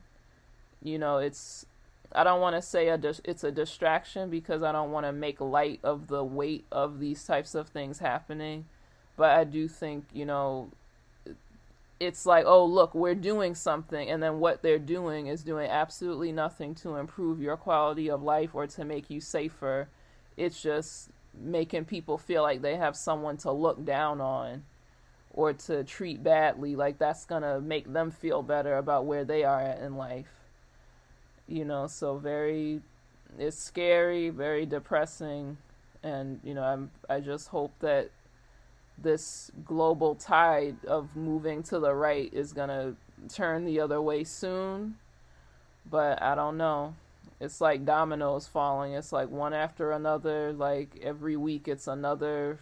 You 0.82 0.97
know, 0.97 1.18
it's 1.18 1.66
I 2.14 2.24
don't 2.24 2.41
want 2.41 2.55
to 2.55 2.62
say 2.62 2.89
a 2.89 2.97
dis- 2.97 3.22
it's 3.24 3.43
a 3.43 3.51
distraction 3.51 4.30
because 4.30 4.64
I 4.64 4.72
don't 4.72 4.91
want 4.91 5.05
to 5.05 5.12
make 5.12 5.39
light 5.39 5.80
of 5.84 6.07
the 6.07 6.24
weight 6.24 6.66
of 6.72 6.99
these 6.99 7.24
types 7.24 7.53
of 7.55 7.70
things 7.70 7.99
happening, 7.99 8.66
but 9.16 9.32
I 9.32 9.43
do 9.43 9.68
think 9.68 10.05
you 10.14 10.26
know 10.26 10.72
it's 11.99 12.26
like, 12.26 12.45
oh, 12.45 12.66
look, 12.66 12.95
we're 12.95 13.16
doing 13.16 13.55
something. 13.55 14.10
And 14.10 14.24
then 14.24 14.39
what 14.39 14.62
they're 14.62 14.80
doing 14.80 15.28
is 15.28 15.43
doing 15.43 15.70
absolutely 15.70 16.32
nothing 16.32 16.74
to 16.76 16.95
improve 16.95 17.41
your 17.41 17.57
quality 17.57 18.10
of 18.10 18.24
life 18.24 18.51
or 18.53 18.68
to 18.68 18.86
make 18.86 19.10
you 19.10 19.20
safer. 19.20 19.89
It's 20.38 20.62
just 20.62 21.10
making 21.38 21.86
people 21.86 22.18
feel 22.18 22.41
like 22.41 22.62
they 22.62 22.78
have 22.78 22.95
someone 22.95 23.38
to 23.38 23.51
look 23.51 23.84
down 23.84 24.22
on 24.22 24.64
or 25.34 25.51
to 25.53 25.84
treat 25.84 26.24
badly. 26.24 26.76
Like 26.76 26.97
that's 26.99 27.26
going 27.26 27.43
to 27.43 27.60
make 27.60 27.91
them 27.91 28.12
feel 28.12 28.43
better 28.43 28.78
about 28.78 29.05
where 29.05 29.26
they 29.26 29.43
are 29.43 29.60
at 29.60 29.80
in 29.80 29.97
life. 29.97 30.39
You 31.50 31.66
know, 31.66 31.88
so 31.88 32.18
very, 32.18 32.82
it's 33.39 33.58
scary, 33.58 34.30
very 34.30 34.68
depressing. 34.68 35.58
And, 36.04 36.39
you 36.43 36.54
know, 36.54 36.64
I'm, 36.64 36.91
I 37.10 37.20
just 37.20 37.47
hope 37.47 37.74
that 37.80 38.12
this 38.97 39.52
global 39.66 40.14
tide 40.14 40.78
of 40.86 41.16
moving 41.16 41.64
to 41.64 41.80
the 41.80 41.93
right 41.93 42.32
is 42.32 42.54
going 42.54 42.70
to 42.70 42.95
turn 43.34 43.66
the 43.66 43.80
other 43.80 44.00
way 44.00 44.24
soon. 44.24 44.97
But 45.89 46.22
I 46.22 46.36
don't 46.36 46.58
know. 46.58 46.93
It's 47.39 47.60
like 47.60 47.84
dominoes 47.84 48.47
falling. 48.47 48.93
It's 48.93 49.12
like 49.12 49.30
one 49.30 49.54
after 49.54 49.91
another. 49.91 50.54
Like 50.54 51.00
every 51.02 51.36
week, 51.36 51.68
it's 51.68 51.88
another 51.88 52.60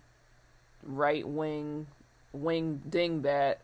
right 0.84 1.28
wing 1.28 1.88
wing 2.32 2.82
dingbat 2.90 3.56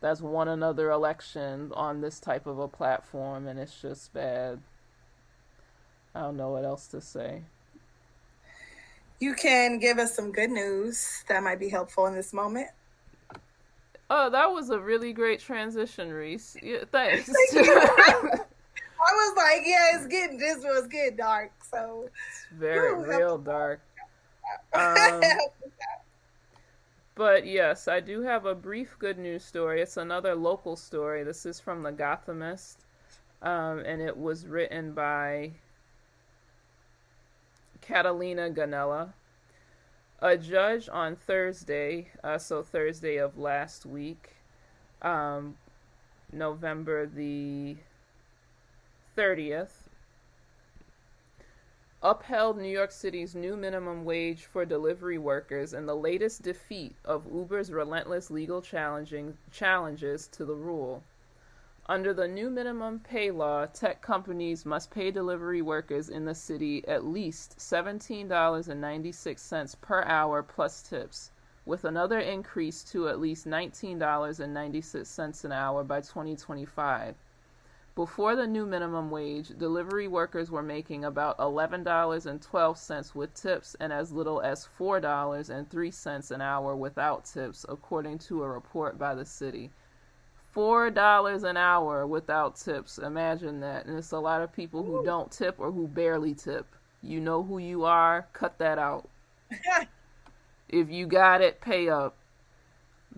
that's 0.00 0.20
won 0.20 0.48
another 0.48 0.90
election 0.90 1.72
on 1.74 2.00
this 2.00 2.20
type 2.20 2.46
of 2.46 2.58
a 2.58 2.68
platform, 2.68 3.46
and 3.46 3.58
it's 3.58 3.80
just 3.80 4.12
bad. 4.12 4.60
I 6.14 6.20
don't 6.22 6.36
know 6.36 6.50
what 6.50 6.64
else 6.64 6.86
to 6.88 7.00
say 7.00 7.42
you 9.20 9.34
can 9.34 9.78
give 9.78 9.98
us 9.98 10.14
some 10.14 10.32
good 10.32 10.50
news 10.50 11.24
that 11.28 11.42
might 11.42 11.58
be 11.58 11.68
helpful 11.68 12.06
in 12.06 12.14
this 12.14 12.32
moment. 12.32 12.68
Oh, 14.10 14.30
that 14.30 14.46
was 14.46 14.70
a 14.70 14.78
really 14.78 15.12
great 15.12 15.40
transition, 15.40 16.10
Reese. 16.10 16.56
Yeah, 16.62 16.84
thanks. 16.92 17.26
Thank 17.52 17.68
I 19.00 19.12
was 19.12 19.36
like, 19.36 19.62
yeah, 19.64 19.96
it's 19.96 20.06
getting 20.06 20.38
this 20.38 20.58
was 20.58 20.86
getting 20.88 21.16
dark, 21.16 21.52
so 21.70 22.04
it's 22.06 22.46
very 22.52 22.92
Ooh, 22.92 23.04
real 23.04 23.38
dark. 23.38 23.80
Um, 24.72 25.22
but 27.18 27.44
yes, 27.44 27.88
I 27.88 27.98
do 27.98 28.22
have 28.22 28.46
a 28.46 28.54
brief 28.54 28.96
good 29.00 29.18
news 29.18 29.44
story. 29.44 29.82
It's 29.82 29.96
another 29.96 30.36
local 30.36 30.76
story. 30.76 31.24
This 31.24 31.44
is 31.44 31.58
from 31.58 31.82
the 31.82 31.90
Gothamist, 31.90 32.76
um, 33.42 33.80
and 33.80 34.00
it 34.00 34.16
was 34.16 34.46
written 34.46 34.92
by 34.92 35.50
Catalina 37.80 38.50
Gonella. 38.50 39.14
A 40.20 40.38
judge 40.38 40.88
on 40.88 41.16
Thursday, 41.16 42.08
uh, 42.22 42.38
so 42.38 42.62
Thursday 42.62 43.16
of 43.16 43.36
last 43.36 43.84
week, 43.84 44.36
um, 45.02 45.56
November 46.32 47.04
the 47.04 47.76
30th, 49.16 49.77
upheld 52.00 52.56
New 52.56 52.68
York 52.68 52.92
City's 52.92 53.34
new 53.34 53.56
minimum 53.56 54.04
wage 54.04 54.44
for 54.44 54.64
delivery 54.64 55.18
workers 55.18 55.74
in 55.74 55.86
the 55.86 55.96
latest 55.96 56.42
defeat 56.42 56.94
of 57.04 57.26
Uber's 57.26 57.72
relentless 57.72 58.30
legal 58.30 58.62
challenges 58.62 60.28
to 60.28 60.44
the 60.44 60.54
rule. 60.54 61.02
Under 61.86 62.14
the 62.14 62.28
new 62.28 62.50
minimum 62.50 63.00
pay 63.00 63.32
law, 63.32 63.66
tech 63.66 64.00
companies 64.02 64.64
must 64.64 64.90
pay 64.90 65.10
delivery 65.10 65.62
workers 65.62 66.08
in 66.08 66.24
the 66.24 66.34
city 66.34 66.86
at 66.86 67.04
least 67.04 67.58
$17.96 67.58 69.80
per 69.80 70.04
hour 70.04 70.42
plus 70.42 70.82
tips, 70.82 71.30
with 71.64 71.84
another 71.84 72.20
increase 72.20 72.84
to 72.84 73.08
at 73.08 73.18
least 73.18 73.46
$19.96 73.46 75.44
an 75.44 75.52
hour 75.52 75.82
by 75.82 76.00
2025. 76.00 77.16
Before 77.98 78.36
the 78.36 78.46
new 78.46 78.64
minimum 78.64 79.10
wage, 79.10 79.48
delivery 79.58 80.06
workers 80.06 80.52
were 80.52 80.62
making 80.62 81.04
about 81.04 81.36
$11.12 81.38 83.14
with 83.16 83.34
tips 83.34 83.74
and 83.80 83.92
as 83.92 84.12
little 84.12 84.40
as 84.40 84.68
$4.03 84.78 86.30
an 86.30 86.40
hour 86.40 86.76
without 86.76 87.24
tips, 87.24 87.66
according 87.68 88.18
to 88.20 88.44
a 88.44 88.48
report 88.48 89.00
by 89.00 89.16
the 89.16 89.24
city 89.24 89.72
four 90.52 90.90
dollars 90.90 91.42
an 91.42 91.56
hour 91.56 92.06
without 92.06 92.54
tips. 92.54 92.98
Imagine 92.98 93.58
that. 93.62 93.86
And 93.86 93.98
it's 93.98 94.12
a 94.12 94.18
lot 94.20 94.42
of 94.42 94.52
people 94.52 94.84
who 94.84 95.04
don't 95.04 95.32
tip 95.32 95.56
or 95.58 95.72
who 95.72 95.88
barely 95.88 96.34
tip. 96.34 96.66
You 97.02 97.18
know 97.18 97.42
who 97.42 97.58
you 97.58 97.84
are, 97.84 98.28
cut 98.32 98.58
that 98.58 98.78
out. 98.78 99.08
if 100.68 100.88
you 100.88 101.08
got 101.08 101.40
it, 101.40 101.60
pay 101.60 101.88
up. 101.88 102.16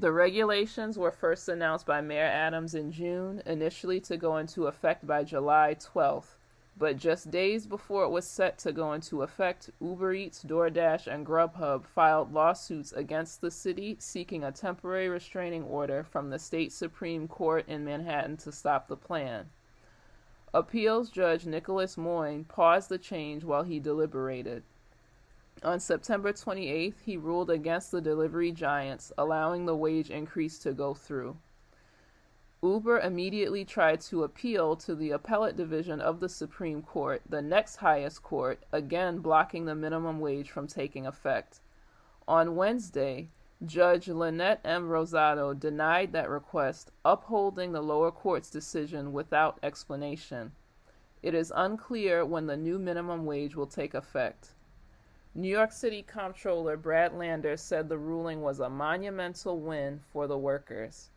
The 0.01 0.13
regulations 0.13 0.97
were 0.97 1.11
first 1.11 1.47
announced 1.47 1.85
by 1.85 2.01
Mayor 2.01 2.25
Adams 2.25 2.75
in 2.75 2.91
June, 2.91 3.43
initially 3.45 4.01
to 4.01 4.17
go 4.17 4.39
into 4.39 4.67
effect 4.67 5.07
by 5.07 5.25
July 5.25 5.77
12th. 5.79 6.37
But 6.75 6.97
just 6.97 7.31
days 7.31 7.67
before 7.67 8.05
it 8.05 8.09
was 8.09 8.27
set 8.27 8.57
to 8.61 8.73
go 8.73 8.95
into 8.95 9.21
effect, 9.21 9.69
Uber 9.79 10.15
Eats, 10.15 10.43
DoorDash, 10.43 11.07
and 11.07 11.27
Grubhub 11.27 11.85
filed 11.85 12.33
lawsuits 12.33 12.95
against 12.95 13.43
the 13.43 13.51
city 13.51 13.99
seeking 13.99 14.43
a 14.43 14.51
temporary 14.51 15.11
restraining 15.11 15.65
order 15.65 16.03
from 16.03 16.31
the 16.31 16.39
state 16.39 16.73
Supreme 16.73 17.29
Court 17.29 17.69
in 17.69 17.85
Manhattan 17.85 18.39
to 18.39 18.53
stop 18.53 18.89
the 18.89 18.97
plan. 18.97 19.51
Appeals 20.55 21.11
Judge 21.11 21.45
Nicholas 21.45 21.99
Moyne 21.99 22.45
paused 22.45 22.89
the 22.89 22.97
change 22.97 23.45
while 23.45 23.65
he 23.65 23.79
deliberated. 23.79 24.63
On 25.63 25.79
September 25.79 26.33
28th, 26.33 27.01
he 27.05 27.17
ruled 27.17 27.51
against 27.51 27.91
the 27.91 28.01
delivery 28.01 28.51
giants, 28.51 29.13
allowing 29.19 29.67
the 29.67 29.77
wage 29.77 30.11
increase 30.11 30.59
to 30.61 30.73
go 30.73 30.95
through. 30.95 31.37
Uber 32.63 33.01
immediately 33.01 33.65
tried 33.65 34.01
to 34.03 34.23
appeal 34.23 34.77
to 34.77 34.95
the 34.95 35.11
appellate 35.11 35.57
division 35.57 36.01
of 36.01 36.21
the 36.21 36.29
Supreme 36.29 36.83
Court, 36.83 37.23
the 37.29 37.41
next 37.41 37.77
highest 37.77 38.23
court, 38.23 38.63
again 38.71 39.19
blocking 39.19 39.65
the 39.65 39.75
minimum 39.75 40.21
wage 40.21 40.51
from 40.51 40.67
taking 40.67 41.07
effect. 41.07 41.61
On 42.29 42.57
Wednesday, 42.57 43.29
Judge 43.65 44.09
Lynette 44.09 44.61
M. 44.65 44.89
Rosado 44.89 45.59
denied 45.59 46.13
that 46.13 46.31
request, 46.31 46.91
upholding 47.05 47.73
the 47.73 47.83
lower 47.83 48.11
court's 48.11 48.51
decision 48.51 49.13
without 49.13 49.59
explanation. 49.63 50.53
It 51.23 51.35
is 51.35 51.53
unclear 51.55 52.25
when 52.25 52.47
the 52.47 52.57
new 52.57 52.79
minimum 52.79 53.27
wage 53.27 53.57
will 53.57 53.67
take 53.67 53.93
effect. 53.93 54.55
New 55.33 55.49
York 55.49 55.71
City 55.71 56.03
Comptroller 56.03 56.77
Brad 56.77 57.15
Lander 57.15 57.57
said 57.57 57.89
the 57.89 57.97
ruling 57.99 58.43
was 58.43 58.59
a 58.59 58.69
monumental 58.69 59.61
win 59.61 60.01
for 60.01 60.27
the 60.27 60.37
workers. 60.37 61.11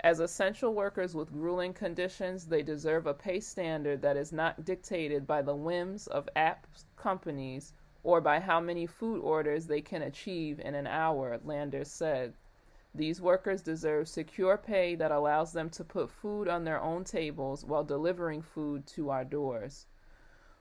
As 0.00 0.18
essential 0.18 0.72
workers 0.72 1.14
with 1.14 1.30
grueling 1.30 1.74
conditions, 1.74 2.46
they 2.46 2.62
deserve 2.62 3.06
a 3.06 3.12
pay 3.12 3.40
standard 3.40 4.00
that 4.00 4.16
is 4.16 4.32
not 4.32 4.64
dictated 4.64 5.26
by 5.26 5.42
the 5.42 5.54
whims 5.54 6.06
of 6.06 6.26
app 6.34 6.66
companies 6.96 7.74
or 8.02 8.22
by 8.22 8.40
how 8.40 8.60
many 8.60 8.86
food 8.86 9.20
orders 9.20 9.66
they 9.66 9.82
can 9.82 10.00
achieve 10.00 10.58
in 10.58 10.74
an 10.74 10.86
hour, 10.86 11.38
Lander 11.44 11.84
said. 11.84 12.32
These 12.94 13.20
workers 13.20 13.60
deserve 13.60 14.08
secure 14.08 14.56
pay 14.56 14.94
that 14.94 15.12
allows 15.12 15.52
them 15.52 15.68
to 15.70 15.84
put 15.84 16.10
food 16.10 16.48
on 16.48 16.64
their 16.64 16.80
own 16.80 17.04
tables 17.04 17.62
while 17.62 17.84
delivering 17.84 18.40
food 18.40 18.86
to 18.86 19.10
our 19.10 19.24
doors. 19.24 19.86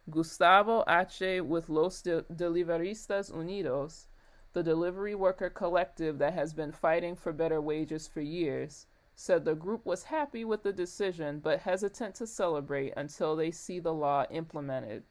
Gustavo 0.10 0.84
Ajche 0.86 1.41
with 1.41 1.70
Los 1.70 2.04
Deliveristas 2.04 3.32
Unidos, 3.32 4.08
the 4.51 4.62
delivery 4.62 5.16
worker 5.16 5.49
collective 5.49 6.18
that 6.18 6.34
has 6.34 6.54
been 6.54 6.74
fighting 6.74 7.16
for 7.16 7.32
better 7.32 7.62
wages 7.62 8.06
for 8.06 8.20
years, 8.20 8.86
said 9.16 9.45
the 9.45 9.56
group 9.56 9.86
was 9.86 10.04
happy 10.04 10.43
with 10.43 10.62
the 10.64 10.74
decision 10.74 11.39
but 11.39 11.62
hesitant 11.62 12.16
to 12.16 12.28
celebrate 12.28 12.91
until 12.97 13.38
they 13.38 13.49
see 13.49 13.80
the 13.80 13.93
law 13.93 14.26
implemented. 14.30 15.04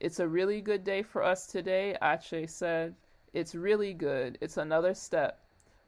It's 0.00 0.18
a 0.18 0.26
really 0.26 0.60
good 0.60 0.82
day 0.82 1.02
for 1.02 1.22
us 1.22 1.46
today, 1.46 1.96
Ajche 2.02 2.50
said. 2.50 2.96
It's 3.32 3.54
really 3.54 3.94
good. 3.94 4.38
It's 4.40 4.56
another 4.56 4.92
step. 4.92 5.38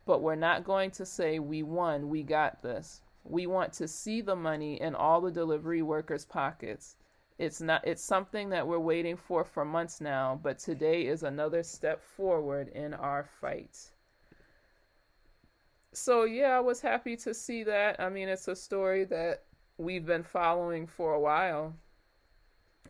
But 0.05 0.23
we're 0.23 0.37
not 0.37 0.63
going 0.63 0.93
to 0.93 1.05
say 1.05 1.41
we 1.41 1.65
won, 1.65 2.09
we 2.09 2.23
got 2.23 2.63
this. 2.63 3.03
We 3.25 3.49
want 3.49 3.73
to 3.75 3.89
see 3.89 4.21
the 4.21 4.37
money 4.37 4.81
in 4.81 4.95
all 4.95 5.21
the 5.21 5.33
delivery 5.33 5.83
workers' 5.83 6.25
pockets. 6.25 6.95
It's 7.43 7.61
not 7.61 7.87
it's 7.87 8.05
something 8.05 8.51
that 8.51 8.67
we're 8.67 8.79
waiting 8.79 9.17
for 9.17 9.45
for 9.45 9.65
months 9.65 10.01
now, 10.01 10.41
but 10.43 10.59
today 10.59 11.07
is 11.07 11.23
another 11.23 11.63
step 11.63 12.03
forward 12.03 12.69
in 12.69 12.95
our 12.95 13.25
fight 13.41 13.93
so 15.93 16.25
yeah, 16.25 16.57
I 16.57 16.61
was 16.61 16.81
happy 16.81 17.17
to 17.19 17.35
see 17.35 17.65
that. 17.65 18.01
I 18.01 18.09
mean, 18.09 18.29
it's 18.29 18.49
a 18.49 18.57
story 18.57 19.05
that 19.05 19.45
we've 19.77 20.07
been 20.07 20.23
following 20.23 20.87
for 20.87 21.13
a 21.15 21.21
while. 21.21 21.75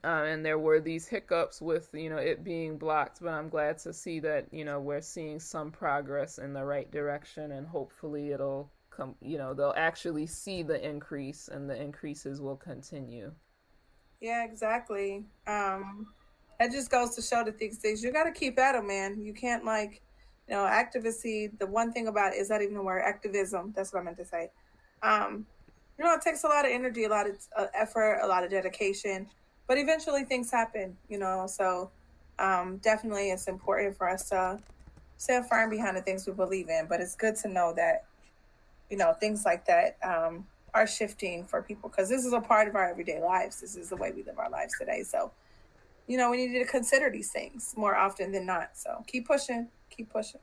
Uh, 0.05 0.25
and 0.27 0.45
there 0.45 0.59
were 0.59 0.81
these 0.81 1.07
hiccups 1.07 1.63
with 1.63 1.89
you 1.95 2.11
know 2.11 2.17
it 2.17 2.43
being 2.43 2.77
blocked 2.77 3.21
but 3.23 3.29
i'm 3.29 3.49
glad 3.49 3.79
to 3.79 3.93
see 3.93 4.19
that 4.19 4.49
you 4.51 4.65
know 4.65 4.81
we're 4.81 5.01
seeing 5.01 5.39
some 5.39 5.71
progress 5.71 6.39
in 6.39 6.53
the 6.53 6.65
right 6.65 6.91
direction 6.91 7.53
and 7.53 7.69
hopefully 7.69 8.33
it'll 8.33 8.69
come 8.91 9.15
you 9.21 9.39
know 9.39 9.55
they'll 9.55 9.75
actually 9.77 10.27
see 10.27 10.65
the 10.65 10.85
increase 10.85 11.47
and 11.47 11.71
the 11.71 11.81
increases 11.81 12.41
will 12.41 12.57
continue 12.57 13.31
Yeah, 14.23 14.45
exactly. 14.45 15.25
Um, 15.49 16.07
that 16.61 16.71
just 16.71 16.91
goes 16.93 17.17
to 17.17 17.23
show 17.23 17.43
that 17.45 17.59
these 17.59 17.79
things 17.79 18.05
you 18.05 18.13
got 18.13 18.23
to 18.25 18.31
keep 18.31 18.57
at 18.57 18.73
them, 18.73 18.87
man. 18.87 19.21
You 19.21 19.35
can't 19.35 19.65
like, 19.65 20.01
you 20.49 20.55
know, 20.55 20.65
activism. 20.65 21.57
The 21.59 21.67
one 21.67 21.93
thing 21.93 22.07
about 22.07 22.33
it 22.33 22.37
is 22.39 22.49
that 22.49 22.63
even 22.63 22.75
the 22.75 22.83
word 22.83 23.03
activism. 23.03 23.73
That's 23.75 23.93
what 23.93 24.01
I 24.01 24.03
meant 24.05 24.19
to 24.19 24.25
say. 24.25 24.51
Um, 25.03 25.45
you 25.99 26.05
know, 26.05 26.15
it 26.15 26.23
takes 26.23 26.45
a 26.45 26.47
lot 26.47 26.65
of 26.65 26.71
energy, 26.71 27.03
a 27.03 27.09
lot 27.09 27.29
of 27.29 27.37
uh, 27.57 27.67
effort, 27.75 28.21
a 28.23 28.27
lot 28.29 28.45
of 28.45 28.51
dedication, 28.51 29.27
but 29.67 29.77
eventually 29.77 30.23
things 30.23 30.53
happen. 30.53 30.97
You 31.09 31.19
know, 31.19 31.49
so 31.49 31.91
um, 32.39 32.77
definitely 32.77 33.31
it's 33.31 33.49
important 33.49 33.97
for 33.97 34.09
us 34.09 34.29
to 34.29 34.61
stand 35.17 35.49
firm 35.49 35.69
behind 35.69 35.97
the 35.97 36.03
things 36.03 36.29
we 36.29 36.33
believe 36.33 36.69
in. 36.69 36.87
But 36.89 37.01
it's 37.01 37.17
good 37.17 37.35
to 37.39 37.49
know 37.49 37.75
that, 37.75 38.05
you 38.89 38.97
know, 38.97 39.15
things 39.15 39.45
like 39.45 39.67
that 39.67 39.97
um, 40.05 40.47
are 40.75 40.87
shifting 40.87 41.45
for 41.45 41.63
people 41.63 41.89
because 41.91 42.09
this 42.09 42.25
is 42.25 42.33
a 42.33 42.41
part 42.41 42.69
of 42.69 42.75
our 42.75 42.89
everyday 42.89 43.21
lives. 43.21 43.61
This 43.61 43.77
is 43.77 43.91
the 43.91 43.97
way 43.97 44.13
we 44.13 44.23
live 44.23 44.39
our 44.39 44.51
lives 44.51 44.75
today. 44.79 45.03
So, 45.03 45.31
you 46.07 46.17
know, 46.17 46.31
we 46.31 46.47
need 46.47 46.59
to 46.59 46.65
consider 46.65 47.11
these 47.11 47.31
things 47.31 47.75
more 47.77 47.97
often 47.97 48.33
than 48.33 48.47
not. 48.47 48.71
So 48.75 49.05
keep 49.07 49.27
pushing, 49.27 49.69
keep 49.91 50.11
pushing. 50.11 50.41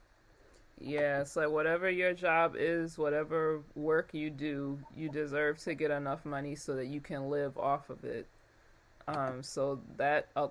Yeah, 0.82 1.26
like 1.36 1.50
whatever 1.50 1.90
your 1.90 2.14
job 2.14 2.56
is, 2.58 2.98
whatever 2.98 3.62
work 3.76 4.14
you 4.14 4.30
do, 4.30 4.80
you 4.96 5.10
deserve 5.10 5.60
to 5.60 5.74
get 5.74 5.92
enough 5.92 6.26
money 6.26 6.56
so 6.56 6.76
that 6.76 6.86
you 6.86 7.02
can 7.02 7.30
live 7.30 7.58
off 7.58 7.90
of 7.90 8.06
it. 8.06 8.28
Um, 9.08 9.42
so 9.44 9.82
that 9.98 10.30
uh, 10.36 10.48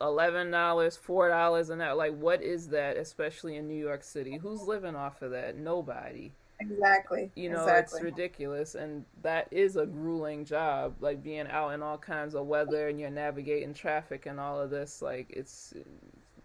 eleven 0.00 0.50
dollars, 0.50 0.96
four 0.96 1.28
dollars, 1.28 1.70
and 1.70 1.80
that 1.80 1.96
like, 1.96 2.16
what 2.16 2.42
is 2.42 2.68
that? 2.68 2.96
Especially 2.96 3.56
in 3.56 3.68
New 3.68 3.74
York 3.74 4.02
City, 4.02 4.38
who's 4.38 4.62
living 4.62 4.94
off 4.96 5.20
of 5.20 5.32
that? 5.32 5.58
Nobody. 5.58 6.32
Exactly. 6.58 7.30
You 7.34 7.50
know, 7.50 7.62
exactly. 7.62 7.98
it's 7.98 8.04
ridiculous, 8.04 8.74
and 8.74 9.04
that 9.22 9.48
is 9.50 9.76
a 9.76 9.84
grueling 9.84 10.44
job. 10.44 10.94
Like 11.00 11.22
being 11.22 11.46
out 11.48 11.70
in 11.70 11.82
all 11.82 11.98
kinds 11.98 12.34
of 12.34 12.46
weather, 12.46 12.88
and 12.88 12.98
you're 12.98 13.10
navigating 13.10 13.74
traffic 13.74 14.26
and 14.26 14.40
all 14.40 14.60
of 14.60 14.70
this. 14.70 15.02
Like 15.02 15.26
it's, 15.30 15.74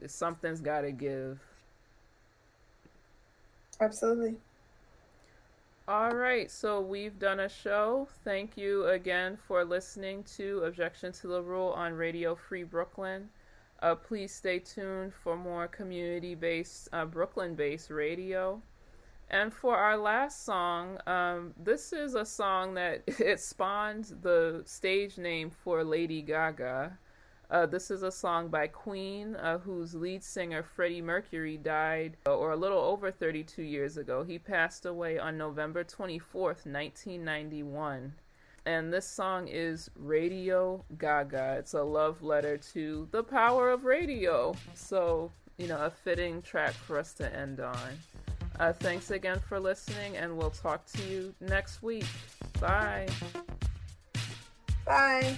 it's 0.01 0.13
something's 0.13 0.59
got 0.59 0.81
to 0.81 0.91
give. 0.91 1.39
Absolutely. 3.79 4.35
All 5.87 6.11
right, 6.11 6.49
so 6.49 6.79
we've 6.79 7.17
done 7.17 7.39
a 7.39 7.49
show. 7.49 8.07
Thank 8.23 8.55
you 8.55 8.87
again 8.87 9.37
for 9.47 9.65
listening 9.65 10.23
to 10.35 10.59
Objection 10.59 11.11
to 11.13 11.27
the 11.27 11.41
Rule 11.41 11.69
on 11.69 11.93
Radio 11.93 12.35
Free 12.35 12.63
Brooklyn. 12.63 13.27
Uh, 13.81 13.95
please 13.95 14.31
stay 14.31 14.59
tuned 14.59 15.13
for 15.13 15.35
more 15.35 15.67
community 15.67 16.35
based, 16.35 16.87
uh, 16.93 17.03
Brooklyn 17.03 17.55
based 17.55 17.89
radio. 17.89 18.61
And 19.31 19.53
for 19.53 19.77
our 19.77 19.95
last 19.95 20.43
song, 20.43 20.97
um, 21.07 21.53
this 21.57 21.93
is 21.93 22.15
a 22.15 22.25
song 22.25 22.73
that 22.73 23.03
it 23.07 23.39
spawned 23.39 24.13
the 24.21 24.61
stage 24.65 25.17
name 25.17 25.49
for 25.49 25.85
Lady 25.85 26.21
Gaga. 26.21 26.97
Uh, 27.49 27.65
this 27.65 27.91
is 27.91 28.03
a 28.03 28.11
song 28.11 28.49
by 28.49 28.67
Queen, 28.67 29.37
uh, 29.37 29.57
whose 29.57 29.95
lead 29.95 30.21
singer 30.21 30.61
Freddie 30.61 31.01
Mercury 31.01 31.55
died, 31.55 32.17
uh, 32.25 32.35
or 32.35 32.51
a 32.51 32.57
little 32.57 32.79
over 32.79 33.09
32 33.09 33.63
years 33.63 33.95
ago. 33.95 34.21
He 34.23 34.37
passed 34.37 34.85
away 34.85 35.17
on 35.17 35.37
November 35.37 35.85
24th, 35.85 36.65
1991. 36.65 38.13
And 38.65 38.91
this 38.91 39.07
song 39.07 39.47
is 39.47 39.89
Radio 39.95 40.83
Gaga. 40.97 41.55
It's 41.57 41.73
a 41.73 41.81
love 41.81 42.21
letter 42.21 42.57
to 42.73 43.07
the 43.11 43.23
power 43.23 43.71
of 43.71 43.85
radio. 43.85 44.55
So, 44.73 45.31
you 45.57 45.67
know, 45.67 45.85
a 45.85 45.89
fitting 45.89 46.41
track 46.41 46.73
for 46.73 46.99
us 46.99 47.13
to 47.13 47.33
end 47.33 47.61
on. 47.61 47.97
Uh, 48.59 48.73
thanks 48.73 49.11
again 49.11 49.39
for 49.39 49.59
listening, 49.59 50.17
and 50.17 50.37
we'll 50.37 50.51
talk 50.51 50.85
to 50.85 51.03
you 51.03 51.33
next 51.39 51.81
week. 51.81 52.05
Bye. 52.59 53.07
Bye. 54.85 55.35